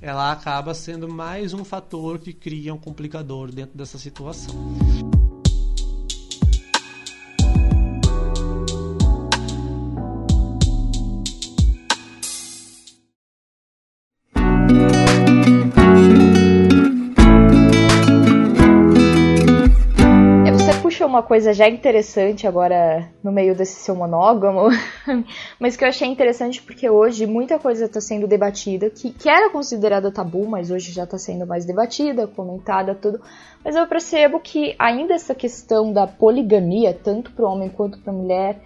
ela 0.01 0.30
acaba 0.30 0.74
sendo 0.74 1.09
mais 1.09 1.53
um 1.55 1.64
fator 1.64 2.18
que 2.18 2.32
cria 2.32 2.72
um 2.74 2.78
complicador 2.78 3.51
dentro 3.51 3.76
dessa 3.76 3.99
situação. 3.99 4.55
Uma 21.09 21.22
coisa 21.22 21.52
já 21.52 21.68
interessante 21.68 22.46
agora 22.46 23.11
no 23.22 23.32
meio 23.32 23.54
desse 23.54 23.80
seu 23.80 23.96
monógamo, 23.96 24.68
mas 25.59 25.76
que 25.76 25.84
eu 25.84 25.88
achei 25.88 26.06
interessante 26.06 26.62
porque 26.62 26.88
hoje 26.88 27.26
muita 27.26 27.59
coisa 27.59 27.86
está 27.86 28.00
sendo 28.00 28.26
debatida, 28.26 28.90
que, 28.90 29.11
que 29.11 29.28
era 29.28 29.50
considerada 29.50 30.12
tabu, 30.12 30.46
mas 30.46 30.70
hoje 30.70 30.92
já 30.92 31.04
está 31.04 31.18
sendo 31.18 31.46
mais 31.46 31.64
debatida, 31.64 32.26
comentada, 32.26 32.94
tudo. 32.94 33.20
Mas 33.64 33.74
eu 33.74 33.86
percebo 33.86 34.38
que 34.38 34.76
ainda 34.78 35.14
essa 35.14 35.34
questão 35.34 35.92
da 35.92 36.06
poligamia, 36.06 36.94
tanto 36.94 37.32
para 37.32 37.44
o 37.44 37.48
homem 37.50 37.68
quanto 37.68 37.98
para 37.98 38.12
a 38.12 38.16
mulher, 38.16 38.61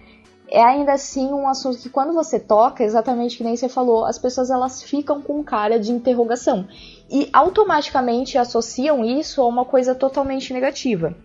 é 0.53 0.61
ainda 0.61 0.93
assim 0.93 1.33
um 1.33 1.47
assunto 1.47 1.79
que 1.79 1.89
quando 1.89 2.13
você 2.13 2.39
toca, 2.39 2.83
exatamente 2.83 3.37
que 3.37 3.43
nem 3.43 3.55
você 3.55 3.67
falou, 3.67 4.05
as 4.05 4.19
pessoas 4.19 4.51
elas 4.51 4.83
ficam 4.83 5.19
com 5.19 5.43
cara 5.43 5.79
de 5.79 5.91
interrogação 5.91 6.67
e 7.09 7.27
automaticamente 7.33 8.37
associam 8.37 9.03
isso 9.03 9.41
a 9.41 9.47
uma 9.47 9.65
coisa 9.65 9.95
totalmente 9.95 10.53
negativa. 10.53 11.15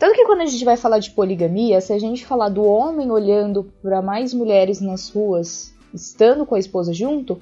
Tanto 0.00 0.14
que 0.14 0.24
quando 0.24 0.40
a 0.40 0.46
gente 0.46 0.64
vai 0.64 0.78
falar 0.78 0.98
de 0.98 1.10
poligamia, 1.10 1.78
se 1.82 1.92
a 1.92 1.98
gente 1.98 2.24
falar 2.24 2.48
do 2.48 2.64
homem 2.64 3.10
olhando 3.10 3.70
para 3.82 4.00
mais 4.00 4.32
mulheres 4.32 4.80
nas 4.80 5.10
ruas, 5.10 5.74
estando 5.92 6.46
com 6.46 6.54
a 6.54 6.58
esposa 6.58 6.90
junto, 6.94 7.38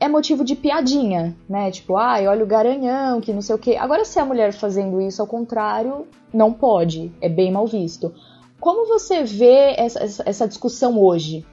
é 0.00 0.08
motivo 0.08 0.44
de 0.44 0.56
piadinha, 0.56 1.36
né? 1.48 1.70
Tipo, 1.70 1.96
ai, 1.96 2.26
olha 2.26 2.42
o 2.42 2.46
garanhão, 2.46 3.20
que 3.20 3.32
não 3.32 3.40
sei 3.40 3.54
o 3.54 3.58
quê. 3.58 3.76
Agora, 3.76 4.04
se 4.04 4.18
a 4.18 4.24
mulher 4.24 4.52
fazendo 4.52 5.00
isso 5.00 5.22
ao 5.22 5.28
contrário, 5.28 6.08
não 6.34 6.52
pode, 6.52 7.12
é 7.20 7.28
bem 7.28 7.52
mal 7.52 7.68
visto. 7.68 8.12
Como 8.58 8.84
você 8.88 9.22
vê 9.22 9.74
essa, 9.78 10.02
essa- 10.02 10.22
essa 10.26 10.48
discussão 10.48 11.00
hoje 11.00 11.46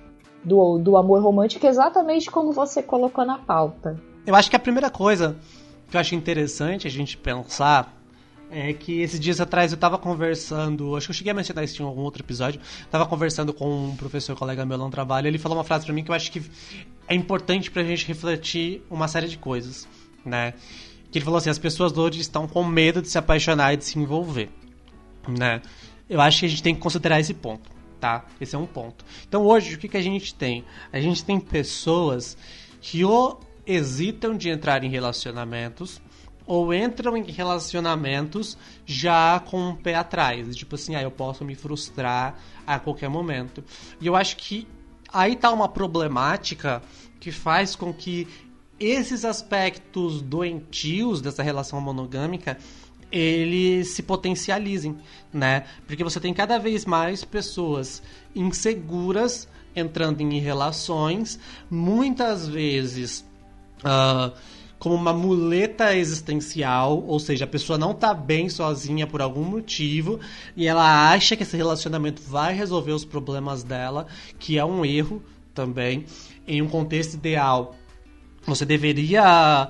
do, 0.43 0.79
do 0.79 0.97
amor 0.97 1.21
romântico, 1.21 1.67
exatamente 1.67 2.31
como 2.31 2.51
você 2.51 2.81
colocou 2.81 3.23
na 3.23 3.37
pauta? 3.37 3.99
Eu 4.25 4.33
acho 4.33 4.49
que 4.49 4.55
a 4.55 4.59
primeira 4.59 4.89
coisa 4.89 5.35
que 5.91 5.95
eu 5.95 6.01
acho 6.01 6.15
interessante 6.15 6.87
a 6.87 6.89
gente 6.89 7.17
pensar 7.17 7.98
é 8.51 8.73
que 8.73 9.01
esses 9.01 9.19
dias 9.19 9.39
atrás 9.39 9.71
eu 9.71 9.77
tava 9.77 9.97
conversando, 9.97 10.95
acho 10.95 11.07
que 11.07 11.11
eu 11.11 11.15
cheguei 11.15 11.31
a 11.31 11.33
mencionar 11.33 11.63
isso 11.63 11.81
em 11.81 11.85
algum 11.85 12.01
outro 12.01 12.23
episódio, 12.23 12.59
tava 12.89 13.05
conversando 13.05 13.53
com 13.53 13.89
um 13.89 13.95
professor 13.95 14.35
colega 14.35 14.65
meu 14.65 14.77
lá 14.77 14.85
no 14.85 14.91
trabalho, 14.91 15.27
ele 15.27 15.37
falou 15.37 15.57
uma 15.57 15.63
frase 15.63 15.85
pra 15.85 15.93
mim 15.93 16.03
que 16.03 16.11
eu 16.11 16.15
acho 16.15 16.31
que 16.31 16.41
é 17.07 17.15
importante 17.15 17.69
pra 17.69 17.83
gente 17.83 18.05
refletir 18.07 18.81
uma 18.89 19.07
série 19.07 19.27
de 19.27 19.37
coisas, 19.37 19.87
né? 20.25 20.53
Que 21.11 21.17
ele 21.17 21.25
falou 21.25 21.37
assim, 21.37 21.49
as 21.49 21.59
pessoas 21.59 21.95
hoje 21.97 22.21
estão 22.21 22.47
com 22.47 22.63
medo 22.63 23.01
de 23.01 23.09
se 23.09 23.17
apaixonar 23.17 23.73
e 23.73 23.77
de 23.77 23.85
se 23.85 23.97
envolver, 23.97 24.49
né? 25.27 25.61
Eu 26.09 26.19
acho 26.21 26.39
que 26.39 26.45
a 26.45 26.49
gente 26.49 26.63
tem 26.63 26.73
que 26.73 26.81
considerar 26.81 27.19
esse 27.19 27.33
ponto, 27.33 27.69
tá? 27.99 28.25
Esse 28.41 28.55
é 28.55 28.57
um 28.57 28.65
ponto. 28.65 29.05
Então 29.27 29.43
hoje, 29.43 29.75
o 29.75 29.77
que, 29.77 29.87
que 29.87 29.97
a 29.97 30.01
gente 30.01 30.33
tem? 30.33 30.63
A 30.91 30.99
gente 30.99 31.23
tem 31.23 31.39
pessoas 31.39 32.37
que 32.81 33.05
ou 33.05 33.39
hesitam 33.65 34.35
de 34.35 34.49
entrar 34.49 34.83
em 34.83 34.89
relacionamentos 34.89 36.01
ou 36.49 36.73
entram 36.73 37.15
em 37.15 37.21
relacionamentos 37.29 38.57
já 38.83 39.39
com 39.39 39.69
um 39.69 39.75
pé 39.75 39.93
atrás. 39.93 40.55
Tipo 40.55 40.73
assim, 40.73 40.95
ah, 40.95 41.01
eu 41.03 41.11
posso 41.11 41.45
me 41.45 41.53
frustrar 41.53 42.39
a 42.65 42.79
qualquer 42.79 43.07
momento. 43.07 43.63
E 44.01 44.07
eu 44.07 44.15
acho 44.15 44.35
que 44.35 44.67
aí 45.13 45.35
tá 45.35 45.51
uma 45.51 45.69
problemática 45.69 46.81
que 47.19 47.31
faz 47.31 47.75
com 47.75 47.93
que 47.93 48.27
esses 48.79 49.23
aspectos 49.23 50.23
doentios 50.23 51.21
dessa 51.21 51.43
relação 51.43 51.79
monogâmica 51.79 52.57
eles 53.11 53.89
se 53.89 54.01
potencializem, 54.01 54.97
né? 55.31 55.65
Porque 55.85 56.03
você 56.03 56.19
tem 56.19 56.33
cada 56.33 56.57
vez 56.57 56.83
mais 56.83 57.23
pessoas 57.23 58.01
inseguras 58.35 59.47
entrando 59.75 60.21
em 60.21 60.39
relações, 60.39 61.39
muitas 61.69 62.47
vezes 62.47 63.23
ah, 63.83 64.31
como 64.79 64.95
uma 64.95 65.11
muleta 65.11 65.95
existencial, 65.95 67.03
ou 67.05 67.19
seja, 67.19 67.43
a 67.43 67.47
pessoa 67.47 67.77
não 67.77 67.93
tá 67.93 68.13
bem 68.13 68.47
sozinha 68.47 69.05
por 69.05 69.21
algum 69.21 69.43
motivo 69.43 70.21
e 70.55 70.65
ela 70.65 71.11
acha 71.11 71.35
que 71.35 71.43
esse 71.43 71.57
relacionamento 71.57 72.21
vai 72.21 72.53
resolver 72.53 72.93
os 72.93 73.03
problemas 73.03 73.61
dela, 73.61 74.07
que 74.39 74.57
é 74.57 74.63
um 74.63 74.85
erro 74.85 75.21
também. 75.53 76.05
Em 76.47 76.61
um 76.61 76.67
contexto 76.67 77.15
ideal, 77.15 77.75
você 78.45 78.65
deveria 78.65 79.69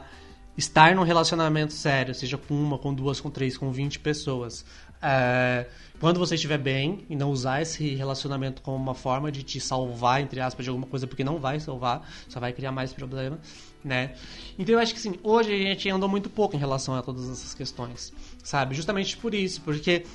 estar 0.55 0.95
num 0.95 1.03
relacionamento 1.03 1.73
sério, 1.73 2.13
seja 2.13 2.37
com 2.37 2.53
uma, 2.53 2.77
com 2.77 2.93
duas, 2.93 3.19
com 3.19 3.31
três, 3.31 3.57
com 3.57 3.71
20 3.71 3.99
pessoas, 3.99 4.63
é, 5.01 5.65
quando 5.99 6.19
você 6.19 6.35
estiver 6.35 6.57
bem 6.57 7.05
e 7.09 7.15
não 7.15 7.29
usar 7.29 7.61
esse 7.61 7.95
relacionamento 7.95 8.61
como 8.61 8.77
uma 8.77 8.95
forma 8.95 9.31
de 9.31 9.43
te 9.43 9.59
salvar, 9.59 10.21
entre 10.21 10.39
aspas, 10.39 10.63
de 10.63 10.69
alguma 10.69 10.87
coisa, 10.87 11.05
porque 11.05 11.23
não 11.23 11.39
vai 11.39 11.59
salvar, 11.59 12.09
só 12.27 12.39
vai 12.39 12.53
criar 12.53 12.71
mais 12.71 12.93
problema, 12.93 13.39
né? 13.83 14.15
Então 14.57 14.73
eu 14.75 14.79
acho 14.79 14.93
que 14.93 14.99
sim, 14.99 15.15
hoje 15.21 15.53
a 15.53 15.57
gente 15.57 15.89
andou 15.89 16.07
muito 16.07 16.29
pouco 16.29 16.55
em 16.55 16.59
relação 16.59 16.95
a 16.95 17.01
todas 17.01 17.29
essas 17.29 17.53
questões, 17.53 18.13
sabe? 18.43 18.75
Justamente 18.75 19.17
por 19.17 19.33
isso, 19.33 19.61
porque 19.61 20.05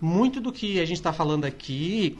muito 0.00 0.40
do 0.40 0.50
que 0.52 0.80
a 0.80 0.84
gente 0.84 0.96
está 0.96 1.12
falando 1.12 1.44
aqui 1.44 2.18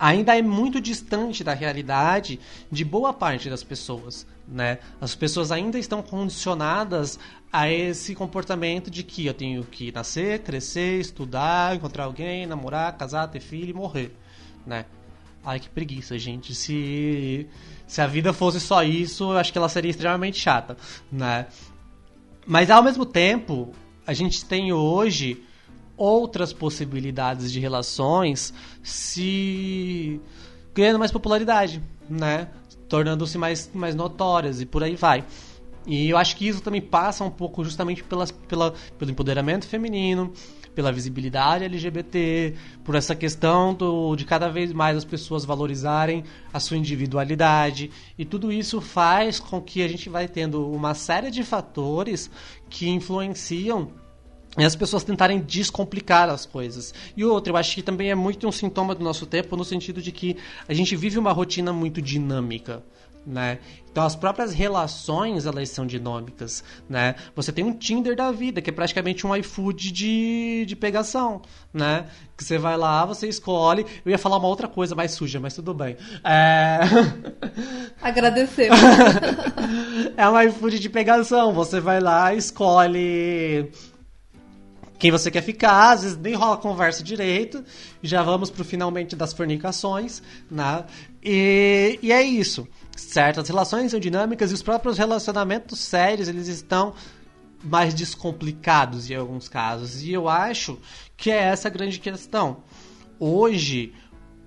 ainda 0.00 0.36
é 0.36 0.40
muito 0.40 0.80
distante 0.80 1.44
da 1.44 1.52
realidade 1.52 2.40
de 2.72 2.84
boa 2.86 3.12
parte 3.12 3.50
das 3.50 3.62
pessoas, 3.62 4.26
né? 4.48 4.78
As 4.98 5.14
pessoas 5.14 5.52
ainda 5.52 5.78
estão 5.78 6.02
condicionadas 6.02 7.18
a 7.52 7.70
esse 7.70 8.14
comportamento 8.14 8.90
de 8.90 9.02
que 9.02 9.26
eu 9.26 9.34
tenho 9.34 9.62
que 9.62 9.92
nascer, 9.92 10.38
crescer, 10.38 11.00
estudar, 11.00 11.76
encontrar 11.76 12.04
alguém, 12.04 12.46
namorar, 12.46 12.96
casar, 12.96 13.28
ter 13.28 13.40
filho 13.40 13.68
e 13.68 13.74
morrer, 13.74 14.16
né? 14.66 14.86
Ai, 15.44 15.60
que 15.60 15.68
preguiça, 15.68 16.18
gente. 16.18 16.54
Se, 16.54 17.46
se 17.86 18.00
a 18.00 18.06
vida 18.06 18.32
fosse 18.32 18.58
só 18.58 18.82
isso, 18.82 19.24
eu 19.32 19.38
acho 19.38 19.52
que 19.52 19.58
ela 19.58 19.68
seria 19.68 19.90
extremamente 19.90 20.38
chata, 20.38 20.78
né? 21.12 21.46
Mas 22.46 22.70
ao 22.70 22.82
mesmo 22.82 23.04
tempo, 23.04 23.72
a 24.06 24.14
gente 24.14 24.46
tem 24.46 24.72
hoje 24.72 25.44
outras 26.00 26.50
possibilidades 26.50 27.52
de 27.52 27.60
relações 27.60 28.54
se 28.82 30.18
ganhando 30.74 30.98
mais 30.98 31.12
popularidade, 31.12 31.82
né? 32.08 32.48
Tornando-se 32.88 33.36
mais, 33.36 33.70
mais 33.74 33.94
notórias 33.94 34.62
e 34.62 34.66
por 34.66 34.82
aí 34.82 34.96
vai. 34.96 35.26
E 35.86 36.08
eu 36.08 36.16
acho 36.16 36.36
que 36.36 36.48
isso 36.48 36.62
também 36.62 36.80
passa 36.80 37.22
um 37.22 37.30
pouco 37.30 37.62
justamente 37.62 38.02
pelas, 38.02 38.30
pela, 38.30 38.72
pelo 38.98 39.10
empoderamento 39.10 39.66
feminino, 39.66 40.32
pela 40.74 40.90
visibilidade 40.90 41.64
LGBT, 41.64 42.54
por 42.82 42.94
essa 42.94 43.14
questão 43.14 43.74
do, 43.74 44.16
de 44.16 44.24
cada 44.24 44.48
vez 44.48 44.72
mais 44.72 44.96
as 44.96 45.04
pessoas 45.04 45.44
valorizarem 45.44 46.24
a 46.50 46.58
sua 46.58 46.78
individualidade. 46.78 47.90
E 48.18 48.24
tudo 48.24 48.50
isso 48.50 48.80
faz 48.80 49.38
com 49.38 49.60
que 49.60 49.82
a 49.82 49.88
gente 49.88 50.08
vai 50.08 50.26
tendo 50.26 50.66
uma 50.70 50.94
série 50.94 51.30
de 51.30 51.42
fatores 51.44 52.30
que 52.70 52.88
influenciam 52.88 53.99
e 54.58 54.64
as 54.64 54.74
pessoas 54.74 55.04
tentarem 55.04 55.40
descomplicar 55.40 56.28
as 56.28 56.44
coisas. 56.44 56.92
E 57.16 57.24
outra, 57.24 57.52
eu 57.52 57.56
acho 57.56 57.74
que 57.74 57.82
também 57.82 58.10
é 58.10 58.14
muito 58.14 58.48
um 58.48 58.52
sintoma 58.52 58.94
do 58.94 59.04
nosso 59.04 59.26
tempo, 59.26 59.56
no 59.56 59.64
sentido 59.64 60.02
de 60.02 60.10
que 60.10 60.36
a 60.66 60.74
gente 60.74 60.96
vive 60.96 61.18
uma 61.18 61.32
rotina 61.32 61.72
muito 61.72 62.02
dinâmica. 62.02 62.82
Né? 63.24 63.58
Então 63.92 64.02
as 64.02 64.16
próprias 64.16 64.54
relações 64.54 65.44
elas 65.44 65.68
são 65.68 65.86
dinâmicas, 65.86 66.64
né? 66.88 67.16
Você 67.36 67.52
tem 67.52 67.62
um 67.62 67.72
Tinder 67.72 68.16
da 68.16 68.32
vida, 68.32 68.62
que 68.62 68.70
é 68.70 68.72
praticamente 68.72 69.26
um 69.26 69.36
iFood 69.36 69.92
de, 69.92 70.64
de 70.66 70.74
pegação, 70.74 71.42
né? 71.72 72.06
Que 72.34 72.42
você 72.42 72.56
vai 72.56 72.78
lá, 72.78 73.04
você 73.04 73.28
escolhe. 73.28 73.84
Eu 74.06 74.10
ia 74.10 74.16
falar 74.16 74.38
uma 74.38 74.48
outra 74.48 74.66
coisa 74.66 74.94
mais 74.94 75.10
suja, 75.10 75.38
mas 75.38 75.54
tudo 75.54 75.74
bem. 75.74 75.98
É... 76.24 76.80
Agradecer. 78.00 78.70
é 80.16 80.28
um 80.28 80.40
iFood 80.40 80.78
de 80.78 80.88
pegação. 80.88 81.52
Você 81.52 81.78
vai 81.78 82.00
lá, 82.00 82.32
escolhe 82.32 83.70
quem 85.00 85.10
você 85.10 85.30
quer 85.30 85.40
ficar, 85.40 85.92
às 85.92 86.02
vezes 86.02 86.18
nem 86.18 86.34
rola 86.34 86.58
conversa 86.58 87.02
direito. 87.02 87.64
Já 88.02 88.22
vamos 88.22 88.50
pro 88.50 88.62
finalmente 88.62 89.16
das 89.16 89.32
fornicações, 89.32 90.22
né? 90.48 90.84
E, 91.24 91.98
e 92.02 92.12
é 92.12 92.22
isso. 92.22 92.68
Certas 92.94 93.48
relações 93.48 93.90
são 93.90 93.98
dinâmicas 93.98 94.50
e 94.50 94.54
os 94.54 94.62
próprios 94.62 94.98
relacionamentos 94.98 95.78
sérios, 95.78 96.28
eles 96.28 96.48
estão 96.48 96.92
mais 97.64 97.94
descomplicados 97.94 99.10
em 99.10 99.14
alguns 99.14 99.48
casos. 99.48 100.02
E 100.02 100.12
eu 100.12 100.28
acho 100.28 100.78
que 101.16 101.30
é 101.30 101.44
essa 101.44 101.68
a 101.68 101.70
grande 101.70 101.98
questão. 101.98 102.58
Hoje, 103.18 103.94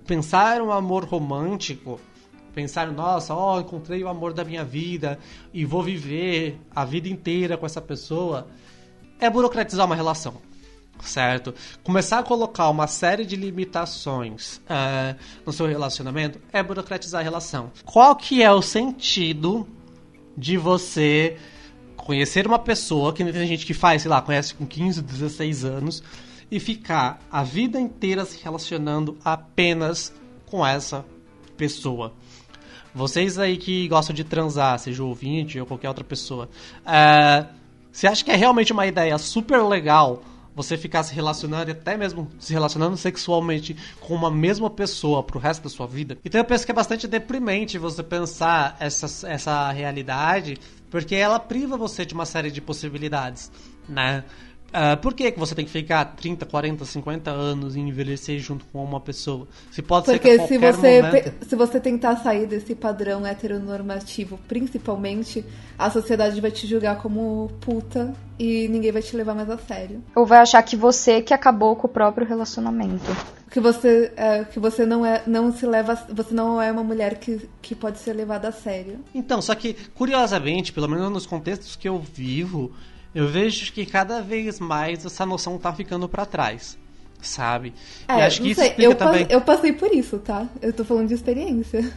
pensar 0.06 0.62
um 0.62 0.70
amor 0.70 1.04
romântico, 1.04 2.00
pensar, 2.54 2.92
nossa, 2.92 3.34
ó, 3.34 3.56
oh, 3.56 3.60
encontrei 3.60 4.04
o 4.04 4.08
amor 4.08 4.32
da 4.32 4.44
minha 4.44 4.64
vida 4.64 5.18
e 5.52 5.64
vou 5.64 5.82
viver 5.82 6.60
a 6.72 6.84
vida 6.84 7.08
inteira 7.08 7.56
com 7.56 7.66
essa 7.66 7.80
pessoa 7.80 8.46
é 9.18 9.28
burocratizar 9.28 9.86
uma 9.86 9.96
relação. 9.96 10.34
Certo? 11.02 11.52
Começar 11.82 12.20
a 12.20 12.22
colocar 12.22 12.68
uma 12.70 12.86
série 12.86 13.26
de 13.26 13.36
limitações 13.36 14.56
uh, 14.58 15.16
no 15.44 15.52
seu 15.52 15.66
relacionamento 15.66 16.40
é 16.52 16.62
burocratizar 16.62 17.20
a 17.20 17.24
relação. 17.24 17.72
Qual 17.84 18.14
que 18.14 18.42
é 18.42 18.52
o 18.52 18.62
sentido 18.62 19.68
de 20.36 20.56
você 20.56 21.36
conhecer 21.96 22.46
uma 22.46 22.58
pessoa, 22.58 23.12
que 23.12 23.24
tem 23.24 23.46
gente 23.46 23.66
que 23.66 23.74
faz, 23.74 24.02
sei 24.02 24.10
lá, 24.10 24.20
conhece 24.20 24.54
com 24.54 24.66
15, 24.66 25.02
16 25.02 25.64
anos, 25.64 26.02
e 26.50 26.60
ficar 26.60 27.18
a 27.30 27.42
vida 27.42 27.80
inteira 27.80 28.24
se 28.24 28.42
relacionando 28.42 29.16
apenas 29.24 30.12
com 30.46 30.64
essa 30.64 31.04
pessoa. 31.56 32.12
Vocês 32.94 33.38
aí 33.38 33.56
que 33.56 33.88
gostam 33.88 34.14
de 34.14 34.22
transar, 34.22 34.78
seja 34.78 35.02
o 35.02 35.08
ouvinte 35.08 35.58
ou 35.58 35.66
qualquer 35.66 35.88
outra 35.88 36.04
pessoa, 36.04 36.48
uh, 36.82 37.63
você 37.94 38.08
acha 38.08 38.24
que 38.24 38.30
é 38.32 38.34
realmente 38.34 38.72
uma 38.72 38.88
ideia 38.88 39.16
super 39.18 39.62
legal 39.62 40.20
você 40.52 40.76
ficar 40.76 41.04
se 41.04 41.14
relacionando, 41.14 41.70
até 41.70 41.96
mesmo 41.96 42.28
se 42.40 42.52
relacionando 42.52 42.96
sexualmente 42.96 43.76
com 44.00 44.14
uma 44.14 44.32
mesma 44.32 44.68
pessoa 44.68 45.22
pro 45.22 45.38
resto 45.38 45.62
da 45.62 45.70
sua 45.70 45.86
vida? 45.86 46.18
Então 46.24 46.40
eu 46.40 46.44
penso 46.44 46.66
que 46.66 46.72
é 46.72 46.74
bastante 46.74 47.06
deprimente 47.06 47.78
você 47.78 48.02
pensar 48.02 48.76
essa, 48.80 49.28
essa 49.28 49.70
realidade, 49.70 50.58
porque 50.90 51.14
ela 51.14 51.38
priva 51.38 51.76
você 51.76 52.04
de 52.04 52.14
uma 52.14 52.26
série 52.26 52.50
de 52.50 52.60
possibilidades, 52.60 53.52
né? 53.88 54.24
Uh, 54.74 54.96
por 54.96 55.14
que, 55.14 55.30
que 55.30 55.38
você 55.38 55.54
tem 55.54 55.64
que 55.64 55.70
ficar 55.70 56.04
30, 56.04 56.44
40, 56.46 56.84
50 56.84 57.30
anos 57.30 57.76
e 57.76 57.80
envelhecer 57.80 58.40
junto 58.40 58.64
com 58.72 58.82
uma 58.82 58.98
pessoa? 58.98 59.46
Se 59.70 59.80
pode 59.80 60.06
Porque 60.06 60.36
ser 60.36 60.38
que 60.40 60.48
se 60.48 60.58
você, 60.58 61.00
momento... 61.00 61.46
se 61.46 61.54
você 61.54 61.78
tentar 61.78 62.16
sair 62.16 62.48
desse 62.48 62.74
padrão 62.74 63.24
heteronormativo, 63.24 64.36
principalmente, 64.48 65.44
a 65.78 65.88
sociedade 65.90 66.40
vai 66.40 66.50
te 66.50 66.66
julgar 66.66 67.00
como 67.00 67.52
puta 67.60 68.12
e 68.36 68.66
ninguém 68.66 68.90
vai 68.90 69.00
te 69.00 69.16
levar 69.16 69.32
mais 69.36 69.48
a 69.48 69.56
sério. 69.58 70.02
Ou 70.12 70.26
vai 70.26 70.40
achar 70.40 70.60
que 70.64 70.74
você 70.74 71.22
que 71.22 71.32
acabou 71.32 71.76
com 71.76 71.86
o 71.86 71.90
próprio 71.90 72.26
relacionamento. 72.26 73.16
Que 73.52 73.60
você, 73.60 74.12
é, 74.16 74.42
que 74.42 74.58
você 74.58 74.84
não 74.84 75.06
é, 75.06 75.22
não 75.24 75.52
se 75.52 75.64
leva, 75.64 75.94
você 76.12 76.34
não 76.34 76.60
é 76.60 76.72
uma 76.72 76.82
mulher 76.82 77.18
que, 77.18 77.48
que 77.62 77.76
pode 77.76 78.00
ser 78.00 78.12
levada 78.12 78.48
a 78.48 78.52
sério. 78.52 78.98
Então, 79.14 79.40
só 79.40 79.54
que 79.54 79.74
curiosamente, 79.94 80.72
pelo 80.72 80.88
menos 80.88 81.12
nos 81.12 81.26
contextos 81.26 81.76
que 81.76 81.88
eu 81.88 82.00
vivo, 82.00 82.72
eu 83.14 83.28
vejo 83.28 83.72
que 83.72 83.86
cada 83.86 84.20
vez 84.20 84.58
mais 84.58 85.04
essa 85.04 85.24
noção 85.24 85.58
tá 85.58 85.72
ficando 85.72 86.08
para 86.08 86.26
trás, 86.26 86.78
sabe? 87.20 87.72
É, 88.08 88.18
e 88.18 88.22
acho 88.22 88.42
que 88.42 88.50
isso 88.50 88.60
sei. 88.60 88.70
explica 88.70 88.90
eu 88.90 88.94
também... 88.96 89.26
eu 89.30 89.40
passei 89.40 89.72
por 89.72 89.92
isso, 89.94 90.18
tá? 90.18 90.46
Eu 90.60 90.72
tô 90.72 90.84
falando 90.84 91.08
de 91.08 91.14
experiência. 91.14 91.92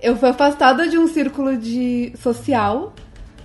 Eu 0.00 0.16
fui 0.16 0.28
afastada 0.28 0.88
de 0.88 0.98
um 0.98 1.06
círculo 1.06 1.56
de 1.56 2.12
social 2.20 2.92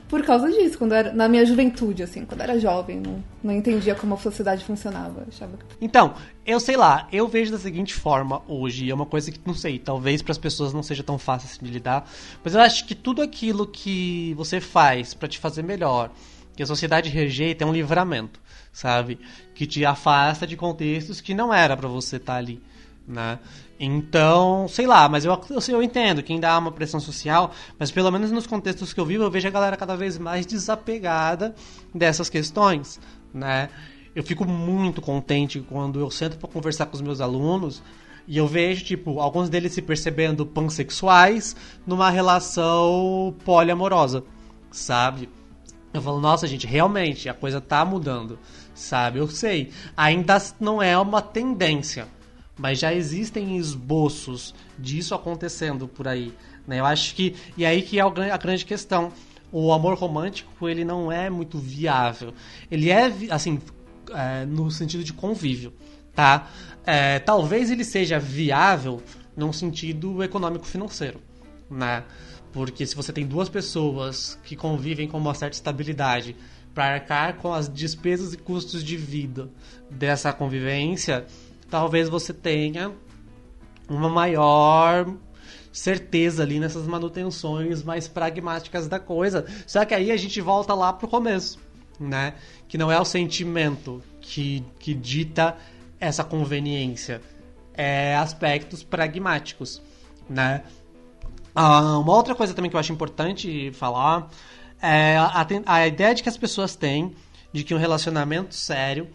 por 0.07 0.23
causa 0.23 0.49
disso, 0.49 0.77
quando 0.77 0.93
era 0.93 1.11
na 1.11 1.27
minha 1.27 1.45
juventude, 1.45 2.01
assim, 2.01 2.23
quando 2.23 2.41
era 2.41 2.57
jovem, 2.57 3.01
não, 3.01 3.23
não 3.43 3.51
entendia 3.53 3.93
como 3.93 4.15
a 4.15 4.17
sociedade 4.17 4.63
funcionava. 4.63 5.25
Achava 5.27 5.57
que... 5.57 5.65
Então, 5.81 6.13
eu 6.45 6.59
sei 6.59 6.77
lá, 6.77 7.07
eu 7.11 7.27
vejo 7.27 7.51
da 7.51 7.59
seguinte 7.59 7.93
forma 7.93 8.41
hoje, 8.47 8.89
é 8.89 8.95
uma 8.95 9.05
coisa 9.05 9.31
que 9.31 9.39
não 9.45 9.53
sei, 9.53 9.77
talvez 9.77 10.21
para 10.21 10.31
as 10.31 10.37
pessoas 10.37 10.73
não 10.73 10.81
seja 10.81 11.03
tão 11.03 11.17
fácil 11.17 11.49
assim 11.51 11.65
de 11.65 11.71
lidar, 11.71 12.09
mas 12.43 12.55
eu 12.55 12.61
acho 12.61 12.85
que 12.85 12.95
tudo 12.95 13.21
aquilo 13.21 13.67
que 13.67 14.33
você 14.35 14.61
faz 14.61 15.13
para 15.13 15.27
te 15.27 15.39
fazer 15.39 15.61
melhor, 15.61 16.09
que 16.57 16.63
a 16.63 16.65
sociedade 16.65 17.07
rejeita 17.07 17.63
é 17.63 17.67
um 17.67 17.71
livramento, 17.71 18.41
sabe? 18.73 19.19
Que 19.53 19.67
te 19.67 19.85
afasta 19.85 20.47
de 20.47 20.57
contextos 20.57 21.21
que 21.21 21.35
não 21.35 21.53
era 21.53 21.77
para 21.77 21.87
você 21.87 22.15
estar 22.15 22.33
tá 22.33 22.39
ali, 22.39 22.59
né? 23.07 23.37
Então, 23.79 24.67
sei 24.67 24.87
lá, 24.87 25.07
mas 25.07 25.23
eu, 25.23 25.31
eu, 25.51 25.59
eu 25.69 25.83
entendo 25.83 26.23
que 26.23 26.33
ainda 26.33 26.49
há 26.49 26.57
uma 26.57 26.71
pressão 26.71 26.99
social, 26.99 27.53
mas 27.77 27.91
pelo 27.91 28.09
menos 28.11 28.31
nos 28.31 28.47
contextos 28.47 28.91
que 28.91 28.99
eu 28.99 29.05
vivo, 29.05 29.23
eu 29.23 29.29
vejo 29.29 29.47
a 29.47 29.51
galera 29.51 29.77
cada 29.77 29.95
vez 29.95 30.17
mais 30.17 30.47
desapegada 30.47 31.53
dessas 31.93 32.27
questões, 32.27 32.99
né? 33.31 33.69
Eu 34.15 34.23
fico 34.23 34.43
muito 34.43 34.99
contente 34.99 35.59
quando 35.59 35.99
eu 35.99 36.09
sento 36.09 36.39
para 36.39 36.49
conversar 36.49 36.87
com 36.87 36.95
os 36.95 37.01
meus 37.01 37.21
alunos 37.21 37.83
e 38.27 38.35
eu 38.35 38.47
vejo, 38.47 38.83
tipo, 38.83 39.19
alguns 39.19 39.47
deles 39.47 39.73
se 39.73 39.81
percebendo 39.81 40.43
pansexuais 40.43 41.55
numa 41.85 42.09
relação 42.09 43.35
poliamorosa, 43.45 44.23
sabe? 44.71 45.29
Eu 45.93 46.01
falo, 46.01 46.19
nossa, 46.19 46.45
gente, 46.47 46.67
realmente 46.67 47.29
a 47.29 47.33
coisa 47.33 47.61
tá 47.61 47.83
mudando, 47.85 48.37
sabe? 48.73 49.19
Eu 49.19 49.27
sei, 49.29 49.71
ainda 49.95 50.37
não 50.59 50.81
é 50.81 50.97
uma 50.97 51.21
tendência, 51.21 52.07
mas 52.57 52.79
já 52.79 52.93
existem 52.93 53.57
esboços 53.57 54.53
disso 54.77 55.15
acontecendo 55.15 55.87
por 55.87 56.07
aí, 56.07 56.33
né? 56.67 56.79
Eu 56.79 56.85
acho 56.85 57.15
que 57.15 57.35
e 57.57 57.65
aí 57.65 57.81
que 57.81 57.99
é 57.99 58.01
a 58.01 58.37
grande 58.37 58.65
questão. 58.65 59.11
O 59.49 59.71
amor 59.71 59.97
romântico 59.97 60.67
ele 60.67 60.83
não 60.83 61.09
é 61.09 61.29
muito 61.29 61.57
viável. 61.57 62.33
Ele 62.69 62.89
é 62.89 63.09
assim 63.29 63.61
é, 64.13 64.45
no 64.45 64.69
sentido 64.69 65.03
de 65.03 65.13
convívio, 65.13 65.73
tá? 66.13 66.49
É, 66.85 67.19
talvez 67.19 67.71
ele 67.71 67.83
seja 67.83 68.19
viável 68.19 69.01
num 69.35 69.53
sentido 69.53 70.21
econômico-financeiro, 70.21 71.21
né? 71.69 72.03
Porque 72.57 72.87
se 72.87 72.95
você 72.95 73.13
tem 73.13 73.23
duas 73.23 73.49
pessoas 73.49 74.39
que 74.43 74.55
convivem 74.55 75.07
com 75.07 75.19
uma 75.19 75.35
certa 75.35 75.55
estabilidade 75.55 76.35
para 76.73 76.95
arcar 76.95 77.35
com 77.35 77.53
as 77.53 77.71
despesas 77.71 78.33
e 78.33 78.37
custos 78.37 78.83
de 78.83 78.97
vida 78.97 79.47
dessa 79.91 80.33
convivência, 80.33 81.27
talvez 81.69 82.09
você 82.09 82.33
tenha 82.33 82.91
uma 83.87 84.09
maior 84.09 85.07
certeza 85.71 86.41
ali 86.41 86.59
nessas 86.59 86.87
manutenções 86.87 87.83
mais 87.83 88.07
pragmáticas 88.07 88.87
da 88.87 88.99
coisa. 88.99 89.45
Só 89.67 89.85
que 89.85 89.93
aí 89.93 90.09
a 90.09 90.17
gente 90.17 90.41
volta 90.41 90.73
lá 90.73 90.91
pro 90.91 91.07
começo, 91.07 91.59
né? 91.99 92.33
Que 92.67 92.75
não 92.75 92.91
é 92.91 92.99
o 92.99 93.05
sentimento 93.05 94.01
que, 94.19 94.65
que 94.79 94.95
dita 94.95 95.55
essa 95.99 96.23
conveniência, 96.23 97.21
é 97.75 98.15
aspectos 98.15 98.81
pragmáticos, 98.81 99.79
né? 100.27 100.63
Ah, 101.59 101.97
uma 101.97 102.13
outra 102.13 102.35
coisa 102.35 102.53
também 102.53 102.69
que 102.69 102.75
eu 102.75 102.79
acho 102.79 102.93
importante 102.93 103.71
falar 103.71 104.29
é 104.79 105.17
a, 105.17 105.47
a 105.65 105.87
ideia 105.87 106.13
de 106.13 106.21
que 106.21 106.29
as 106.29 106.37
pessoas 106.37 106.75
têm 106.75 107.15
de 107.51 107.63
que 107.63 107.73
um 107.73 107.79
relacionamento 107.79 108.53
sério 108.53 109.07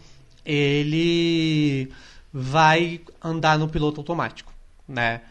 ele 0.45 1.89
vai 2.33 2.99
andar 3.23 3.57
no 3.57 3.69
piloto 3.69 4.01
automático, 4.01 4.51
né? 4.85 5.21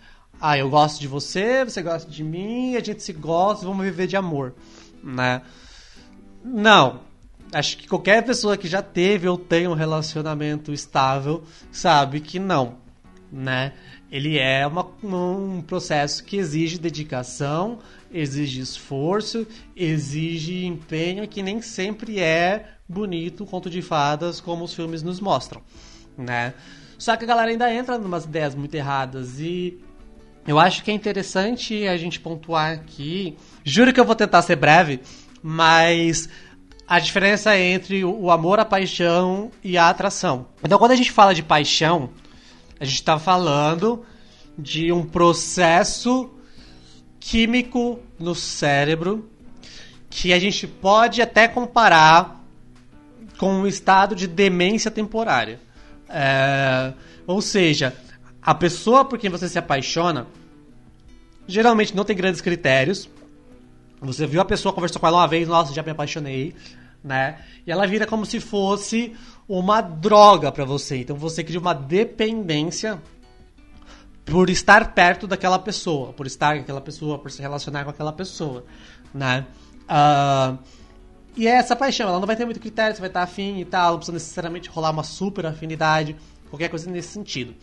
Ah, 0.41 0.57
eu 0.57 0.71
gosto 0.71 1.03
de 1.03 1.07
você, 1.07 1.63
você 1.67 1.83
gosta 1.83 2.11
de 2.11 2.25
mim, 2.25 2.77
a 2.77 2.81
gente 2.83 3.03
se 3.03 3.13
gosta, 3.13 3.67
vamos 3.67 3.85
viver 3.85 4.07
de 4.07 4.17
amor, 4.17 4.55
né? 5.05 5.43
Não. 6.43 7.01
Acho 7.53 7.77
que 7.77 7.87
qualquer 7.87 8.25
pessoa 8.25 8.57
que 8.57 8.67
já 8.67 8.81
teve 8.81 9.29
ou 9.29 9.37
tem 9.37 9.69
um 9.69 9.75
relacionamento 9.75 10.73
estável 10.73 11.45
sabe 11.71 12.21
que 12.21 12.39
não, 12.39 12.77
né? 13.31 13.75
Ele 14.13 14.39
é 14.39 14.67
uma, 14.67 14.87
um 15.03 15.63
processo 15.63 16.23
que 16.23 16.37
exige 16.37 16.79
dedicação, 16.79 17.79
exige 18.13 18.61
esforço, 18.61 19.47
exige 19.75 20.67
empenho 20.67 21.27
que 21.27 21.43
nem 21.43 21.63
sempre 21.63 22.21
é 22.21 22.75
bonito, 22.87 23.47
conto 23.47 23.71
de 23.71 23.81
fadas, 23.81 24.39
como 24.39 24.65
os 24.65 24.75
filmes 24.75 25.03
nos 25.03 25.19
mostram, 25.19 25.63
né? 26.19 26.53
Só 26.99 27.17
que 27.17 27.25
a 27.25 27.27
galera 27.27 27.51
ainda 27.51 27.73
entra 27.73 27.97
em 27.97 28.05
umas 28.05 28.27
ideias 28.27 28.55
muito 28.55 28.75
erradas 28.75 29.41
e 29.41 29.81
eu 30.47 30.59
acho 30.59 30.85
que 30.85 30.91
é 30.91 30.95
interessante 30.95 31.89
a 31.89 31.97
gente 31.97 32.21
pontuar 32.21 32.73
aqui. 32.73 33.35
Juro 33.65 33.95
que 33.95 33.99
eu 33.99 34.05
vou 34.05 34.15
tentar 34.15 34.43
ser 34.43 34.57
breve, 34.57 35.01
mas 35.43 36.29
a 36.87 36.99
diferença 36.99 37.59
entre 37.59 38.05
o 38.05 38.31
amor, 38.31 38.61
a 38.61 38.65
paixão 38.67 39.51
e 39.65 39.79
a 39.79 39.89
atração. 39.89 40.49
Então, 40.63 40.79
quando 40.79 40.91
a 40.91 40.97
gente 40.97 41.11
fala 41.11 41.35
de 41.35 41.43
paixão, 41.43 42.11
a 42.83 42.85
gente 42.85 42.97
está 42.97 43.17
falando 43.17 44.05
de 44.59 44.91
um 44.91 45.05
processo 45.05 46.29
químico 47.21 48.01
no 48.19 48.35
cérebro 48.35 49.31
que 50.11 50.33
a 50.33 50.39
gente 50.41 50.67
pode 50.67 51.23
até 51.23 51.47
comparar 51.47 52.45
com 53.39 53.53
um 53.55 53.69
estado 53.69 54.17
de 54.17 54.27
demência 54.27 54.91
temporária. 54.91 55.61
É, 56.09 56.93
ou 57.25 57.41
seja, 57.41 57.97
a 58.43 58.53
pessoa 58.53 59.05
por 59.05 59.17
quem 59.17 59.31
você 59.31 59.49
se 59.49 59.61
apaixona 59.61 60.27
geralmente 61.47 61.95
não 61.95 62.05
tem 62.05 62.17
grandes 62.17 62.41
critérios. 62.41 63.09
Você 64.01 64.27
viu 64.27 64.41
a 64.41 64.45
pessoa, 64.45 64.73
conversou 64.73 65.01
com 65.01 65.07
ela 65.07 65.19
uma 65.19 65.29
vez, 65.29 65.47
nossa, 65.47 65.73
já 65.73 65.85
me 65.85 65.93
apaixonei, 65.93 66.53
né? 67.03 67.39
E 67.67 67.73
ela 67.73 67.87
vira 67.87 68.07
como 68.07 68.25
se 68.25 68.41
fosse 68.41 69.15
uma 69.49 69.81
droga 69.81 70.53
para 70.53 70.65
você. 70.65 70.99
Então 70.99 71.17
você 71.17 71.43
cria 71.43 71.59
uma 71.59 71.75
dependência 71.75 73.01
por 74.25 74.49
estar 74.49 74.95
perto 74.95 75.27
daquela 75.27 75.59
pessoa, 75.59 76.13
por 76.13 76.27
estar 76.27 76.55
com 76.57 76.63
aquela 76.63 76.81
pessoa, 76.81 77.19
por 77.19 77.31
se 77.31 77.43
relacionar 77.43 77.85
com 77.85 77.91
aquela 77.91 78.13
pessoa, 78.13 78.65
né? 79.13 79.47
Uh, 79.83 80.59
e 81.37 81.47
é 81.47 81.53
essa 81.53 81.75
paixão, 81.75 82.09
ela 82.09 82.21
não 82.21 82.27
vai 82.27 82.37
ter 82.37 82.45
muito 82.45 82.61
critério, 82.61 82.95
você 82.95 83.01
vai 83.01 83.11
estar 83.11 83.23
afim 83.23 83.59
e 83.59 83.65
tal, 83.65 83.93
não 83.93 83.99
precisa 83.99 84.13
necessariamente 84.13 84.69
rolar 84.69 84.91
uma 84.91 85.03
super 85.03 85.47
afinidade, 85.47 86.15
qualquer 86.49 86.69
coisa 86.69 86.91
nesse 86.91 87.09
sentido. 87.09 87.55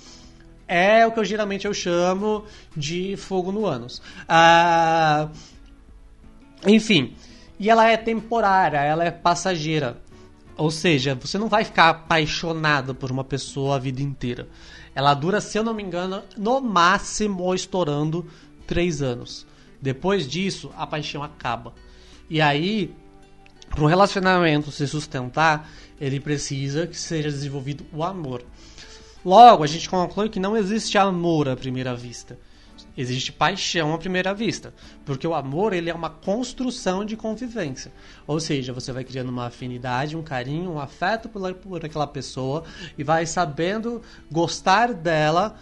É 0.68 1.06
o 1.06 1.12
que 1.12 1.20
eu 1.20 1.26
geralmente 1.26 1.66
eu 1.66 1.74
chamo 1.74 2.46
de 2.76 3.16
fogo 3.16 3.52
no 3.52 3.66
ânus. 3.66 4.00
Uh, 4.28 5.30
enfim, 6.68 7.16
e 7.60 7.70
ela 7.70 7.88
é 7.90 7.98
temporária, 7.98 8.78
ela 8.78 9.04
é 9.04 9.12
passageira. 9.12 10.02
Ou 10.56 10.72
seja, 10.72 11.16
você 11.16 11.38
não 11.38 11.48
vai 11.48 11.64
ficar 11.64 11.90
apaixonado 11.90 12.96
por 12.96 13.12
uma 13.12 13.24
pessoa 13.24 13.76
a 13.76 13.80
vida 13.80 14.02
inteira. 14.02 14.48
Ela 14.96 15.14
dura, 15.14 15.40
se 15.40 15.58
eu 15.58 15.64
não 15.64 15.74
me 15.74 15.84
engano, 15.84 16.24
no 16.38 16.60
máximo 16.62 17.54
estourando 17.54 18.26
três 18.66 19.02
anos. 19.02 19.46
Depois 19.82 20.28
disso, 20.28 20.72
a 20.78 20.86
paixão 20.86 21.24
acaba. 21.24 21.74
E 22.30 22.42
aí, 22.42 22.94
para 23.70 23.84
um 23.84 23.88
relacionamento 23.88 24.72
se 24.72 24.88
sustentar, 24.88 25.70
ele 26.00 26.20
precisa 26.20 26.88
que 26.88 26.98
seja 26.98 27.30
desenvolvido 27.30 27.86
o 27.94 28.04
amor. 28.04 28.44
Logo, 29.24 29.64
a 29.64 29.68
gente 29.68 29.90
conclui 29.90 30.30
que 30.30 30.40
não 30.40 30.56
existe 30.56 30.98
amor 30.98 31.50
à 31.50 31.56
primeira 31.56 31.96
vista. 31.96 32.38
Existe 33.00 33.32
paixão 33.32 33.94
à 33.94 33.98
primeira 33.98 34.34
vista, 34.34 34.74
porque 35.06 35.26
o 35.26 35.34
amor 35.34 35.72
ele 35.72 35.90
é 35.90 35.94
uma 35.94 36.10
construção 36.10 37.06
de 37.06 37.16
convivência. 37.16 37.94
Ou 38.28 38.42
seja, 38.42 38.74
você 38.74 38.92
vai 38.92 39.06
criando 39.06 39.30
uma 39.30 39.46
afinidade, 39.46 40.18
um 40.18 40.22
carinho, 40.22 40.74
um 40.74 40.80
afeto 40.82 41.30
por, 41.30 41.54
por 41.54 41.86
aquela 41.86 42.06
pessoa 42.06 42.66
e 42.98 43.04
vai 43.06 43.26
sabendo 43.26 44.02
gostar 44.30 44.94
dela, 44.94 45.58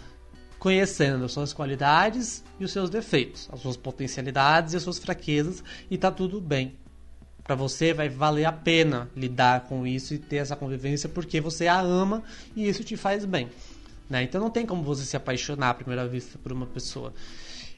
conhecendo 0.58 1.26
as 1.26 1.30
suas 1.30 1.52
qualidades 1.52 2.42
e 2.58 2.64
os 2.64 2.72
seus 2.72 2.90
defeitos, 2.90 3.48
as 3.52 3.60
suas 3.60 3.76
potencialidades 3.76 4.74
e 4.74 4.76
as 4.76 4.82
suas 4.82 4.98
fraquezas, 4.98 5.62
e 5.88 5.96
tá 5.96 6.10
tudo 6.10 6.40
bem. 6.40 6.74
Para 7.44 7.54
você 7.54 7.94
vai 7.94 8.08
valer 8.08 8.46
a 8.46 8.52
pena 8.52 9.08
lidar 9.14 9.60
com 9.68 9.86
isso 9.86 10.12
e 10.12 10.18
ter 10.18 10.38
essa 10.38 10.56
convivência 10.56 11.08
porque 11.08 11.40
você 11.40 11.68
a 11.68 11.80
ama 11.80 12.24
e 12.56 12.68
isso 12.68 12.82
te 12.82 12.96
faz 12.96 13.24
bem. 13.24 13.48
Né? 14.08 14.22
Então 14.22 14.40
não 14.40 14.50
tem 14.50 14.64
como 14.64 14.82
você 14.82 15.04
se 15.04 15.16
apaixonar 15.16 15.70
à 15.70 15.74
primeira 15.74 16.06
vista 16.06 16.38
por 16.38 16.52
uma 16.52 16.66
pessoa. 16.66 17.12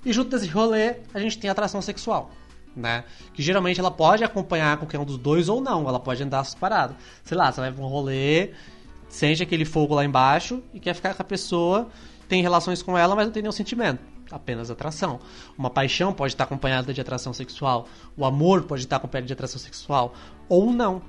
E 0.05 0.13
junto 0.13 0.31
desse 0.31 0.47
rolê, 0.47 0.97
a 1.13 1.19
gente 1.19 1.39
tem 1.39 1.49
a 1.49 1.53
atração 1.53 1.83
sexual. 1.83 2.31
Né? 2.75 3.05
Que 3.35 3.43
geralmente 3.43 3.81
ela 3.81 3.91
pode 3.91 4.23
acompanhar 4.23 4.77
qualquer 4.77 4.99
um 4.99 5.05
dos 5.05 5.19
dois 5.19 5.49
ou 5.49 5.61
não, 5.61 5.89
ela 5.89 5.99
pode 5.99 6.23
andar 6.23 6.45
separado. 6.45 6.97
Sei 7.25 7.37
lá, 7.37 7.51
você 7.51 7.61
vai 7.61 7.73
pra 7.73 7.83
um 7.83 7.89
rolê, 7.89 8.53
sente 9.09 9.43
aquele 9.43 9.65
fogo 9.65 9.95
lá 9.95 10.05
embaixo 10.05 10.63
e 10.73 10.79
quer 10.79 10.95
ficar 10.95 11.15
com 11.15 11.23
a 11.23 11.25
pessoa, 11.25 11.89
tem 12.29 12.43
relações 12.43 12.81
com 12.81 12.97
ela, 12.97 13.17
mas 13.17 13.27
não 13.27 13.33
tem 13.33 13.43
nenhum 13.43 13.53
sentimento. 13.53 14.01
Apenas 14.31 14.71
atração. 14.71 15.19
Uma 15.59 15.69
paixão 15.69 16.13
pode 16.13 16.35
estar 16.35 16.45
acompanhada 16.45 16.95
de 16.95 17.01
atração 17.01 17.33
sexual. 17.33 17.89
O 18.17 18.25
amor 18.25 18.63
pode 18.63 18.83
estar 18.83 18.97
acompanhado 18.97 19.27
de 19.27 19.33
atração 19.33 19.61
sexual. 19.61 20.15
Ou 20.49 20.73
não. 20.73 21.03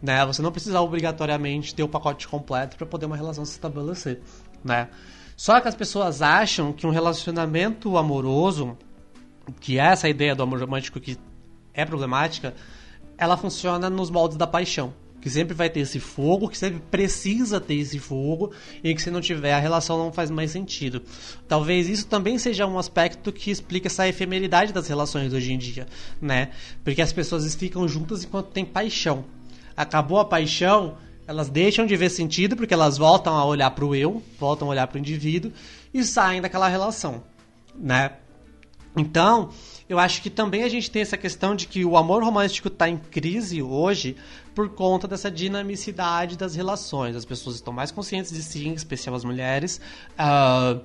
Né? 0.00 0.24
Você 0.24 0.40
não 0.40 0.50
precisa 0.50 0.80
obrigatoriamente 0.80 1.74
ter 1.74 1.82
o 1.82 1.88
pacote 1.88 2.26
completo 2.26 2.78
para 2.78 2.86
poder 2.86 3.04
uma 3.04 3.16
relação 3.16 3.44
se 3.44 3.52
estabelecer 3.52 4.22
né? 4.64 4.88
Só 5.36 5.60
que 5.60 5.68
as 5.68 5.74
pessoas 5.74 6.22
acham 6.22 6.72
que 6.72 6.86
um 6.86 6.90
relacionamento 6.90 7.96
amoroso, 7.96 8.76
que 9.60 9.78
é 9.78 9.86
essa 9.86 10.08
ideia 10.08 10.34
do 10.34 10.42
amor 10.42 10.60
romântico 10.60 11.00
que 11.00 11.18
é 11.74 11.84
problemática, 11.84 12.54
ela 13.16 13.36
funciona 13.36 13.90
nos 13.90 14.10
moldes 14.10 14.36
da 14.36 14.46
paixão. 14.46 14.94
Que 15.20 15.30
sempre 15.30 15.54
vai 15.54 15.70
ter 15.70 15.80
esse 15.80 16.00
fogo, 16.00 16.48
que 16.48 16.58
sempre 16.58 16.80
precisa 16.90 17.60
ter 17.60 17.74
esse 17.74 18.00
fogo, 18.00 18.52
e 18.82 18.92
que 18.92 19.00
se 19.00 19.08
não 19.08 19.20
tiver, 19.20 19.52
a 19.52 19.58
relação 19.60 19.96
não 19.96 20.12
faz 20.12 20.32
mais 20.32 20.50
sentido. 20.50 21.00
Talvez 21.46 21.88
isso 21.88 22.08
também 22.08 22.38
seja 22.38 22.66
um 22.66 22.76
aspecto 22.76 23.32
que 23.32 23.48
explica 23.48 23.86
essa 23.86 24.08
efemeridade 24.08 24.72
das 24.72 24.88
relações 24.88 25.32
hoje 25.32 25.52
em 25.52 25.58
dia, 25.58 25.86
né? 26.20 26.50
Porque 26.82 27.00
as 27.00 27.12
pessoas 27.12 27.54
ficam 27.54 27.86
juntas 27.86 28.24
enquanto 28.24 28.48
tem 28.48 28.64
paixão. 28.64 29.24
Acabou 29.76 30.18
a 30.18 30.24
paixão, 30.24 30.96
elas 31.26 31.48
deixam 31.48 31.86
de 31.86 31.96
ver 31.96 32.10
sentido 32.10 32.56
porque 32.56 32.74
elas 32.74 32.98
voltam 32.98 33.34
a 33.34 33.44
olhar 33.44 33.70
para 33.70 33.84
o 33.84 33.94
eu, 33.94 34.22
voltam 34.38 34.68
a 34.68 34.70
olhar 34.70 34.86
para 34.86 34.96
o 34.96 34.98
indivíduo 34.98 35.52
e 35.92 36.02
saem 36.04 36.40
daquela 36.40 36.68
relação, 36.68 37.22
né? 37.74 38.12
Então, 38.96 39.50
eu 39.88 39.98
acho 39.98 40.20
que 40.20 40.28
também 40.28 40.64
a 40.64 40.68
gente 40.68 40.90
tem 40.90 41.02
essa 41.02 41.16
questão 41.16 41.54
de 41.54 41.66
que 41.66 41.84
o 41.84 41.96
amor 41.96 42.22
romântico 42.22 42.68
está 42.68 42.88
em 42.88 42.96
crise 42.96 43.62
hoje 43.62 44.16
por 44.54 44.68
conta 44.70 45.08
dessa 45.08 45.30
dinamicidade 45.30 46.36
das 46.36 46.54
relações. 46.54 47.16
As 47.16 47.24
pessoas 47.24 47.56
estão 47.56 47.72
mais 47.72 47.90
conscientes 47.90 48.32
de 48.32 48.42
si, 48.42 48.68
em 48.68 48.74
especial 48.74 49.14
as 49.14 49.24
mulheres. 49.24 49.80
Uh, 50.12 50.80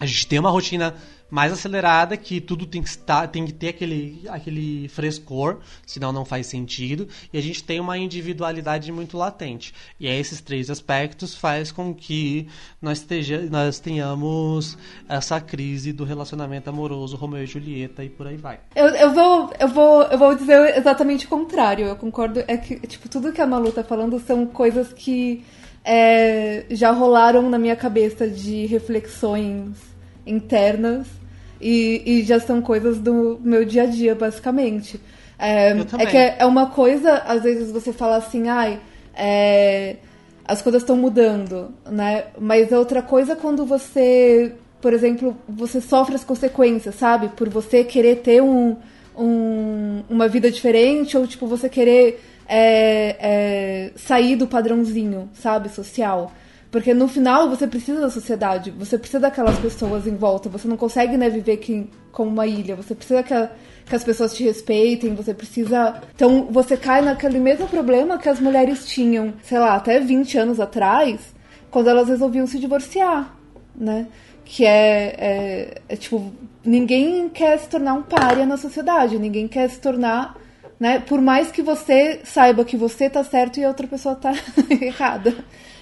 a 0.00 0.06
gente 0.06 0.26
tem 0.26 0.38
uma 0.38 0.50
rotina 0.50 0.94
mais 1.30 1.52
acelerada, 1.52 2.16
que 2.16 2.40
tudo 2.40 2.66
tem 2.66 2.82
que, 2.82 2.88
estar, 2.88 3.28
tem 3.28 3.46
que 3.46 3.52
ter 3.52 3.68
aquele, 3.68 4.22
aquele 4.28 4.88
frescor, 4.88 5.58
senão 5.86 6.12
não 6.12 6.24
faz 6.24 6.46
sentido. 6.46 7.08
E 7.32 7.38
a 7.38 7.40
gente 7.40 7.62
tem 7.62 7.78
uma 7.78 7.96
individualidade 7.96 8.90
muito 8.90 9.16
latente. 9.16 9.72
E 9.98 10.08
aí 10.08 10.18
esses 10.18 10.40
três 10.40 10.68
aspectos 10.68 11.34
faz 11.34 11.70
com 11.70 11.94
que 11.94 12.48
nós, 12.82 12.98
esteja, 12.98 13.46
nós 13.50 13.78
tenhamos 13.78 14.76
essa 15.08 15.40
crise 15.40 15.92
do 15.92 16.04
relacionamento 16.04 16.68
amoroso, 16.68 17.16
Romeu 17.16 17.44
e 17.44 17.46
Julieta 17.46 18.04
e 18.04 18.08
por 18.08 18.26
aí 18.26 18.36
vai. 18.36 18.58
Eu, 18.74 18.86
eu, 18.88 19.14
vou, 19.14 19.52
eu, 19.58 19.68
vou, 19.68 20.02
eu 20.02 20.18
vou 20.18 20.34
dizer 20.34 20.76
exatamente 20.76 21.26
o 21.26 21.28
contrário. 21.28 21.86
Eu 21.86 21.96
concordo. 21.96 22.42
É 22.48 22.56
que, 22.56 22.78
tipo, 22.86 23.08
tudo 23.08 23.32
que 23.32 23.40
a 23.40 23.46
Malu 23.46 23.70
tá 23.70 23.84
falando 23.84 24.18
são 24.18 24.46
coisas 24.46 24.92
que 24.92 25.44
é, 25.84 26.66
já 26.70 26.90
rolaram 26.90 27.48
na 27.48 27.58
minha 27.58 27.76
cabeça 27.76 28.28
de 28.28 28.66
reflexões 28.66 29.76
internas 30.26 31.19
E, 31.60 32.02
e 32.06 32.22
já 32.22 32.40
são 32.40 32.62
coisas 32.62 32.98
do 32.98 33.38
meu 33.42 33.64
dia 33.64 33.82
a 33.82 33.86
dia, 33.86 34.14
basicamente. 34.14 35.00
É, 35.38 35.72
é 35.98 36.06
que 36.06 36.16
é, 36.16 36.36
é 36.40 36.46
uma 36.46 36.66
coisa, 36.66 37.14
às 37.26 37.42
vezes 37.42 37.70
você 37.70 37.92
fala 37.92 38.16
assim, 38.16 38.48
ai, 38.48 38.80
é, 39.14 39.96
as 40.44 40.60
coisas 40.62 40.82
estão 40.82 40.96
mudando, 40.96 41.72
né? 41.90 42.24
Mas 42.38 42.72
é 42.72 42.78
outra 42.78 43.02
coisa 43.02 43.36
quando 43.36 43.64
você, 43.64 44.52
por 44.80 44.92
exemplo, 44.92 45.36
você 45.48 45.80
sofre 45.80 46.14
as 46.14 46.24
consequências, 46.24 46.94
sabe? 46.94 47.28
Por 47.28 47.48
você 47.48 47.84
querer 47.84 48.16
ter 48.16 48.42
um, 48.42 48.76
um- 49.16 50.02
uma 50.08 50.28
vida 50.28 50.50
diferente 50.50 51.16
ou, 51.16 51.26
tipo, 51.26 51.46
você 51.46 51.68
querer 51.68 52.20
é, 52.48 53.16
é, 53.20 53.90
sair 53.96 54.34
do 54.36 54.46
padrãozinho, 54.46 55.30
sabe? 55.34 55.68
Social. 55.68 56.32
Porque 56.70 56.94
no 56.94 57.08
final 57.08 57.48
você 57.48 57.66
precisa 57.66 58.00
da 58.00 58.10
sociedade, 58.10 58.70
você 58.70 58.96
precisa 58.96 59.18
daquelas 59.18 59.58
pessoas 59.58 60.06
em 60.06 60.14
volta, 60.14 60.48
você 60.48 60.68
não 60.68 60.76
consegue 60.76 61.16
né, 61.16 61.28
viver 61.28 61.56
que, 61.56 61.90
como 62.12 62.30
uma 62.30 62.46
ilha, 62.46 62.76
você 62.76 62.94
precisa 62.94 63.22
que, 63.24 63.34
a- 63.34 63.50
que 63.86 63.96
as 63.96 64.04
pessoas 64.04 64.32
te 64.34 64.44
respeitem, 64.44 65.14
você 65.16 65.34
precisa. 65.34 66.00
Então 66.14 66.46
você 66.50 66.76
cai 66.76 67.02
naquele 67.02 67.40
mesmo 67.40 67.66
problema 67.66 68.18
que 68.18 68.28
as 68.28 68.38
mulheres 68.38 68.86
tinham, 68.86 69.34
sei 69.42 69.58
lá, 69.58 69.74
até 69.74 69.98
20 69.98 70.38
anos 70.38 70.60
atrás, 70.60 71.34
quando 71.72 71.90
elas 71.90 72.08
resolviam 72.08 72.46
se 72.46 72.58
divorciar, 72.58 73.34
né? 73.74 74.06
Que 74.44 74.64
é, 74.64 75.14
é, 75.18 75.80
é 75.88 75.96
tipo, 75.96 76.32
ninguém 76.64 77.28
quer 77.28 77.58
se 77.58 77.68
tornar 77.68 77.94
um 77.94 78.02
pária 78.02 78.46
na 78.46 78.56
sociedade, 78.56 79.18
ninguém 79.18 79.48
quer 79.48 79.68
se 79.70 79.80
tornar 79.80 80.36
né? 80.78 80.98
Por 80.98 81.20
mais 81.20 81.50
que 81.50 81.60
você 81.62 82.20
saiba 82.24 82.64
que 82.64 82.74
você 82.76 83.10
tá 83.10 83.22
certo 83.22 83.60
e 83.60 83.64
a 83.64 83.68
outra 83.68 83.86
pessoa 83.86 84.14
tá 84.14 84.32
errada. 84.80 85.34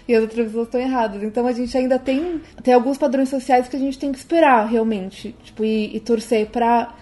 E 0.08 0.14
as 0.14 0.22
outras 0.22 0.46
pessoas 0.46 0.66
estão 0.66 0.80
erradas. 0.80 1.22
Então 1.22 1.46
a 1.46 1.52
gente 1.52 1.76
ainda 1.76 1.98
tem, 1.98 2.40
tem 2.62 2.72
alguns 2.72 2.96
padrões 2.96 3.28
sociais 3.28 3.68
que 3.68 3.76
a 3.76 3.78
gente 3.78 3.98
tem 3.98 4.10
que 4.10 4.18
esperar, 4.18 4.66
realmente. 4.66 5.36
Tipo, 5.44 5.64
e, 5.64 5.94
e 5.94 6.00
torcer 6.00 6.46
pra. 6.46 6.94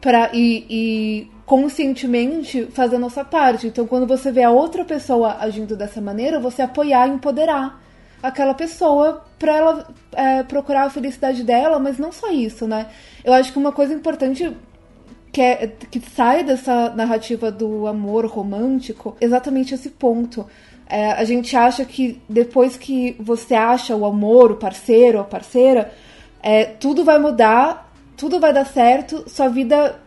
pra 0.00 0.30
e, 0.32 0.66
e 0.68 1.30
conscientemente 1.44 2.66
fazer 2.72 2.96
a 2.96 2.98
nossa 2.98 3.22
parte. 3.22 3.66
Então, 3.66 3.86
quando 3.86 4.06
você 4.06 4.32
vê 4.32 4.42
a 4.42 4.50
outra 4.50 4.84
pessoa 4.84 5.36
agindo 5.40 5.76
dessa 5.76 6.00
maneira, 6.00 6.40
você 6.40 6.62
apoiar 6.62 7.06
e 7.06 7.10
empoderar 7.12 7.82
aquela 8.22 8.54
pessoa 8.54 9.22
pra 9.38 9.54
ela 9.54 9.86
é, 10.12 10.42
procurar 10.42 10.84
a 10.84 10.90
felicidade 10.90 11.42
dela, 11.42 11.78
mas 11.78 11.98
não 11.98 12.10
só 12.10 12.30
isso, 12.32 12.66
né? 12.66 12.86
Eu 13.22 13.34
acho 13.34 13.52
que 13.52 13.58
uma 13.58 13.72
coisa 13.72 13.92
importante 13.92 14.50
que, 15.30 15.42
é, 15.42 15.66
que 15.66 16.00
sai 16.00 16.42
dessa 16.42 16.90
narrativa 16.90 17.50
do 17.52 17.86
amor 17.86 18.24
romântico 18.24 19.16
exatamente 19.20 19.74
esse 19.74 19.90
ponto. 19.90 20.46
É, 20.86 21.12
a 21.12 21.24
gente 21.24 21.56
acha 21.56 21.84
que 21.84 22.20
depois 22.28 22.76
que 22.76 23.16
você 23.18 23.54
acha 23.54 23.96
o 23.96 24.04
amor, 24.04 24.52
o 24.52 24.56
parceiro, 24.56 25.18
a 25.18 25.24
parceira, 25.24 25.92
é, 26.42 26.64
tudo 26.64 27.04
vai 27.04 27.18
mudar, 27.18 27.90
tudo 28.16 28.38
vai 28.38 28.52
dar 28.52 28.66
certo, 28.66 29.28
sua 29.28 29.48
vida 29.48 29.98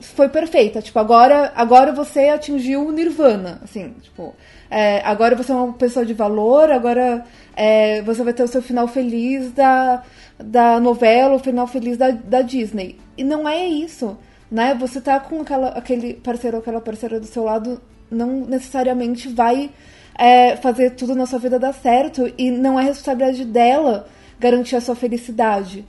foi 0.00 0.28
perfeita. 0.28 0.82
Tipo, 0.82 0.98
agora, 0.98 1.52
agora 1.54 1.92
você 1.92 2.28
atingiu 2.28 2.86
o 2.86 2.92
nirvana, 2.92 3.60
assim, 3.62 3.94
tipo, 4.02 4.34
é, 4.70 5.00
agora 5.04 5.36
você 5.36 5.52
é 5.52 5.54
uma 5.54 5.72
pessoa 5.72 6.04
de 6.04 6.12
valor, 6.12 6.70
agora 6.70 7.24
é, 7.56 8.02
você 8.02 8.22
vai 8.22 8.32
ter 8.32 8.42
o 8.42 8.48
seu 8.48 8.60
final 8.60 8.88
feliz 8.88 9.52
da, 9.52 10.02
da 10.38 10.80
novela, 10.80 11.36
o 11.36 11.38
final 11.38 11.66
feliz 11.66 11.96
da, 11.96 12.10
da 12.10 12.42
Disney. 12.42 12.98
E 13.16 13.24
não 13.24 13.48
é 13.48 13.66
isso, 13.66 14.18
né? 14.50 14.74
Você 14.74 15.00
tá 15.00 15.20
com 15.20 15.40
aquela, 15.40 15.68
aquele 15.68 16.14
parceiro 16.14 16.56
ou 16.56 16.60
aquela 16.60 16.80
parceira 16.80 17.20
do 17.20 17.26
seu 17.26 17.44
lado, 17.44 17.80
não 18.10 18.40
necessariamente 18.40 19.28
vai 19.28 19.70
é, 20.18 20.56
fazer 20.56 20.90
tudo 20.90 21.14
na 21.14 21.26
sua 21.26 21.38
vida 21.38 21.58
dar 21.58 21.72
certo 21.72 22.32
e 22.38 22.50
não 22.50 22.78
é 22.78 22.84
responsabilidade 22.84 23.44
dela 23.44 24.06
garantir 24.38 24.76
a 24.76 24.80
sua 24.80 24.94
felicidade 24.94 25.84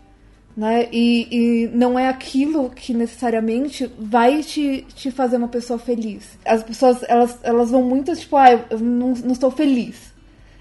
né? 0.55 0.87
E, 0.91 1.27
e 1.31 1.67
não 1.67 1.99
é 1.99 2.07
aquilo 2.07 2.69
que 2.69 2.93
necessariamente 2.93 3.91
vai 3.99 4.41
te, 4.41 4.85
te 4.95 5.11
fazer 5.11 5.35
uma 5.37 5.47
pessoa 5.47 5.77
feliz. 5.77 6.37
As 6.45 6.63
pessoas, 6.63 7.03
elas, 7.07 7.37
elas 7.43 7.71
vão 7.71 7.83
muito 7.83 8.15
tipo, 8.15 8.37
ah, 8.37 8.51
eu 8.69 8.79
não, 8.79 9.13
não 9.13 9.31
estou 9.31 9.51
feliz. 9.51 10.13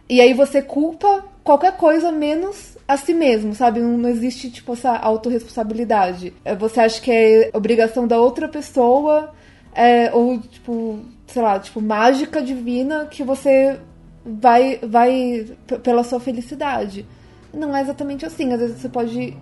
E 0.08 0.20
aí 0.20 0.34
você 0.34 0.60
culpa 0.60 1.24
qualquer 1.44 1.76
coisa 1.76 2.10
menos 2.10 2.76
a 2.88 2.96
si 2.96 3.14
mesmo, 3.14 3.54
sabe? 3.54 3.80
Não, 3.80 3.96
não 3.96 4.08
existe, 4.08 4.50
tipo, 4.50 4.72
essa 4.72 4.96
autorresponsabilidade. 4.96 6.34
É, 6.44 6.54
Você 6.54 6.80
acha 6.80 7.00
que 7.00 7.10
é 7.10 7.50
obrigação 7.54 8.06
da 8.06 8.20
outra 8.20 8.48
pessoa, 8.48 9.32
é, 9.74 10.12
ou, 10.12 10.38
tipo, 10.40 11.00
sei 11.26 11.42
lá, 11.42 11.58
tipo, 11.58 11.80
mágica 11.80 12.42
divina 12.42 13.06
que 13.06 13.22
você 13.22 13.78
vai, 14.24 14.78
vai 14.78 15.46
pela 15.82 16.04
sua 16.04 16.20
felicidade. 16.20 17.06
Não 17.52 17.76
é 17.76 17.82
exatamente 17.82 18.24
assim. 18.26 18.52
Às 18.52 18.60
vezes 18.60 18.80
você 18.80 18.88
pode 18.88 19.36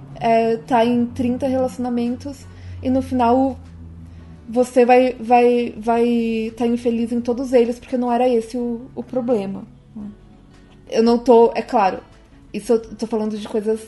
estar 0.61 0.85
em 0.85 1.07
30 1.07 1.47
relacionamentos 1.47 2.47
e 2.83 2.91
no 2.91 3.03
final 3.03 3.59
você 4.49 4.85
vai 4.85 5.15
vai 5.19 5.75
vai 5.79 6.05
estar 6.05 6.67
infeliz 6.67 7.13
em 7.13 7.21
todos 7.21 7.53
eles 7.53 7.79
porque 7.79 7.97
não 7.97 8.13
era 8.13 8.29
esse 8.29 8.57
o, 8.57 8.83
o 8.95 9.03
problema. 9.03 9.65
Eu 10.91 11.03
não 11.03 11.19
tô, 11.19 11.51
é 11.55 11.63
claro, 11.63 12.01
isso 12.53 12.75
eu 12.75 12.81
tô 12.81 13.07
falando 13.07 13.39
de 13.39 13.49
coisas 13.49 13.81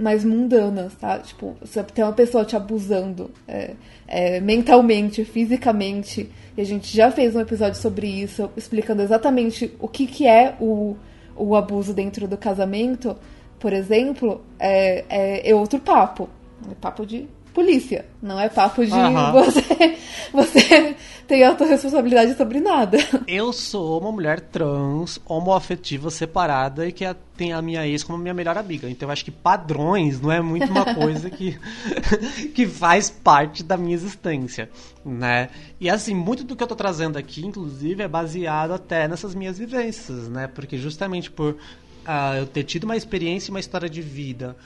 mais 0.00 0.24
mundanas, 0.24 0.94
tá? 0.94 1.18
Tipo, 1.18 1.56
se 1.64 1.82
tem 1.84 2.04
uma 2.04 2.12
pessoa 2.12 2.44
te 2.44 2.56
abusando 2.56 3.30
é, 3.46 3.74
é, 4.08 4.40
mentalmente, 4.40 5.24
fisicamente, 5.24 6.30
e 6.56 6.60
a 6.60 6.64
gente 6.64 6.94
já 6.94 7.10
fez 7.10 7.36
um 7.36 7.40
episódio 7.40 7.80
sobre 7.80 8.06
isso, 8.06 8.50
explicando 8.56 9.02
exatamente 9.02 9.72
o 9.78 9.86
que, 9.86 10.06
que 10.06 10.26
é 10.26 10.56
o, 10.60 10.96
o 11.36 11.54
abuso 11.54 11.92
dentro 11.92 12.26
do 12.26 12.36
casamento, 12.36 13.16
por 13.58 13.72
exemplo, 13.72 14.40
é, 14.58 15.04
é, 15.08 15.50
é 15.50 15.54
outro 15.54 15.78
papo. 15.78 16.28
É 16.70 16.74
papo 16.74 17.06
de 17.06 17.28
polícia, 17.52 18.06
não 18.22 18.38
é 18.38 18.48
papo 18.48 18.84
de 18.84 18.92
Aham. 18.92 19.32
você, 19.32 19.96
você 20.32 20.96
tem 21.26 21.44
autorresponsabilidade 21.44 22.36
sobre 22.36 22.60
nada. 22.60 22.98
Eu 23.26 23.52
sou 23.52 24.00
uma 24.00 24.10
mulher 24.12 24.40
trans, 24.40 25.20
homoafetiva, 25.26 26.10
separada 26.10 26.86
e 26.86 26.92
que 26.92 27.04
a- 27.04 27.14
tem 27.36 27.52
a 27.52 27.62
minha 27.62 27.86
ex 27.86 28.02
como 28.04 28.18
minha 28.18 28.34
melhor 28.34 28.56
amiga. 28.58 28.88
Então 28.90 29.08
eu 29.08 29.12
acho 29.12 29.24
que 29.24 29.30
padrões 29.30 30.20
não 30.20 30.30
é 30.32 30.40
muito 30.40 30.70
uma 30.70 30.84
coisa 30.94 31.30
que, 31.30 31.58
que 32.54 32.66
faz 32.66 33.10
parte 33.10 33.62
da 33.62 33.76
minha 33.76 33.94
existência, 33.94 34.68
né? 35.04 35.48
E 35.80 35.88
assim, 35.88 36.14
muito 36.14 36.44
do 36.44 36.54
que 36.56 36.62
eu 36.62 36.66
tô 36.68 36.76
trazendo 36.76 37.16
aqui, 37.18 37.46
inclusive, 37.46 38.02
é 38.02 38.08
baseado 38.08 38.72
até 38.72 39.06
nessas 39.08 39.34
minhas 39.34 39.58
vivências, 39.58 40.28
né? 40.28 40.46
Porque 40.46 40.76
justamente 40.78 41.30
por 41.30 41.56
ah, 42.04 42.36
eu 42.36 42.46
ter 42.46 42.64
tido 42.64 42.84
uma 42.84 42.96
experiência 42.96 43.50
e 43.50 43.52
uma 43.52 43.60
história 43.60 43.88
de 43.88 44.00
vida 44.02 44.56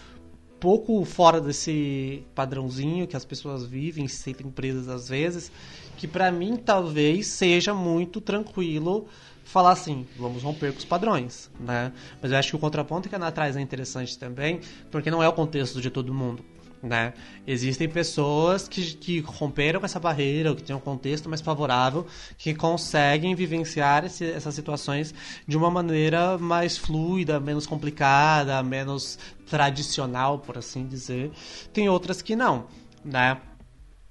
pouco 0.65 1.05
fora 1.05 1.43
desse 1.43 2.23
padrãozinho 2.35 3.07
que 3.07 3.15
as 3.15 3.23
pessoas 3.23 3.67
vivem, 3.67 4.09
se 4.09 4.23
sentem 4.23 4.51
presas 4.51 4.89
às 4.89 5.11
vezes, 5.11 5.53
que 5.95 6.09
pra 6.09 6.33
mim 6.33 6.57
talvez 6.57 7.27
seja 7.27 7.75
muito 7.75 8.19
tranquilo 8.19 9.07
falar 9.45 9.73
assim, 9.73 10.07
vamos 10.17 10.43
romper 10.43 10.73
com 10.73 10.79
os 10.79 10.85
padrões, 10.87 11.51
né? 11.61 11.93
Mas 12.23 12.33
eu 12.33 12.39
acho 12.39 12.49
que 12.49 12.57
o 12.57 12.59
contraponto 12.59 13.11
que 13.11 13.15
a 13.15 13.19
Ana 13.19 13.31
traz 13.31 13.57
é 13.57 13.61
interessante 13.61 14.19
também, 14.19 14.61
porque 14.91 15.11
não 15.11 15.23
é 15.23 15.29
o 15.29 15.35
contexto 15.35 15.83
de 15.83 15.91
todo 15.91 16.15
mundo. 16.15 16.43
Né? 16.85 17.15
Existem 17.47 17.89
pessoas 17.89 18.69
que, 18.69 18.83
que 18.95 19.21
romperam 19.21 19.81
essa 19.83 19.99
barreira, 19.99 20.51
ou 20.51 20.57
que 20.57 20.63
têm 20.63 20.77
um 20.77 20.81
contexto 20.81 21.31
mais 21.31 21.41
favorável, 21.41 22.07
que 22.37 22.55
conseguem 22.55 23.35
vivenciar 23.35 24.05
esse- 24.05 24.31
essas 24.31 24.55
situações 24.55 25.15
de 25.49 25.57
uma 25.57 25.71
maneira 25.71 26.37
mais 26.37 26.77
fluida, 26.77 27.41
menos 27.41 27.67
complicada, 27.67 28.63
menos 28.63 29.19
tradicional, 29.49 30.41
por 30.41 30.59
assim 30.59 30.87
dizer. 30.87 31.31
Tem 31.73 31.89
outras 31.89 32.21
que 32.21 32.37
não, 32.37 32.67
né? 33.03 33.39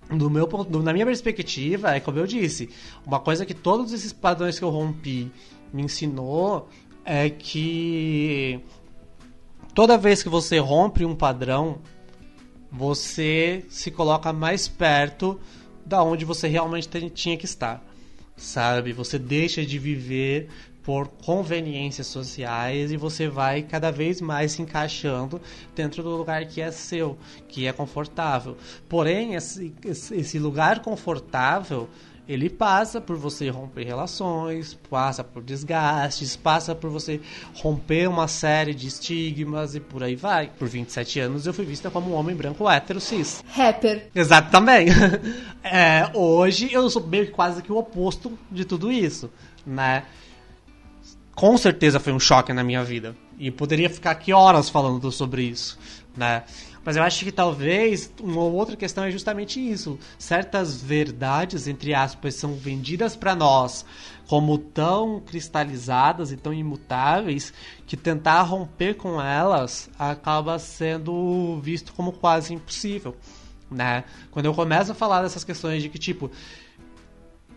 Do 0.09 0.27
meu 0.27 0.47
ponto, 0.47 0.79
na 0.81 0.91
minha 0.93 1.05
perspectiva, 1.05 1.95
é 1.95 1.99
como 1.99 2.17
eu 2.17 2.25
disse, 2.25 2.71
uma 3.05 3.19
coisa 3.19 3.45
que 3.45 3.53
todos 3.53 3.93
esses 3.93 4.11
padrões 4.11 4.57
que 4.57 4.65
eu 4.65 4.69
rompi 4.71 5.31
me 5.71 5.83
ensinou 5.83 6.67
é 7.05 7.29
que 7.29 8.59
toda 9.75 9.95
vez 9.95 10.23
que 10.23 10.29
você 10.29 10.57
rompe 10.57 11.05
um 11.05 11.15
padrão, 11.15 11.79
você 12.73 13.63
se 13.69 13.91
coloca 13.91 14.33
mais 14.33 14.67
perto 14.67 15.39
da 15.85 16.01
onde 16.01 16.25
você 16.25 16.47
realmente 16.47 16.87
tem- 16.87 17.07
tinha 17.07 17.37
que 17.37 17.45
estar. 17.45 17.85
Sabe? 18.35 18.91
Você 18.93 19.19
deixa 19.19 19.63
de 19.63 19.77
viver 19.77 20.49
por 20.81 21.07
conveniências 21.07 22.07
sociais 22.07 22.91
e 22.91 22.97
você 22.97 23.27
vai 23.27 23.61
cada 23.61 23.91
vez 23.91 24.19
mais 24.19 24.53
se 24.53 24.61
encaixando 24.63 25.39
dentro 25.75 26.01
do 26.01 26.17
lugar 26.17 26.45
que 26.45 26.59
é 26.59 26.71
seu, 26.71 27.17
que 27.47 27.67
é 27.67 27.71
confortável. 27.71 28.57
Porém, 28.89 29.35
esse, 29.35 29.73
esse 29.85 30.15
esse 30.15 30.39
lugar 30.39 30.81
confortável 30.81 31.87
ele 32.27 32.49
passa 32.49 33.01
por 33.01 33.17
você 33.17 33.49
romper 33.49 33.83
relações, 33.83 34.77
passa 34.89 35.23
por 35.23 35.43
desgastes, 35.43 36.35
passa 36.35 36.73
por 36.73 36.89
você 36.89 37.19
romper 37.55 38.07
uma 38.07 38.27
série 38.27 38.73
de 38.73 38.87
estigmas 38.87 39.75
e 39.75 39.79
por 39.79 40.03
aí 40.03 40.15
vai. 40.15 40.49
Por 40.57 40.67
27 40.67 41.19
anos 41.19 41.45
eu 41.45 41.53
fui 41.53 41.65
vista 41.65 41.91
como 41.91 42.11
um 42.11 42.13
homem 42.13 42.35
branco 42.35 42.69
hétero 42.69 43.01
cis. 43.01 43.43
Rapper. 43.47 44.09
Exato, 44.15 44.51
também. 44.51 44.87
É, 45.65 46.11
hoje 46.13 46.71
eu 46.73 46.89
sou 46.89 47.01
meio 47.07 47.31
quase 47.31 47.63
que 47.63 47.71
o 47.71 47.77
oposto 47.77 48.37
de 48.51 48.65
tudo 48.65 48.91
isso, 48.91 49.31
né? 49.65 50.03
Com 51.33 51.57
certeza 51.57 52.01
foi 52.01 52.11
um 52.11 52.19
choque 52.19 52.51
na 52.51 52.65
minha 52.65 52.83
vida. 52.83 53.15
E 53.39 53.49
poderia 53.49 53.89
ficar 53.89 54.11
aqui 54.11 54.33
horas 54.33 54.69
falando 54.69 55.09
sobre 55.09 55.43
isso, 55.43 55.79
né? 56.17 56.43
Mas 56.85 56.97
eu 56.97 57.03
acho 57.03 57.23
que 57.23 57.31
talvez 57.31 58.11
uma 58.21 58.41
outra 58.41 58.75
questão 58.75 59.05
é 59.05 59.11
justamente 59.11 59.59
isso. 59.59 59.97
Certas 60.17 60.81
verdades, 60.81 61.67
entre 61.67 61.93
aspas, 61.93 62.35
são 62.35 62.55
vendidas 62.55 63.15
para 63.15 63.33
nós 63.35 63.85
como 64.27 64.57
tão 64.57 65.19
cristalizadas 65.19 66.31
e 66.31 66.37
tão 66.37 66.53
imutáveis 66.53 67.53
que 67.85 67.95
tentar 67.95 68.41
romper 68.43 68.95
com 68.95 69.21
elas 69.21 69.89
acaba 69.97 70.57
sendo 70.59 71.59
visto 71.61 71.93
como 71.93 72.11
quase 72.11 72.53
impossível, 72.53 73.15
né? 73.69 74.03
Quando 74.31 74.45
eu 74.45 74.53
começo 74.53 74.91
a 74.91 74.95
falar 74.95 75.21
dessas 75.21 75.43
questões 75.43 75.81
de 75.81 75.89
que 75.89 75.99
tipo 75.99 76.31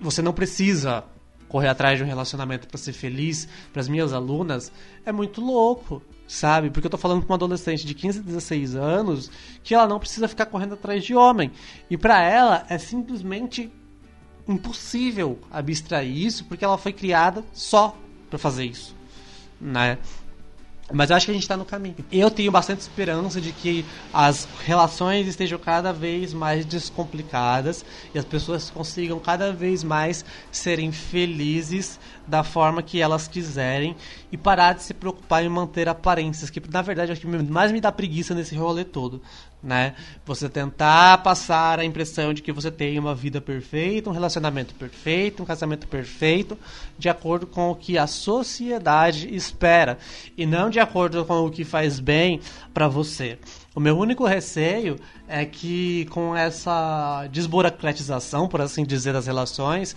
você 0.00 0.20
não 0.20 0.32
precisa 0.32 1.04
correr 1.48 1.68
atrás 1.68 1.98
de 1.98 2.04
um 2.04 2.06
relacionamento 2.06 2.66
para 2.66 2.78
ser 2.78 2.92
feliz 2.92 3.48
para 3.72 3.80
as 3.80 3.88
minhas 3.88 4.12
alunas, 4.12 4.72
é 5.04 5.12
muito 5.12 5.40
louco, 5.40 6.02
sabe? 6.26 6.70
Porque 6.70 6.86
eu 6.86 6.90
tô 6.90 6.98
falando 6.98 7.22
com 7.22 7.32
uma 7.32 7.36
adolescente 7.36 7.86
de 7.86 7.94
15, 7.94 8.20
16 8.20 8.74
anos 8.74 9.30
que 9.62 9.74
ela 9.74 9.86
não 9.86 9.98
precisa 9.98 10.28
ficar 10.28 10.46
correndo 10.46 10.74
atrás 10.74 11.04
de 11.04 11.14
homem. 11.14 11.50
E 11.90 11.96
para 11.96 12.22
ela 12.22 12.64
é 12.68 12.78
simplesmente 12.78 13.70
impossível 14.48 15.38
abstrair 15.50 16.16
isso 16.16 16.44
porque 16.44 16.64
ela 16.64 16.78
foi 16.78 16.92
criada 16.92 17.44
só 17.52 17.96
para 18.30 18.38
fazer 18.38 18.64
isso, 18.64 18.94
né? 19.60 19.98
Mas 20.92 21.10
eu 21.10 21.16
acho 21.16 21.26
que 21.26 21.32
a 21.32 21.34
gente 21.34 21.42
está 21.42 21.56
no 21.56 21.64
caminho. 21.64 21.96
Eu 22.12 22.30
tenho 22.30 22.52
bastante 22.52 22.80
esperança 22.80 23.40
de 23.40 23.52
que 23.52 23.84
as 24.12 24.48
relações 24.64 25.26
estejam 25.26 25.58
cada 25.58 25.92
vez 25.92 26.32
mais 26.32 26.64
descomplicadas 26.64 27.84
e 28.14 28.18
as 28.18 28.24
pessoas 28.24 28.70
consigam 28.70 29.18
cada 29.18 29.52
vez 29.52 29.82
mais 29.82 30.24
serem 30.50 30.92
felizes 30.92 31.98
da 32.26 32.44
forma 32.44 32.82
que 32.82 33.00
elas 33.00 33.26
quiserem 33.26 33.96
e 34.30 34.36
parar 34.36 34.74
de 34.74 34.84
se 34.84 34.94
preocupar 34.94 35.44
em 35.44 35.48
manter 35.48 35.88
aparências, 35.88 36.50
que 36.50 36.62
na 36.70 36.82
verdade 36.82 37.10
é 37.10 37.14
o 37.14 37.16
que 37.16 37.26
mais 37.26 37.72
me 37.72 37.80
dá 37.80 37.90
preguiça 37.90 38.34
nesse 38.34 38.54
rolê 38.54 38.84
todo 38.84 39.20
né? 39.66 39.94
Você 40.24 40.48
tentar 40.48 41.18
passar 41.18 41.80
a 41.80 41.84
impressão 41.84 42.32
de 42.32 42.40
que 42.40 42.52
você 42.52 42.70
tem 42.70 42.98
uma 42.98 43.14
vida 43.14 43.40
perfeita, 43.40 44.08
um 44.08 44.12
relacionamento 44.12 44.72
perfeito, 44.74 45.42
um 45.42 45.46
casamento 45.46 45.88
perfeito, 45.88 46.56
de 46.96 47.08
acordo 47.08 47.46
com 47.46 47.70
o 47.70 47.74
que 47.74 47.98
a 47.98 48.06
sociedade 48.06 49.34
espera 49.34 49.98
e 50.38 50.46
não 50.46 50.70
de 50.70 50.78
acordo 50.78 51.24
com 51.24 51.44
o 51.44 51.50
que 51.50 51.64
faz 51.64 51.98
bem 51.98 52.40
para 52.72 52.86
você. 52.86 53.38
O 53.74 53.80
meu 53.80 53.98
único 53.98 54.24
receio 54.24 54.96
é 55.26 55.44
que 55.44 56.06
com 56.06 56.34
essa 56.34 57.26
desburocratização, 57.32 58.48
por 58.48 58.60
assim 58.60 58.84
dizer, 58.84 59.12
das 59.12 59.26
relações, 59.26 59.96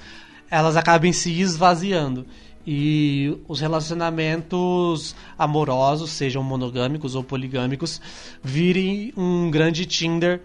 elas 0.50 0.76
acabem 0.76 1.14
se 1.14 1.40
esvaziando 1.40 2.26
e 2.66 3.38
os 3.48 3.60
relacionamentos 3.60 5.16
amorosos, 5.38 6.12
sejam 6.12 6.44
monogâmicos 6.44 7.16
ou 7.16 7.24
poligâmicos, 7.24 8.02
virem 8.44 9.14
um 9.18 9.50
grande 9.50 9.86
Tinder 9.86 10.42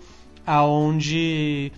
aonde 0.47 1.73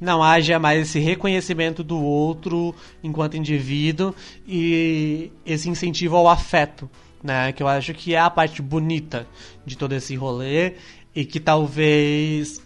não 0.00 0.22
haja 0.22 0.58
mais 0.58 0.88
esse 0.88 0.98
reconhecimento 0.98 1.84
do 1.84 2.00
outro 2.00 2.74
enquanto 3.02 3.36
indivíduo 3.36 4.14
e 4.46 5.30
esse 5.44 5.68
incentivo 5.68 6.16
ao 6.16 6.28
afeto, 6.28 6.88
né? 7.22 7.52
Que 7.52 7.62
eu 7.62 7.68
acho 7.68 7.92
que 7.92 8.14
é 8.14 8.18
a 8.18 8.30
parte 8.30 8.62
bonita 8.62 9.26
de 9.66 9.76
todo 9.76 9.92
esse 9.92 10.14
rolê 10.16 10.74
e 11.14 11.24
que 11.24 11.38
talvez 11.38 12.62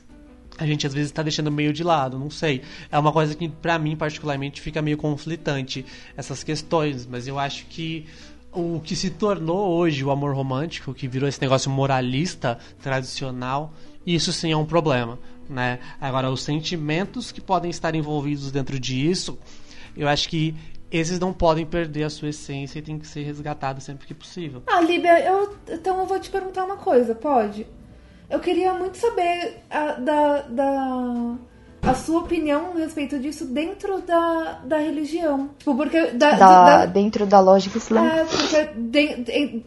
a 0.58 0.66
gente 0.66 0.86
às 0.86 0.94
vezes 0.94 1.10
está 1.10 1.22
deixando 1.22 1.50
meio 1.50 1.72
de 1.72 1.82
lado, 1.82 2.18
não 2.18 2.30
sei. 2.30 2.62
É 2.90 2.98
uma 2.98 3.12
coisa 3.12 3.34
que 3.34 3.48
para 3.48 3.78
mim 3.78 3.96
particularmente 3.96 4.60
fica 4.60 4.80
meio 4.80 4.96
conflitante 4.96 5.84
essas 6.16 6.42
questões, 6.42 7.06
mas 7.06 7.26
eu 7.26 7.38
acho 7.38 7.66
que 7.66 8.06
o 8.52 8.80
que 8.80 8.94
se 8.94 9.10
tornou 9.10 9.76
hoje 9.76 10.04
o 10.04 10.10
amor 10.10 10.34
romântico, 10.34 10.94
que 10.94 11.08
virou 11.08 11.28
esse 11.28 11.40
negócio 11.40 11.70
moralista 11.70 12.58
tradicional, 12.80 13.74
isso 14.06 14.32
sim 14.32 14.52
é 14.52 14.56
um 14.56 14.64
problema, 14.64 15.18
né? 15.48 15.80
Agora 16.00 16.30
os 16.30 16.42
sentimentos 16.42 17.32
que 17.32 17.40
podem 17.40 17.70
estar 17.70 17.94
envolvidos 17.94 18.52
dentro 18.52 18.78
disso, 18.78 19.36
eu 19.96 20.06
acho 20.06 20.28
que 20.28 20.54
esses 20.90 21.18
não 21.18 21.32
podem 21.32 21.66
perder 21.66 22.04
a 22.04 22.10
sua 22.10 22.28
essência 22.28 22.78
e 22.78 22.82
tem 22.82 22.96
que 22.98 23.06
ser 23.06 23.22
resgatados 23.22 23.82
sempre 23.82 24.06
que 24.06 24.14
possível. 24.14 24.62
Ah, 24.68 24.80
Líbia, 24.80 25.18
eu, 25.26 25.56
então 25.68 25.98
eu 25.98 26.06
vou 26.06 26.20
te 26.20 26.30
perguntar 26.30 26.64
uma 26.64 26.76
coisa, 26.76 27.14
pode? 27.14 27.66
Eu 28.30 28.40
queria 28.40 28.72
muito 28.74 28.96
saber 28.96 29.62
a, 29.70 29.92
da, 29.92 30.40
da 30.42 31.34
a 31.82 31.94
sua 31.94 32.20
opinião 32.20 32.72
a 32.74 32.78
respeito 32.78 33.18
disso 33.18 33.44
dentro 33.44 34.00
da, 34.00 34.60
da 34.64 34.78
religião. 34.78 35.50
Tipo, 35.58 35.74
porque. 35.74 36.06
Da, 36.12 36.32
da, 36.32 36.64
da 36.64 36.86
dentro 36.86 37.26
da 37.26 37.40
lógica 37.40 37.78
islâmica. 37.78 38.16
É, 38.16 38.24
porque. 38.24 38.64
De, 38.74 39.16
de, 39.16 39.64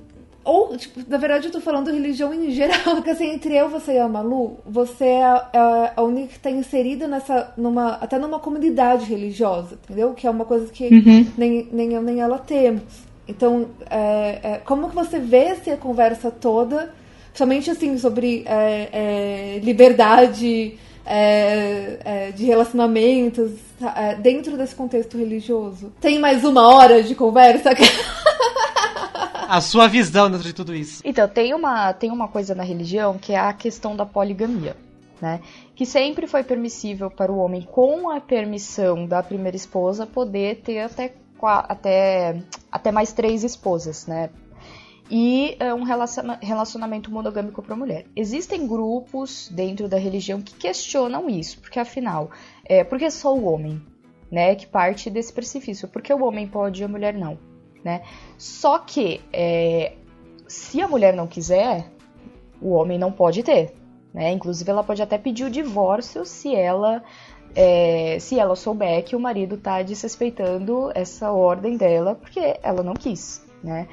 ou, 0.47 0.77
tipo, 0.77 1.01
na 1.09 1.17
verdade 1.17 1.47
eu 1.47 1.51
tô 1.51 1.59
falando 1.59 1.91
religião 1.91 2.33
em 2.33 2.51
geral, 2.51 2.79
porque 2.95 3.09
assim, 3.09 3.31
entre 3.31 3.53
eu, 3.57 3.67
você 3.67 3.95
e 3.95 3.99
a 3.99 4.07
Malu, 4.07 4.57
você 4.65 5.03
é 5.03 5.23
a, 5.23 5.49
é 5.53 5.93
a 5.97 6.01
única 6.01 6.29
que 6.29 6.39
tá 6.39 6.49
inserida 6.49 7.05
nessa, 7.05 7.53
numa, 7.57 7.95
até 7.95 8.17
numa 8.17 8.39
comunidade 8.39 9.03
religiosa, 9.05 9.77
entendeu? 9.83 10.13
Que 10.13 10.25
é 10.25 10.29
uma 10.29 10.45
coisa 10.45 10.71
que 10.71 10.87
uhum. 10.87 11.27
nem, 11.37 11.67
nem 11.69 11.93
eu 11.93 12.01
nem 12.01 12.21
ela 12.21 12.39
temos. 12.39 13.05
Então, 13.27 13.67
é, 13.89 14.39
é, 14.41 14.61
como 14.63 14.87
que 14.87 14.95
você 14.95 15.19
vê 15.19 15.47
essa 15.47 15.75
conversa 15.75 16.31
toda 16.31 16.93
somente 17.37 17.69
assim 17.69 17.97
sobre 17.99 18.43
é, 18.47 18.89
é, 18.91 19.59
liberdade 19.59 20.77
é, 21.05 21.99
é 22.03 22.31
de 22.31 22.43
relacionamentos 22.45 23.51
é, 23.95 24.15
dentro 24.15 24.57
desse 24.57 24.73
contexto 24.73 25.17
religioso. 25.17 25.93
Tem 26.01 26.17
mais 26.17 26.43
uma 26.43 26.67
hora 26.67 27.03
de 27.03 27.13
conversa? 27.13 27.69
a 29.47 29.61
sua 29.61 29.87
visão 29.87 30.29
dentro 30.29 30.45
de 30.47 30.53
tudo 30.53 30.75
isso. 30.75 31.01
Então, 31.05 31.27
tem 31.27 31.53
uma, 31.53 31.93
tem 31.93 32.11
uma 32.11 32.27
coisa 32.27 32.55
na 32.55 32.63
religião 32.63 33.17
que 33.17 33.33
é 33.33 33.39
a 33.39 33.53
questão 33.53 33.95
da 33.95 34.05
poligamia. 34.05 34.75
Né? 35.21 35.39
Que 35.75 35.85
sempre 35.85 36.27
foi 36.27 36.43
permissível 36.43 37.09
para 37.09 37.31
o 37.31 37.37
homem, 37.37 37.61
com 37.61 38.09
a 38.09 38.19
permissão 38.19 39.05
da 39.05 39.23
primeira 39.23 39.55
esposa, 39.55 40.05
poder 40.05 40.57
ter 40.57 40.81
até, 40.81 41.13
até, 41.41 42.43
até 42.71 42.91
mais 42.91 43.13
três 43.13 43.43
esposas, 43.43 44.05
né? 44.05 44.29
E 45.09 45.55
é, 45.59 45.73
um 45.73 45.83
relacionamento 45.83 47.11
monogâmico 47.11 47.61
para 47.61 47.75
mulher. 47.75 48.05
Existem 48.15 48.67
grupos 48.67 49.49
dentro 49.49 49.87
da 49.87 49.97
religião 49.97 50.41
que 50.41 50.53
questionam 50.53 51.29
isso, 51.29 51.59
porque 51.59 51.79
afinal, 51.79 52.29
é, 52.65 52.83
por 52.83 52.99
que 52.99 53.09
só 53.09 53.33
o 53.33 53.45
homem, 53.45 53.81
né, 54.29 54.55
que 54.55 54.67
parte 54.67 55.09
desse 55.09 55.31
precipício? 55.31 55.87
Porque 55.87 56.13
o 56.13 56.23
homem 56.23 56.47
pode 56.47 56.81
e 56.81 56.85
a 56.85 56.87
mulher 56.87 57.13
não, 57.13 57.37
né? 57.83 58.03
Só 58.37 58.79
que 58.79 59.21
é, 59.31 59.93
se 60.47 60.81
a 60.81 60.87
mulher 60.87 61.13
não 61.13 61.27
quiser, 61.27 61.89
o 62.61 62.71
homem 62.71 62.99
não 62.99 63.11
pode 63.11 63.43
ter, 63.43 63.73
né? 64.13 64.31
Inclusive 64.31 64.69
ela 64.69 64.83
pode 64.83 65.01
até 65.01 65.17
pedir 65.17 65.45
o 65.45 65.49
divórcio 65.49 66.25
se 66.25 66.53
ela 66.53 67.01
é, 67.55 68.19
se 68.19 68.37
ela 68.37 68.55
souber 68.55 69.03
que 69.03 69.15
o 69.15 69.19
marido 69.19 69.55
está 69.55 69.81
desrespeitando 69.81 70.91
essa 70.93 71.31
ordem 71.31 71.77
dela 71.77 72.13
porque 72.13 72.59
ela 72.61 72.83
não 72.83 72.93
quis, 72.93 73.41
né? 73.63 73.87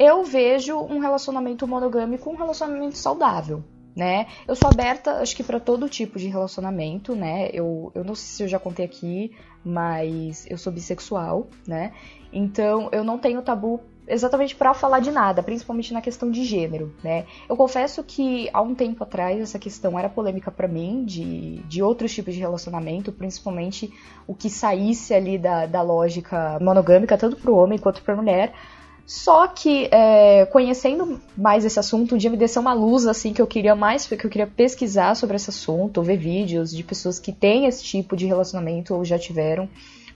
Eu 0.00 0.24
vejo 0.24 0.78
um 0.78 0.98
relacionamento 0.98 1.68
monogâmico 1.68 2.30
um 2.30 2.34
relacionamento 2.34 2.96
saudável, 2.96 3.62
né? 3.94 4.28
Eu 4.48 4.56
sou 4.56 4.70
aberta, 4.70 5.20
acho 5.20 5.36
que 5.36 5.44
para 5.44 5.60
todo 5.60 5.90
tipo 5.90 6.18
de 6.18 6.26
relacionamento, 6.26 7.14
né? 7.14 7.50
Eu, 7.52 7.92
eu 7.94 8.02
não 8.02 8.14
sei 8.14 8.26
se 8.26 8.42
eu 8.42 8.48
já 8.48 8.58
contei 8.58 8.86
aqui, 8.86 9.36
mas 9.62 10.46
eu 10.48 10.56
sou 10.56 10.72
bissexual, 10.72 11.48
né? 11.66 11.92
Então 12.32 12.88
eu 12.92 13.04
não 13.04 13.18
tenho 13.18 13.42
tabu 13.42 13.78
exatamente 14.08 14.56
para 14.56 14.72
falar 14.72 15.00
de 15.00 15.10
nada, 15.10 15.42
principalmente 15.42 15.92
na 15.92 16.00
questão 16.00 16.30
de 16.30 16.44
gênero, 16.44 16.94
né? 17.04 17.26
Eu 17.46 17.54
confesso 17.54 18.02
que 18.02 18.48
há 18.54 18.62
um 18.62 18.74
tempo 18.74 19.04
atrás 19.04 19.38
essa 19.38 19.58
questão 19.58 19.98
era 19.98 20.08
polêmica 20.08 20.50
para 20.50 20.66
mim, 20.66 21.04
de, 21.04 21.58
de 21.68 21.82
outros 21.82 22.10
tipos 22.14 22.32
de 22.32 22.40
relacionamento, 22.40 23.12
principalmente 23.12 23.92
o 24.26 24.34
que 24.34 24.48
saísse 24.48 25.12
ali 25.12 25.36
da, 25.36 25.66
da 25.66 25.82
lógica 25.82 26.58
monogâmica, 26.58 27.18
tanto 27.18 27.36
para 27.36 27.50
o 27.50 27.56
homem 27.56 27.78
quanto 27.78 28.02
para 28.02 28.14
a 28.14 28.16
mulher. 28.16 28.54
Só 29.10 29.48
que, 29.48 29.88
é, 29.90 30.46
conhecendo 30.52 31.20
mais 31.36 31.64
esse 31.64 31.80
assunto, 31.80 32.14
um 32.14 32.18
dia 32.18 32.30
me 32.30 32.36
desceu 32.36 32.62
uma 32.62 32.72
luz, 32.72 33.08
assim, 33.08 33.32
que 33.32 33.42
eu 33.42 33.46
queria 33.46 33.74
mais, 33.74 34.06
que 34.06 34.14
eu 34.14 34.30
queria 34.30 34.46
pesquisar 34.46 35.16
sobre 35.16 35.34
esse 35.34 35.50
assunto, 35.50 36.00
ver 36.00 36.16
vídeos 36.16 36.70
de 36.70 36.84
pessoas 36.84 37.18
que 37.18 37.32
têm 37.32 37.66
esse 37.66 37.82
tipo 37.82 38.16
de 38.16 38.24
relacionamento 38.24 38.94
ou 38.94 39.04
já 39.04 39.18
tiveram, 39.18 39.68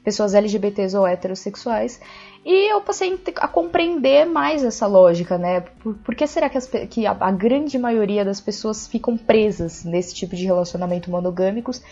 pessoas 0.04 0.32
LGBTs 0.32 0.96
ou 0.96 1.04
heterossexuais, 1.04 2.00
e 2.44 2.72
eu 2.72 2.80
passei 2.82 3.18
a 3.38 3.48
compreender 3.48 4.26
mais 4.26 4.62
essa 4.62 4.86
lógica, 4.86 5.36
né? 5.36 5.62
Por, 5.82 5.94
por 5.96 6.14
que 6.14 6.24
será 6.28 6.48
que, 6.48 6.56
as, 6.56 6.68
que 6.88 7.04
a, 7.04 7.16
a 7.18 7.32
grande 7.32 7.76
maioria 7.76 8.24
das 8.24 8.40
pessoas 8.40 8.86
ficam 8.86 9.16
presas 9.16 9.82
nesse 9.82 10.14
tipo 10.14 10.36
de 10.36 10.44
relacionamento 10.44 11.10
monogâmicos 11.10 11.82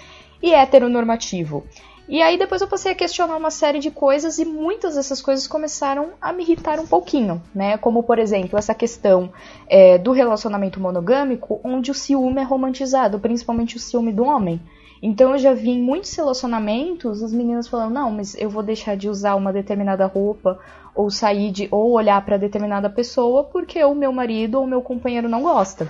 e 0.41 0.55
heteronormativo? 0.55 1.65
E 2.09 2.21
aí 2.21 2.37
depois 2.37 2.61
eu 2.61 2.69
passei 2.69 2.93
a 2.93 2.95
questionar 2.95 3.37
uma 3.37 3.51
série 3.51 3.79
de 3.79 3.91
coisas 3.91 4.39
e 4.39 4.45
muitas 4.45 4.97
dessas 4.97 5.23
coisas 5.23 5.47
começaram 5.47 6.11
a 6.21 6.33
me 6.33 6.43
irritar 6.43 6.81
um 6.81 6.87
pouquinho, 6.87 7.41
né? 7.55 7.79
Como 7.79 8.03
por 8.03 8.19
exemplo 8.19 8.59
essa 8.59 8.75
questão 8.75 9.33
é, 9.69 9.99
do 9.99 10.11
relacionamento 10.11 10.81
monogâmico, 10.81 11.61
onde 11.63 11.91
o 11.91 11.95
ciúme 11.95 12.41
é 12.41 12.45
romantizado, 12.45 13.21
principalmente 13.21 13.77
o 13.77 13.81
ciúme 13.81 14.13
do 14.13 14.25
homem. 14.25 14.61
Então 15.01 15.33
eu 15.33 15.39
já 15.39 15.55
vi 15.55 15.71
em 15.71 15.83
muitos 15.83 16.15
relacionamentos 16.15 17.23
as 17.23 17.33
meninas 17.33 17.69
falando, 17.69 17.95
não, 17.95 18.11
mas 18.11 18.37
eu 18.37 18.51
vou 18.51 18.63
deixar 18.63 18.97
de 18.97 19.09
usar 19.09 19.37
uma 19.37 19.53
determinada 19.53 20.07
roupa 20.07 20.59
ou 20.95 21.11
sair 21.11 21.51
de 21.51 21.69
ou 21.71 21.93
olhar 21.93 22.25
para 22.25 22.37
determinada 22.37 22.91
pessoa 22.91 23.45
porque 23.45 23.83
o 23.83 23.95
meu 23.95 24.13
marido 24.13 24.59
ou 24.59 24.65
o 24.65 24.69
meu 24.69 24.83
companheiro 24.83 25.29
não 25.29 25.43
gosta. 25.43 25.89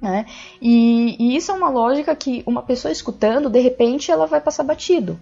Né? 0.00 0.26
E, 0.60 1.16
e 1.18 1.36
isso 1.36 1.50
é 1.50 1.54
uma 1.54 1.70
lógica 1.70 2.14
que 2.14 2.42
uma 2.46 2.62
pessoa 2.62 2.92
escutando, 2.92 3.48
de 3.48 3.60
repente, 3.60 4.10
ela 4.10 4.26
vai 4.26 4.40
passar 4.40 4.62
batido. 4.62 5.18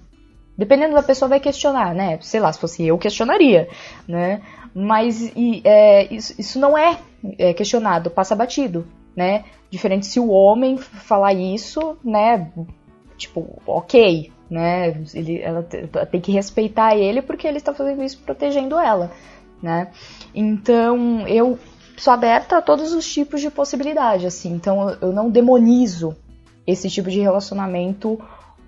Dependendo 0.56 0.94
da 0.94 1.02
pessoa 1.02 1.28
vai 1.28 1.40
questionar, 1.40 1.94
né? 1.94 2.18
Sei 2.20 2.38
lá, 2.38 2.52
se 2.52 2.58
fosse 2.58 2.86
eu, 2.86 2.98
questionaria, 2.98 3.68
né? 4.06 4.42
Mas 4.74 5.22
e, 5.34 5.62
é, 5.64 6.12
isso, 6.12 6.34
isso, 6.38 6.58
não 6.58 6.76
é, 6.76 6.98
é, 7.38 7.52
questionado, 7.54 8.10
passa 8.10 8.36
batido, 8.36 8.86
né? 9.16 9.44
Diferente 9.70 10.06
se 10.06 10.20
o 10.20 10.28
homem 10.28 10.76
falar 10.76 11.32
isso, 11.32 11.96
né? 12.04 12.50
Tipo, 13.16 13.62
ok, 13.66 14.30
né? 14.50 15.02
Ele, 15.14 15.40
ela 15.40 15.62
tem 16.10 16.20
que 16.20 16.32
respeitar 16.32 16.96
ele 16.96 17.22
porque 17.22 17.46
ele 17.46 17.58
está 17.58 17.72
fazendo 17.72 18.02
isso 18.02 18.18
protegendo 18.18 18.78
ela, 18.78 19.10
né? 19.62 19.90
Então, 20.34 21.26
eu 21.26 21.58
sou 21.96 22.12
aberta 22.12 22.58
a 22.58 22.62
todos 22.62 22.92
os 22.92 23.10
tipos 23.10 23.40
de 23.40 23.50
possibilidade, 23.50 24.26
assim. 24.26 24.52
Então 24.52 24.96
eu 25.00 25.12
não 25.12 25.30
demonizo 25.30 26.16
esse 26.66 26.88
tipo 26.90 27.10
de 27.10 27.20
relacionamento 27.20 28.20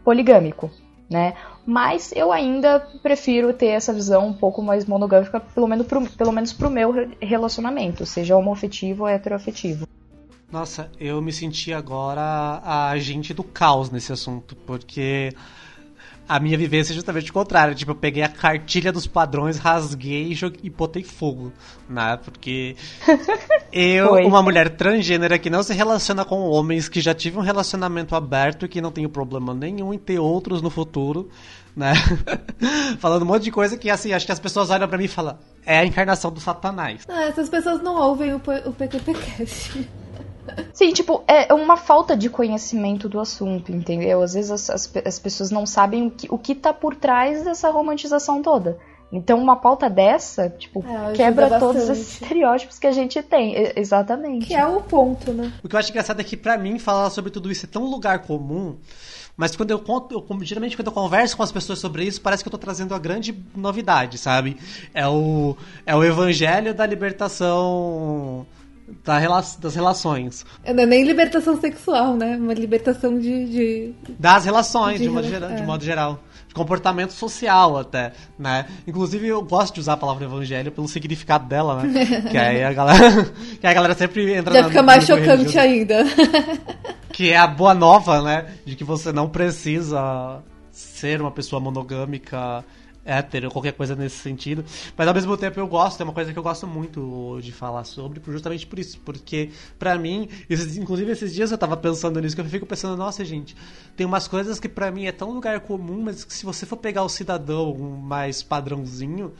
poligâmico, 0.04 0.70
né? 1.10 1.34
Mas 1.66 2.12
eu 2.14 2.30
ainda 2.30 2.80
prefiro 3.02 3.52
ter 3.52 3.68
essa 3.68 3.92
visão 3.92 4.28
um 4.28 4.32
pouco 4.32 4.62
mais 4.62 4.84
monogâmica, 4.84 5.40
pelo 5.40 5.66
menos 5.66 5.86
pro, 5.86 6.06
pelo 6.10 6.32
menos 6.32 6.52
pro 6.52 6.70
meu 6.70 6.92
relacionamento, 7.20 8.04
seja 8.04 8.36
homoafetivo 8.36 9.04
ou 9.04 9.08
heteroafetivo. 9.08 9.88
Nossa, 10.52 10.90
eu 11.00 11.20
me 11.22 11.32
senti 11.32 11.72
agora 11.72 12.20
a 12.20 12.90
agente 12.90 13.32
do 13.32 13.42
caos 13.42 13.90
nesse 13.90 14.12
assunto, 14.12 14.54
porque 14.54 15.32
a 16.28 16.40
minha 16.40 16.56
vivência 16.56 16.92
é 16.92 16.94
justamente 16.94 17.30
o 17.30 17.34
contrário. 17.34 17.74
Tipo, 17.74 17.92
eu 17.92 17.96
peguei 17.96 18.22
a 18.22 18.28
cartilha 18.28 18.92
dos 18.92 19.06
padrões, 19.06 19.58
rasguei 19.58 20.28
e, 20.28 20.34
joguei, 20.34 20.60
e 20.64 20.70
botei 20.70 21.02
fogo, 21.02 21.52
né? 21.88 22.18
Porque 22.24 22.76
eu, 23.72 24.08
Foi. 24.08 24.24
uma 24.24 24.42
mulher 24.42 24.70
transgênera 24.70 25.38
que 25.38 25.50
não 25.50 25.62
se 25.62 25.74
relaciona 25.74 26.24
com 26.24 26.40
homens, 26.40 26.88
que 26.88 27.00
já 27.00 27.14
tive 27.14 27.38
um 27.38 27.42
relacionamento 27.42 28.14
aberto 28.14 28.64
e 28.64 28.68
que 28.68 28.80
não 28.80 28.90
tenho 28.90 29.08
problema 29.08 29.54
nenhum 29.54 29.92
em 29.92 29.98
ter 29.98 30.18
outros 30.18 30.62
no 30.62 30.70
futuro, 30.70 31.28
né? 31.76 31.92
Falando 32.98 33.22
um 33.22 33.26
monte 33.26 33.44
de 33.44 33.50
coisa 33.50 33.76
que, 33.76 33.90
assim, 33.90 34.12
acho 34.12 34.26
que 34.26 34.32
as 34.32 34.40
pessoas 34.40 34.70
olham 34.70 34.88
para 34.88 34.98
mim 34.98 35.04
e 35.04 35.08
falam, 35.08 35.38
é 35.66 35.78
a 35.78 35.84
encarnação 35.84 36.30
do 36.30 36.40
satanás. 36.40 37.02
Não, 37.06 37.20
essas 37.20 37.48
pessoas 37.48 37.82
não 37.82 37.96
ouvem 37.96 38.32
o, 38.32 38.36
o 38.36 38.72
PQPcast. 38.72 39.88
Sim, 40.72 40.92
tipo, 40.92 41.22
é 41.26 41.52
uma 41.52 41.76
falta 41.76 42.16
de 42.16 42.28
conhecimento 42.28 43.08
do 43.08 43.20
assunto, 43.20 43.72
entendeu? 43.72 44.22
Às 44.22 44.34
vezes 44.34 44.50
as, 44.50 44.70
as, 44.70 44.92
as, 45.04 45.18
pessoas 45.18 45.50
não 45.50 45.66
sabem 45.66 46.06
o 46.06 46.10
que, 46.10 46.26
o 46.30 46.38
que 46.38 46.54
tá 46.54 46.72
por 46.72 46.94
trás 46.96 47.44
dessa 47.44 47.70
romantização 47.70 48.42
toda. 48.42 48.78
Então, 49.12 49.38
uma 49.38 49.54
pauta 49.54 49.88
dessa, 49.88 50.50
tipo, 50.50 50.84
é, 50.84 51.12
quebra 51.12 51.48
bastante. 51.48 51.60
todos 51.60 51.88
esses 51.88 52.20
estereótipos 52.20 52.78
que 52.80 52.86
a 52.86 52.92
gente 52.92 53.22
tem. 53.22 53.54
Exatamente. 53.76 54.46
Que 54.46 54.54
é 54.54 54.66
o 54.66 54.80
ponto, 54.80 55.32
né? 55.32 55.52
O 55.62 55.68
que 55.68 55.76
eu 55.76 55.78
acho 55.78 55.90
engraçado 55.90 56.20
é 56.20 56.24
que, 56.24 56.36
pra 56.36 56.58
mim, 56.58 56.78
falar 56.80 57.10
sobre 57.10 57.30
tudo 57.30 57.50
isso 57.50 57.64
é 57.64 57.68
tão 57.68 57.84
lugar 57.84 58.20
comum. 58.20 58.76
Mas 59.36 59.54
quando 59.54 59.70
eu 59.70 59.78
conto, 59.78 60.14
eu, 60.14 60.44
geralmente 60.44 60.76
quando 60.76 60.88
eu 60.88 60.92
converso 60.92 61.36
com 61.36 61.42
as 61.42 61.50
pessoas 61.50 61.78
sobre 61.78 62.04
isso, 62.04 62.20
parece 62.20 62.42
que 62.42 62.48
eu 62.48 62.52
tô 62.52 62.58
trazendo 62.58 62.94
a 62.94 62.98
grande 62.98 63.36
novidade, 63.54 64.18
sabe? 64.18 64.56
É 64.92 65.06
o, 65.06 65.56
é 65.84 65.94
o 65.94 66.04
evangelho 66.04 66.72
da 66.72 66.86
libertação 66.86 68.46
da 69.04 69.18
rela 69.18 69.42
das 69.58 69.74
relações. 69.74 70.44
Não 70.66 70.82
é 70.82 70.86
nem 70.86 71.04
libertação 71.04 71.58
sexual, 71.60 72.16
né? 72.16 72.36
Uma 72.36 72.52
libertação 72.52 73.18
de. 73.18 73.46
de... 73.46 73.94
Das 74.18 74.44
relações, 74.44 74.98
de, 74.98 75.04
de, 75.04 75.10
modo, 75.10 75.26
geral, 75.26 75.50
é. 75.50 75.54
de 75.54 75.62
modo 75.62 75.84
geral. 75.84 76.20
De 76.46 76.54
comportamento 76.54 77.12
social 77.12 77.78
até, 77.78 78.12
né? 78.38 78.66
Inclusive 78.86 79.26
eu 79.26 79.42
gosto 79.42 79.74
de 79.74 79.80
usar 79.80 79.94
a 79.94 79.96
palavra 79.96 80.24
evangelho 80.24 80.70
pelo 80.70 80.86
significado 80.86 81.46
dela, 81.48 81.82
né? 81.82 82.22
que 82.30 82.36
aí 82.36 82.62
a 82.62 82.72
galera. 82.72 83.32
que 83.60 83.66
a 83.66 83.72
galera 83.72 83.94
sempre 83.94 84.34
entra 84.34 84.54
Já 84.54 84.62
na, 84.62 84.68
fica 84.68 84.82
mais 84.82 85.04
chocante 85.04 85.58
ainda. 85.58 86.04
que 87.10 87.30
é 87.30 87.36
a 87.36 87.46
boa 87.46 87.74
nova, 87.74 88.22
né? 88.22 88.46
De 88.64 88.76
que 88.76 88.84
você 88.84 89.12
não 89.12 89.28
precisa 89.28 90.42
ser 90.70 91.20
uma 91.20 91.30
pessoa 91.30 91.60
monogâmica 91.60 92.64
hétero, 93.04 93.50
qualquer 93.50 93.72
coisa 93.72 93.94
nesse 93.94 94.16
sentido. 94.16 94.64
Mas 94.96 95.06
ao 95.06 95.14
mesmo 95.14 95.36
tempo 95.36 95.60
eu 95.60 95.66
gosto, 95.66 96.00
é 96.00 96.04
uma 96.04 96.12
coisa 96.12 96.32
que 96.32 96.38
eu 96.38 96.42
gosto 96.42 96.66
muito 96.66 97.38
de 97.42 97.52
falar 97.52 97.84
sobre, 97.84 98.20
justamente 98.26 98.66
por 98.66 98.78
isso. 98.78 98.98
Porque, 99.04 99.50
para 99.78 99.96
mim, 99.98 100.28
inclusive 100.48 101.12
esses 101.12 101.34
dias 101.34 101.50
eu 101.50 101.58
tava 101.58 101.76
pensando 101.76 102.20
nisso, 102.20 102.34
que 102.34 102.40
eu 102.40 102.44
fico 102.46 102.66
pensando, 102.66 102.96
nossa, 102.96 103.24
gente, 103.24 103.56
tem 103.96 104.06
umas 104.06 104.26
coisas 104.26 104.58
que 104.58 104.68
para 104.68 104.90
mim 104.90 105.06
é 105.06 105.12
tão 105.12 105.30
lugar 105.32 105.60
comum, 105.60 106.02
mas 106.02 106.24
que 106.24 106.32
se 106.32 106.44
você 106.44 106.64
for 106.64 106.76
pegar 106.76 107.02
o 107.02 107.08
cidadão 107.08 107.74
mais 107.74 108.42
padrãozinho, 108.42 109.32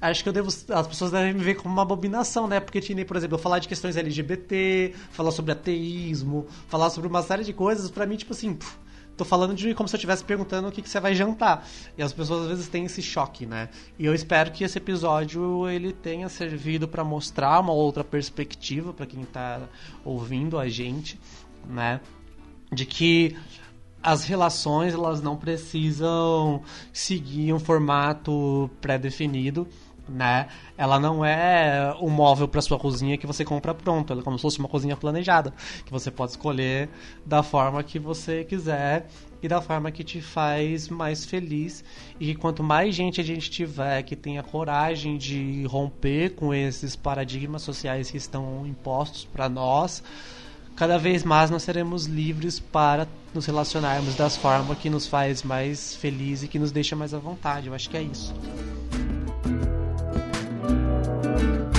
acho 0.00 0.22
que 0.22 0.28
eu 0.28 0.32
devo. 0.32 0.48
As 0.48 0.86
pessoas 0.86 1.10
devem 1.10 1.34
me 1.34 1.42
ver 1.42 1.54
como 1.54 1.72
uma 1.72 1.82
abominação, 1.82 2.46
né? 2.46 2.60
Porque 2.60 2.80
tinha, 2.80 3.04
por 3.04 3.16
exemplo, 3.16 3.36
eu 3.36 3.38
falar 3.38 3.58
de 3.58 3.68
questões 3.68 3.96
LGBT, 3.96 4.94
falar 5.10 5.30
sobre 5.30 5.52
ateísmo, 5.52 6.46
falar 6.68 6.90
sobre 6.90 7.08
uma 7.08 7.22
série 7.22 7.44
de 7.44 7.52
coisas, 7.52 7.90
para 7.90 8.06
mim, 8.06 8.16
tipo 8.16 8.32
assim. 8.32 8.54
Puf, 8.54 8.76
tô 9.16 9.24
falando 9.24 9.54
de 9.54 9.74
como 9.74 9.88
se 9.88 9.94
eu 9.94 9.98
estivesse 9.98 10.24
perguntando 10.24 10.68
o 10.68 10.72
que, 10.72 10.82
que 10.82 10.88
você 10.88 11.00
vai 11.00 11.14
jantar. 11.14 11.66
E 11.96 12.02
as 12.02 12.12
pessoas 12.12 12.42
às 12.42 12.48
vezes 12.48 12.68
têm 12.68 12.84
esse 12.84 13.02
choque, 13.02 13.46
né? 13.46 13.68
E 13.98 14.04
eu 14.06 14.14
espero 14.14 14.50
que 14.50 14.64
esse 14.64 14.78
episódio 14.78 15.68
ele 15.68 15.92
tenha 15.92 16.28
servido 16.28 16.88
para 16.88 17.04
mostrar 17.04 17.60
uma 17.60 17.72
outra 17.72 18.02
perspectiva 18.02 18.92
para 18.92 19.06
quem 19.06 19.24
tá 19.24 19.60
ouvindo 20.04 20.58
a 20.58 20.68
gente, 20.68 21.18
né? 21.68 22.00
De 22.72 22.84
que 22.84 23.36
as 24.02 24.24
relações 24.24 24.92
elas 24.92 25.22
não 25.22 25.36
precisam 25.36 26.62
seguir 26.92 27.52
um 27.52 27.58
formato 27.58 28.70
pré-definido 28.80 29.66
né? 30.08 30.48
Ela 30.76 30.98
não 30.98 31.24
é 31.24 31.94
um 32.00 32.10
móvel 32.10 32.48
para 32.48 32.60
sua 32.60 32.78
cozinha 32.78 33.16
que 33.16 33.26
você 33.26 33.44
compra 33.44 33.74
pronto, 33.74 34.12
ela 34.12 34.20
é 34.22 34.24
como 34.24 34.38
se 34.38 34.42
fosse 34.42 34.58
uma 34.58 34.68
cozinha 34.68 34.96
planejada, 34.96 35.52
que 35.84 35.92
você 35.92 36.10
pode 36.10 36.32
escolher 36.32 36.88
da 37.24 37.42
forma 37.42 37.82
que 37.82 37.98
você 37.98 38.44
quiser 38.44 39.06
e 39.42 39.48
da 39.48 39.60
forma 39.60 39.90
que 39.90 40.02
te 40.02 40.20
faz 40.20 40.88
mais 40.88 41.24
feliz 41.24 41.84
e 42.18 42.34
quanto 42.34 42.62
mais 42.62 42.94
gente 42.94 43.20
a 43.20 43.24
gente 43.24 43.50
tiver 43.50 44.02
que 44.02 44.16
tenha 44.16 44.42
coragem 44.42 45.18
de 45.18 45.64
romper 45.66 46.30
com 46.30 46.54
esses 46.54 46.96
paradigmas 46.96 47.62
sociais 47.62 48.10
que 48.10 48.16
estão 48.16 48.66
impostos 48.66 49.24
para 49.24 49.48
nós, 49.48 50.02
cada 50.76 50.98
vez 50.98 51.22
mais 51.24 51.50
nós 51.50 51.62
seremos 51.62 52.06
livres 52.06 52.58
para 52.58 53.06
nos 53.34 53.46
relacionarmos 53.46 54.14
das 54.14 54.36
formas 54.36 54.78
que 54.78 54.88
nos 54.88 55.06
faz 55.06 55.42
mais 55.42 55.94
feliz 55.94 56.42
e 56.42 56.48
que 56.48 56.58
nos 56.58 56.72
deixa 56.72 56.96
mais 56.96 57.12
à 57.12 57.18
vontade. 57.18 57.68
Eu 57.68 57.74
acho 57.74 57.90
que 57.90 57.96
é 57.96 58.02
isso. 58.02 58.34
Isso 61.36 61.73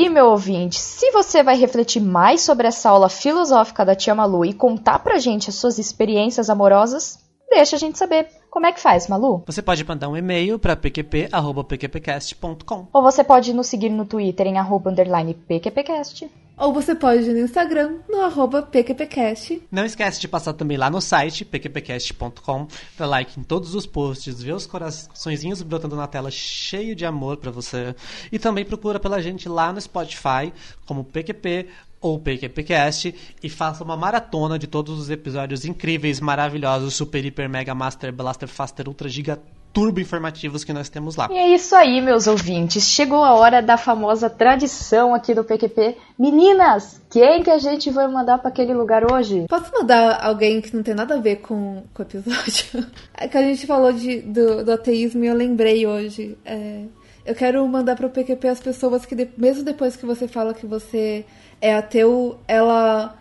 aí, 0.00 0.08
meu 0.08 0.28
ouvinte. 0.28 0.80
Se 0.80 1.10
você 1.10 1.42
vai 1.42 1.56
refletir 1.56 2.00
mais 2.00 2.40
sobre 2.40 2.66
essa 2.66 2.88
aula 2.88 3.10
filosófica 3.10 3.84
da 3.84 3.94
Tia 3.94 4.14
Malu 4.14 4.42
e 4.44 4.54
contar 4.54 5.00
pra 5.00 5.18
gente 5.18 5.50
as 5.50 5.56
suas 5.56 5.78
experiências 5.78 6.48
amorosas, 6.48 7.18
deixa 7.50 7.76
a 7.76 7.78
gente 7.78 7.98
saber. 7.98 8.28
Como 8.50 8.64
é 8.66 8.72
que 8.72 8.80
faz, 8.80 9.06
Malu? 9.08 9.42
Você 9.46 9.60
pode 9.62 9.84
mandar 9.84 10.08
um 10.08 10.16
e-mail 10.16 10.58
para 10.58 10.74
pqp.pqpcast.com 10.74 12.86
Ou 12.92 13.02
você 13.02 13.22
pode 13.22 13.52
nos 13.52 13.68
seguir 13.68 13.90
no 13.90 14.06
Twitter 14.06 14.46
em 14.46 14.56
arroba 14.58 14.90
pqpcast. 14.92 16.30
Ou 16.60 16.74
você 16.74 16.94
pode 16.94 17.22
ir 17.22 17.32
no 17.32 17.40
Instagram, 17.40 18.00
no 18.06 18.20
arroba 18.20 18.60
PQPcast. 18.60 19.62
Não 19.72 19.82
esquece 19.82 20.20
de 20.20 20.28
passar 20.28 20.52
também 20.52 20.76
lá 20.76 20.90
no 20.90 21.00
site, 21.00 21.42
pqpcast.com, 21.42 22.68
dar 22.98 23.06
like 23.06 23.40
em 23.40 23.42
todos 23.42 23.74
os 23.74 23.86
posts, 23.86 24.42
ver 24.42 24.52
os 24.52 24.66
coraçõezinhos 24.66 25.62
brotando 25.62 25.96
na 25.96 26.06
tela 26.06 26.30
cheio 26.30 26.94
de 26.94 27.06
amor 27.06 27.38
para 27.38 27.50
você. 27.50 27.94
E 28.30 28.38
também 28.38 28.62
procura 28.62 29.00
pela 29.00 29.22
gente 29.22 29.48
lá 29.48 29.72
no 29.72 29.80
Spotify, 29.80 30.52
como 30.84 31.02
PQP 31.02 31.66
ou 31.98 32.18
PQPcast 32.18 33.14
e 33.42 33.48
faça 33.48 33.82
uma 33.82 33.96
maratona 33.96 34.58
de 34.58 34.66
todos 34.66 34.98
os 34.98 35.08
episódios 35.08 35.64
incríveis, 35.64 36.20
maravilhosos, 36.20 36.92
super, 36.92 37.24
hiper, 37.24 37.48
mega, 37.48 37.74
master, 37.74 38.12
blaster, 38.12 38.48
faster, 38.48 38.86
ultra, 38.86 39.08
giga, 39.08 39.40
turbo 39.72 40.00
informativos 40.00 40.64
que 40.64 40.72
nós 40.72 40.88
temos 40.88 41.16
lá. 41.16 41.28
E 41.30 41.36
é 41.36 41.48
isso 41.54 41.74
aí, 41.74 42.00
meus 42.00 42.26
ouvintes. 42.26 42.84
Chegou 42.84 43.24
a 43.24 43.34
hora 43.34 43.62
da 43.62 43.76
famosa 43.76 44.28
tradição 44.28 45.14
aqui 45.14 45.34
do 45.34 45.44
PQP. 45.44 45.96
Meninas, 46.18 47.00
quem 47.10 47.42
que 47.42 47.50
a 47.50 47.58
gente 47.58 47.90
vai 47.90 48.08
mandar 48.08 48.38
para 48.38 48.48
aquele 48.48 48.74
lugar 48.74 49.10
hoje? 49.10 49.46
Posso 49.48 49.72
mandar 49.72 50.24
alguém 50.24 50.60
que 50.60 50.74
não 50.74 50.82
tem 50.82 50.94
nada 50.94 51.14
a 51.14 51.20
ver 51.20 51.36
com, 51.36 51.82
com 51.94 52.02
o 52.02 52.06
episódio? 52.06 52.86
É 53.14 53.28
que 53.28 53.36
a 53.36 53.42
gente 53.42 53.66
falou 53.66 53.92
de, 53.92 54.22
do, 54.22 54.64
do 54.64 54.72
ateísmo 54.72 55.22
e 55.22 55.26
eu 55.26 55.34
lembrei 55.34 55.86
hoje. 55.86 56.38
É, 56.42 56.84
eu 57.24 57.34
quero 57.34 57.66
mandar 57.68 57.94
para 57.94 58.06
o 58.06 58.10
PQP 58.10 58.48
as 58.48 58.60
pessoas 58.60 59.04
que, 59.04 59.14
de, 59.14 59.28
mesmo 59.36 59.62
depois 59.62 59.94
que 59.94 60.06
você 60.06 60.26
fala 60.26 60.54
que 60.54 60.66
você 60.66 61.24
é 61.60 61.74
ateu, 61.74 62.38
ela 62.48 63.19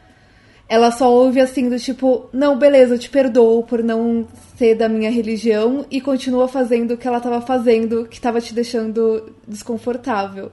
ela 0.70 0.92
só 0.92 1.12
ouve 1.12 1.42
assim 1.42 1.68
do 1.68 1.80
tipo, 1.80 2.30
não, 2.32 2.56
beleza, 2.56 2.94
eu 2.94 3.00
te 3.00 3.10
perdoo 3.10 3.64
por 3.64 3.84
não 3.84 4.28
ser 4.56 4.76
da 4.76 4.88
minha 4.88 5.10
religião 5.10 5.84
e 5.90 6.00
continua 6.00 6.48
fazendo 6.48 6.94
o 6.94 6.98
que 6.98 7.08
ela 7.08 7.20
tava 7.20 7.42
fazendo, 7.42 8.06
que 8.06 8.22
tava 8.22 8.40
te 8.40 8.54
deixando 8.54 9.34
desconfortável. 9.48 10.52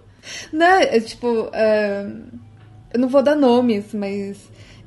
Né? 0.50 0.96
É, 0.96 1.00
tipo, 1.00 1.50
é... 1.52 2.06
eu 2.94 2.98
não 2.98 3.08
vou 3.08 3.22
dar 3.22 3.36
nomes, 3.36 3.92
mas 3.92 4.38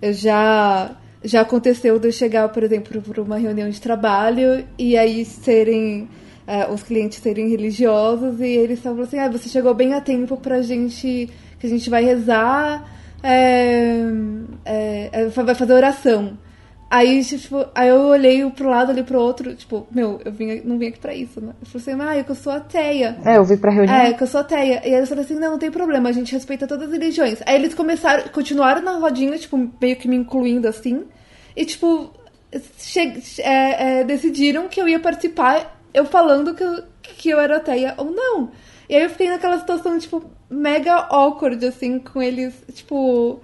eu 0.01 0.13
já 0.13 0.97
já 1.23 1.41
aconteceu 1.41 1.99
de 1.99 2.07
eu 2.07 2.11
chegar, 2.13 2.47
por 2.49 2.63
exemplo, 2.63 3.01
para 3.01 3.21
uma 3.21 3.37
reunião 3.37 3.69
de 3.69 3.79
trabalho 3.79 4.65
e 4.77 4.97
aí 4.97 5.25
serem 5.25 6.07
é, 6.47 6.65
os 6.71 6.81
clientes 6.81 7.19
serem 7.19 7.49
religiosos 7.49 8.39
e 8.39 8.47
eles 8.47 8.79
estavam 8.79 9.03
assim, 9.03 9.19
ah, 9.19 9.29
você 9.29 9.49
chegou 9.49 9.73
bem 9.73 9.93
a 9.93 10.01
tempo 10.01 10.37
pra 10.37 10.61
gente 10.61 11.29
que 11.59 11.67
a 11.67 11.69
gente 11.69 11.89
vai 11.89 12.03
rezar 12.03 12.98
é, 13.23 14.01
é, 14.65 15.09
é, 15.11 15.25
vai 15.27 15.55
fazer 15.55 15.73
oração. 15.73 16.37
Aí, 16.89 17.23
tipo, 17.23 17.67
aí 17.75 17.89
eu 17.89 18.01
olhei 18.07 18.49
pro 18.49 18.69
lado, 18.69 18.91
olhei 18.91 19.03
pro 19.03 19.21
outro, 19.21 19.53
tipo, 19.53 19.85
meu, 19.91 20.19
eu 20.25 20.31
vim, 20.31 20.59
não 20.65 20.79
vim 20.79 20.87
aqui 20.87 20.97
pra 20.97 21.13
isso, 21.13 21.39
né? 21.39 21.53
Eu 21.61 21.67
falei 21.67 21.95
assim, 21.95 22.01
ah, 22.01 22.19
é 22.19 22.23
que 22.23 22.31
eu 22.31 22.35
sou 22.35 22.51
ateia. 22.51 23.15
É, 23.23 23.37
eu 23.37 23.43
vim 23.43 23.57
pra 23.57 23.71
reunião. 23.71 23.95
É, 23.95 24.13
que 24.13 24.23
eu 24.23 24.27
sou 24.27 24.41
ateia. 24.41 24.81
E 24.83 24.91
eles 24.91 25.07
falaram 25.07 25.25
assim, 25.25 25.39
não, 25.39 25.51
não 25.51 25.59
tem 25.59 25.69
problema, 25.69 26.09
a 26.09 26.11
gente 26.11 26.33
respeita 26.33 26.65
todas 26.65 26.87
as 26.87 26.91
religiões. 26.91 27.43
Aí 27.45 27.55
eles 27.55 27.75
começaram, 27.75 28.27
continuaram 28.29 28.81
na 28.81 28.93
rodinha, 28.93 29.37
tipo, 29.37 29.69
meio 29.79 29.95
que 29.97 30.07
me 30.07 30.15
incluindo 30.15 30.67
assim. 30.67 31.03
E, 31.55 31.63
tipo, 31.63 32.11
che 32.79 33.41
é, 33.43 33.99
é, 33.99 34.03
decidiram 34.03 34.67
que 34.67 34.81
eu 34.81 34.87
ia 34.87 34.99
participar, 34.99 35.79
eu 35.93 36.05
falando 36.05 36.55
que 36.55 36.63
eu, 36.63 36.83
que 37.03 37.29
eu 37.29 37.39
era 37.39 37.57
ateia 37.57 37.93
ou 37.97 38.09
não. 38.09 38.49
E 38.89 38.95
aí 38.95 39.03
eu 39.03 39.09
fiquei 39.09 39.29
naquela 39.29 39.59
situação, 39.59 39.99
tipo, 39.99 40.23
mega 40.49 40.95
awkward, 40.95 41.63
assim, 41.63 41.99
com 41.99 42.19
eles, 42.19 42.55
tipo, 42.73 43.39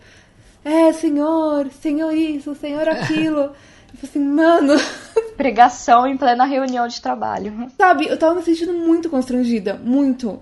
é, 0.63 0.91
senhor, 0.91 1.69
senhor 1.71 2.11
isso, 2.11 2.55
senhor 2.55 2.89
aquilo. 2.89 3.41
eu 3.93 3.97
falei 3.97 4.03
assim, 4.03 4.19
mano. 4.19 4.73
Pregação 5.37 6.07
em 6.07 6.17
plena 6.17 6.45
reunião 6.45 6.87
de 6.87 6.99
trabalho. 6.99 7.69
Sabe, 7.77 8.07
eu 8.07 8.17
tava 8.17 8.35
me 8.35 8.41
sentindo 8.41 8.73
muito 8.73 9.09
constrangida, 9.09 9.75
muito. 9.75 10.41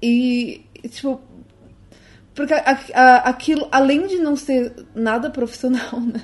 E, 0.00 0.64
tipo, 0.88 1.20
porque 2.34 2.54
a, 2.54 2.78
a, 2.94 3.16
aquilo, 3.28 3.68
além 3.70 4.06
de 4.06 4.16
não 4.16 4.34
ser 4.36 4.74
nada 4.94 5.28
profissional, 5.28 6.00
né? 6.00 6.22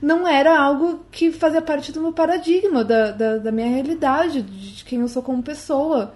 Não 0.00 0.26
era 0.26 0.56
algo 0.56 1.04
que 1.10 1.32
fazia 1.32 1.62
parte 1.62 1.90
do 1.90 2.00
meu 2.00 2.12
paradigma, 2.12 2.84
da, 2.84 3.10
da, 3.10 3.38
da 3.38 3.52
minha 3.52 3.68
realidade, 3.68 4.42
de 4.42 4.84
quem 4.84 5.00
eu 5.00 5.08
sou 5.08 5.22
como 5.22 5.42
pessoa. 5.42 6.12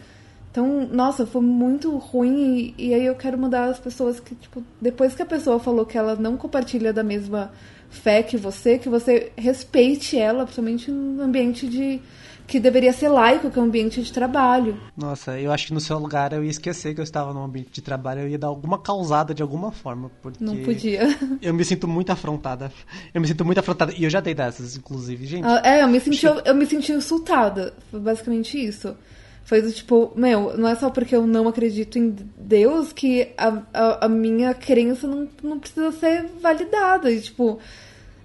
Então, 0.56 0.88
nossa, 0.90 1.26
foi 1.26 1.42
muito 1.42 1.94
ruim. 1.98 2.72
E, 2.78 2.88
e, 2.88 2.94
aí 2.94 3.04
eu 3.04 3.14
quero 3.14 3.36
mudar 3.36 3.66
as 3.66 3.78
pessoas 3.78 4.18
que, 4.18 4.34
tipo, 4.34 4.62
depois 4.80 5.14
que 5.14 5.20
a 5.20 5.26
pessoa 5.26 5.60
falou 5.60 5.84
que 5.84 5.98
ela 5.98 6.16
não 6.16 6.38
compartilha 6.38 6.94
da 6.94 7.02
mesma 7.02 7.52
fé 7.90 8.22
que 8.22 8.38
você, 8.38 8.78
que 8.78 8.88
você 8.88 9.32
respeite 9.36 10.18
ela, 10.18 10.44
principalmente 10.44 10.90
no 10.90 11.22
ambiente 11.22 11.68
de. 11.68 12.00
que 12.46 12.58
deveria 12.58 12.90
ser 12.94 13.08
laico, 13.08 13.50
que 13.50 13.58
é 13.58 13.60
um 13.60 13.66
ambiente 13.66 14.02
de 14.02 14.10
trabalho. 14.10 14.80
Nossa, 14.96 15.38
eu 15.38 15.52
acho 15.52 15.66
que 15.66 15.74
no 15.74 15.80
seu 15.80 15.98
lugar 15.98 16.32
eu 16.32 16.42
ia 16.42 16.48
esquecer 16.48 16.94
que 16.94 17.00
eu 17.00 17.04
estava 17.04 17.34
num 17.34 17.44
ambiente 17.44 17.70
de 17.70 17.82
trabalho, 17.82 18.22
eu 18.22 18.28
ia 18.28 18.38
dar 18.38 18.46
alguma 18.46 18.78
causada 18.78 19.34
de 19.34 19.42
alguma 19.42 19.70
forma. 19.70 20.10
Porque 20.22 20.42
não 20.42 20.56
podia. 20.62 21.02
Eu 21.42 21.52
me 21.52 21.66
sinto 21.66 21.86
muito 21.86 22.10
afrontada. 22.10 22.72
Eu 23.12 23.20
me 23.20 23.28
sinto 23.28 23.44
muito 23.44 23.58
afrontada. 23.58 23.92
E 23.92 24.04
eu 24.04 24.08
já 24.08 24.20
dei 24.20 24.32
dessas, 24.32 24.74
inclusive, 24.74 25.26
gente. 25.26 25.44
Ah, 25.44 25.60
é, 25.62 25.82
eu 25.82 25.88
me 25.88 26.00
senti, 26.00 26.24
eu, 26.24 26.40
eu 26.46 26.54
me 26.54 26.64
senti 26.64 26.92
insultada. 26.92 27.74
Foi 27.90 28.00
basicamente 28.00 28.56
isso. 28.56 28.96
Foi 29.46 29.62
do 29.62 29.70
tipo, 29.70 30.12
meu, 30.16 30.58
não 30.58 30.68
é 30.68 30.74
só 30.74 30.90
porque 30.90 31.14
eu 31.14 31.24
não 31.24 31.46
acredito 31.46 31.96
em 31.96 32.16
Deus 32.36 32.92
que 32.92 33.28
a, 33.38 33.62
a, 33.72 34.06
a 34.06 34.08
minha 34.08 34.52
crença 34.52 35.06
não, 35.06 35.28
não 35.40 35.60
precisa 35.60 35.92
ser 35.92 36.26
validada. 36.42 37.12
E, 37.12 37.20
tipo, 37.20 37.60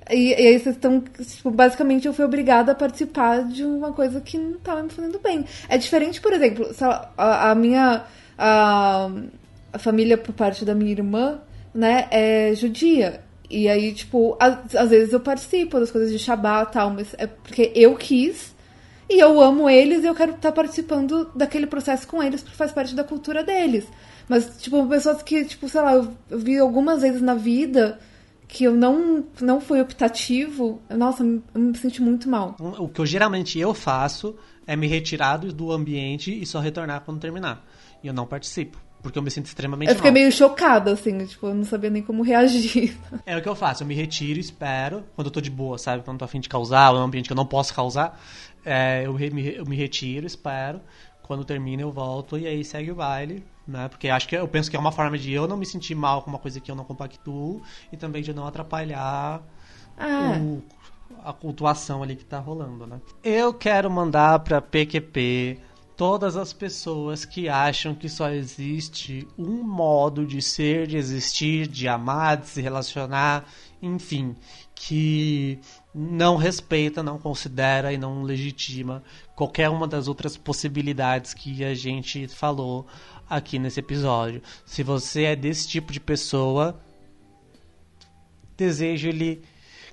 e, 0.09 0.30
e 0.30 0.47
aí 0.47 0.59
vocês 0.59 0.76
estão. 0.76 0.99
Tipo, 0.99 1.51
basicamente 1.51 2.07
eu 2.07 2.13
fui 2.13 2.26
obrigada 2.26 2.72
a 2.72 2.76
participar 2.76 3.43
de 3.43 3.63
uma 3.63 3.93
coisa 3.93 4.19
que 4.19 4.36
não 4.36 4.53
estava 4.53 4.82
me 4.82 4.89
fazendo 4.89 5.19
bem. 5.19 5.45
É 5.69 5.78
diferente, 5.78 6.19
por 6.19 6.34
exemplo, 6.34 6.67
a, 7.15 7.51
a 7.51 7.55
minha. 7.55 8.03
A, 8.36 9.07
a 9.74 9.78
família 9.78 10.17
por 10.17 10.34
parte 10.34 10.65
da 10.65 10.74
minha 10.74 10.91
irmã, 10.91 11.39
né, 11.72 12.07
é 12.09 12.51
judia. 12.55 13.22
E 13.47 13.69
aí, 13.69 13.93
tipo, 13.93 14.36
às, 14.39 14.89
vezes 14.89 15.13
eu 15.13 15.19
participo 15.19 15.80
das 15.80 15.91
coisas 15.91 16.11
de 16.11 16.17
Shabbat 16.17 16.72
e 16.72 16.74
tal, 16.74 16.89
mas 16.89 17.13
é 17.17 17.28
porque 17.28 17.72
eu 17.76 17.95
quis 17.95 18.51
e 19.12 19.20
eu 19.20 19.41
amo 19.41 19.70
eles 19.70 20.03
e 20.03 20.07
eu 20.07 20.16
quero 20.16 20.32
estar 20.34 20.51
participando 20.51 21.30
daquele 21.36 21.68
processo 21.68 22.07
com 22.07 22.24
eles, 22.24 22.41
porque 22.41 22.55
faz 22.55 22.72
parte 22.72 22.95
da 22.95 23.03
cultura 23.03 23.43
deles. 23.43 23.86
Mas, 24.28 24.62
tipo, 24.62 24.88
pessoas 24.88 25.22
que, 25.22 25.43
tipo, 25.43 25.68
sei 25.68 25.82
lá, 25.82 25.93
eu, 25.93 26.14
vi 26.30 26.57
algumas 26.57 27.01
vezes 27.01 27.22
na 27.22 27.36
vida 27.36 27.99
que 28.47 28.64
eu 28.64 28.74
não, 28.74 29.26
não 29.41 29.59
fui 29.59 29.82
optativo, 29.82 30.82
nossa, 30.89 31.24
eu 31.24 31.62
me 31.62 31.78
senti 31.78 32.01
muito 32.01 32.30
mal. 32.30 32.55
O 32.59 32.88
que 32.88 32.99
eu 32.99 33.05
geralmente 33.05 33.59
eu 33.59 33.74
faço 33.74 34.36
é 34.66 34.76
me 34.76 34.88
retirar 34.88 35.38
do 35.38 35.72
ambiente 35.72 36.38
e 36.38 36.45
só 36.45 36.59
retornar 36.59 37.01
quando 37.01 37.20
terminar. 37.20 37.66
E 38.03 38.07
eu 38.07 38.14
não 38.14 38.26
participo. 38.26 38.78
Porque 39.01 39.18
eu 39.18 39.24
me 39.24 39.32
sinto 39.32 39.47
extremamente 39.47 39.89
Eu 39.89 39.95
fiquei 39.95 40.12
mal. 40.12 40.20
meio 40.20 40.32
chocada, 40.32 40.91
assim, 40.91 41.26
tipo, 41.26 41.47
eu 41.47 41.55
não 41.55 41.64
sabia 41.64 41.89
nem 41.89 42.03
como 42.03 42.22
reagir. 42.22 42.95
É 43.26 43.36
o 43.36 43.41
que 43.41 43.49
eu 43.49 43.55
faço, 43.55 43.84
eu 43.84 43.88
me 43.88 43.95
retiro, 43.95 44.39
espero, 44.39 45.03
quando 45.16 45.28
eu 45.28 45.32
tô 45.32 45.41
de 45.41 45.49
boa, 45.49 45.78
sabe? 45.78 46.03
Quando 46.03 46.16
eu 46.16 46.20
tô 46.20 46.26
afim 46.26 46.39
de 46.39 46.49
causar, 46.49 46.91
ou 46.91 46.97
é 46.97 46.99
um 47.01 47.05
ambiente 47.05 47.28
que 47.28 47.34
eu 47.34 47.38
não 47.38 47.45
posso 47.45 47.74
causar, 47.74 48.20
é, 48.66 49.03
eu, 49.05 49.14
me, 49.14 49.55
eu 49.55 49.66
me 49.66 49.76
retiro, 49.76 50.26
espero. 50.26 50.82
Quando 51.24 51.45
termina, 51.45 51.82
eu 51.82 51.91
volto 51.91 52.38
e 52.38 52.45
aí 52.45 52.64
segue 52.64 52.91
o 52.91 52.95
baile, 52.95 53.43
né? 53.68 53.88
Porque 53.88 54.09
acho 54.09 54.28
que 54.28 54.36
eu 54.36 54.47
penso 54.47 54.70
que 54.70 54.76
é 54.76 54.80
uma 54.80 54.91
forma 54.91 55.18
de 55.18 55.32
eu 55.32 55.47
não 55.47 55.55
me 55.55 55.66
sentir 55.66 55.95
mal 55.95 56.22
com 56.22 56.30
uma 56.30 56.39
coisa 56.39 56.59
que 56.59 56.70
eu 56.70 56.76
não 56.76 56.84
compactuo 56.84 57.62
e 57.91 57.97
também 57.97 58.22
de 58.22 58.34
não 58.34 58.45
atrapalhar 58.45 59.41
ah. 59.97 60.38
o, 60.39 60.62
a 61.24 61.32
cultuação 61.32 62.03
ali 62.03 62.16
que 62.16 62.26
tá 62.26 62.39
rolando, 62.39 62.86
né? 62.86 62.99
Eu 63.24 63.53
quero 63.53 63.89
mandar 63.89 64.39
pra 64.39 64.59
PQP 64.62 65.59
todas 65.95 66.36
as 66.36 66.51
pessoas 66.51 67.26
que 67.26 67.47
acham 67.47 67.93
que 67.93 68.09
só 68.09 68.30
existe 68.32 69.28
um 69.38 69.64
modo 69.64 70.26
de 70.26 70.41
ser, 70.41 70.88
de 70.88 70.97
existir, 70.97 71.68
de 71.68 71.88
amar, 71.88 72.38
de 72.38 72.47
se 72.47 72.59
relacionar, 72.59 73.45
enfim, 73.82 74.36
que 74.74 75.59
não 75.93 76.37
respeita, 76.37 77.03
não 77.03 77.17
considera 77.17 77.91
e 77.91 77.97
não 77.97 78.23
legitima 78.23 79.03
qualquer 79.35 79.69
uma 79.69 79.87
das 79.87 80.07
outras 80.07 80.37
possibilidades 80.37 81.33
que 81.33 81.63
a 81.63 81.73
gente 81.73 82.27
falou 82.27 82.85
aqui 83.29 83.59
nesse 83.59 83.79
episódio. 83.79 84.41
Se 84.65 84.83
você 84.83 85.23
é 85.23 85.35
desse 85.35 85.67
tipo 85.67 85.91
de 85.91 85.99
pessoa, 85.99 86.79
desejo-lhe 88.57 89.41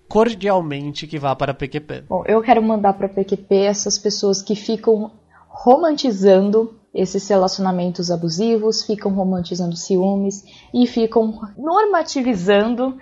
cordialmente 0.09 1.07
que 1.07 1.19
vá 1.19 1.35
para 1.37 1.53
a 1.53 1.55
PQP. 1.55 2.05
Bom, 2.09 2.25
eu 2.27 2.41
quero 2.41 2.63
mandar 2.63 2.95
para 2.95 3.07
a 3.07 3.11
PQP 3.11 3.55
essas 3.57 3.99
pessoas 3.99 4.41
que 4.41 4.55
ficam 4.55 5.11
romantizando 5.49 6.79
esses 6.95 7.29
relacionamentos 7.29 8.11
abusivos, 8.11 8.83
ficam 8.83 9.13
romantizando 9.13 9.77
ciúmes 9.77 10.45
e 10.73 10.87
ficam 10.87 11.41
normativizando 11.57 12.97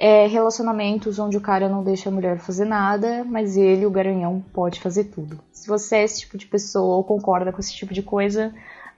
é, 0.00 0.26
relacionamentos 0.26 1.18
onde 1.18 1.36
o 1.36 1.40
cara 1.42 1.68
não 1.68 1.84
deixa 1.84 2.08
a 2.08 2.12
mulher 2.12 2.38
fazer 2.38 2.64
nada, 2.64 3.22
mas 3.28 3.54
ele, 3.54 3.84
o 3.84 3.90
garanhão, 3.90 4.42
pode 4.50 4.80
fazer 4.80 5.04
tudo. 5.04 5.38
Se 5.52 5.68
você 5.68 5.96
é 5.96 6.04
esse 6.04 6.20
tipo 6.20 6.38
de 6.38 6.46
pessoa 6.46 6.96
ou 6.96 7.04
concorda 7.04 7.52
com 7.52 7.60
esse 7.60 7.74
tipo 7.74 7.92
de 7.92 8.00
coisa, 8.00 8.50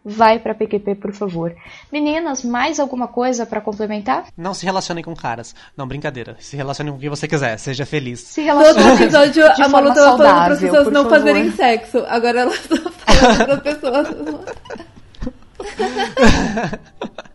vai 0.05 0.39
para 0.39 0.55
PQP, 0.55 0.95
por 0.95 1.13
favor. 1.13 1.57
Meninas, 1.91 2.45
mais 2.45 2.79
alguma 2.79 3.09
coisa 3.09 3.45
para 3.45 3.61
complementar? 3.61 4.27
Não 4.37 4.55
se 4.55 4.65
relacionem 4.65 5.03
com 5.03 5.13
caras. 5.13 5.57
Não, 5.77 5.89
brincadeira. 5.89 6.37
Se 6.39 6.57
relacionem 6.57 6.93
com 6.93 7.01
quem 7.01 7.11
você 7.11 7.27
quiser. 7.27 7.59
Seja 7.59 7.85
feliz. 7.85 8.21
Se 8.21 8.41
relacionem 8.41 8.85
Todo 8.85 9.03
episódio, 9.03 9.45
a 9.45 9.69
Malu 9.69 9.93
tava 9.93 10.17
falando 10.17 10.45
para 10.45 10.55
as 10.55 10.61
pessoas 10.61 10.87
não 10.87 11.03
favor. 11.03 11.19
fazerem 11.19 11.51
sexo. 11.51 12.05
Agora 12.09 12.43
ela 12.43 12.53
tá 12.53 13.17
falando 13.17 13.45
para 13.45 13.55
as 13.55 13.63
pessoas... 13.63 14.09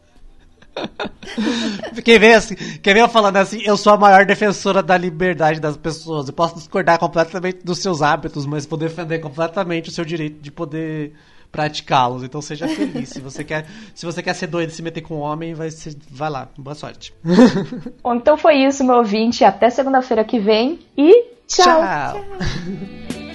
Quem 2.03 2.19
vem, 2.19 2.33
assim, 2.33 2.55
quem 2.55 2.93
vem 2.93 3.07
falando 3.09 3.37
assim, 3.37 3.61
eu 3.63 3.75
sou 3.75 3.93
a 3.93 3.97
maior 3.97 4.25
defensora 4.25 4.81
da 4.81 4.97
liberdade 4.97 5.59
das 5.59 5.75
pessoas. 5.75 6.27
Eu 6.27 6.33
posso 6.33 6.55
discordar 6.55 6.97
completamente 6.99 7.59
dos 7.63 7.79
seus 7.79 8.01
hábitos, 8.01 8.45
mas 8.45 8.65
vou 8.65 8.77
defender 8.77 9.19
completamente 9.19 9.89
o 9.89 9.91
seu 9.91 10.05
direito 10.05 10.39
de 10.41 10.51
poder 10.51 11.13
praticá-los. 11.51 12.23
Então 12.23 12.41
seja 12.41 12.67
feliz. 12.67 13.09
se 13.09 13.19
você 13.19 13.43
quer, 13.43 13.65
se 13.93 14.05
você 14.05 14.21
quer 14.21 14.33
ser 14.33 14.47
doido 14.47 14.69
e 14.69 14.73
se 14.73 14.81
meter 14.81 15.01
com 15.01 15.15
um 15.15 15.21
homem, 15.21 15.53
vai, 15.53 15.69
ser, 15.69 15.95
vai 16.09 16.29
lá. 16.29 16.49
Boa 16.57 16.75
sorte. 16.75 17.13
Bom, 18.03 18.15
então 18.15 18.37
foi 18.37 18.55
isso, 18.55 18.83
meu 18.83 18.97
ouvinte. 18.97 19.43
Até 19.43 19.69
segunda-feira 19.69 20.23
que 20.23 20.39
vem 20.39 20.79
e 20.97 21.25
tchau. 21.47 21.81
tchau. 21.81 22.25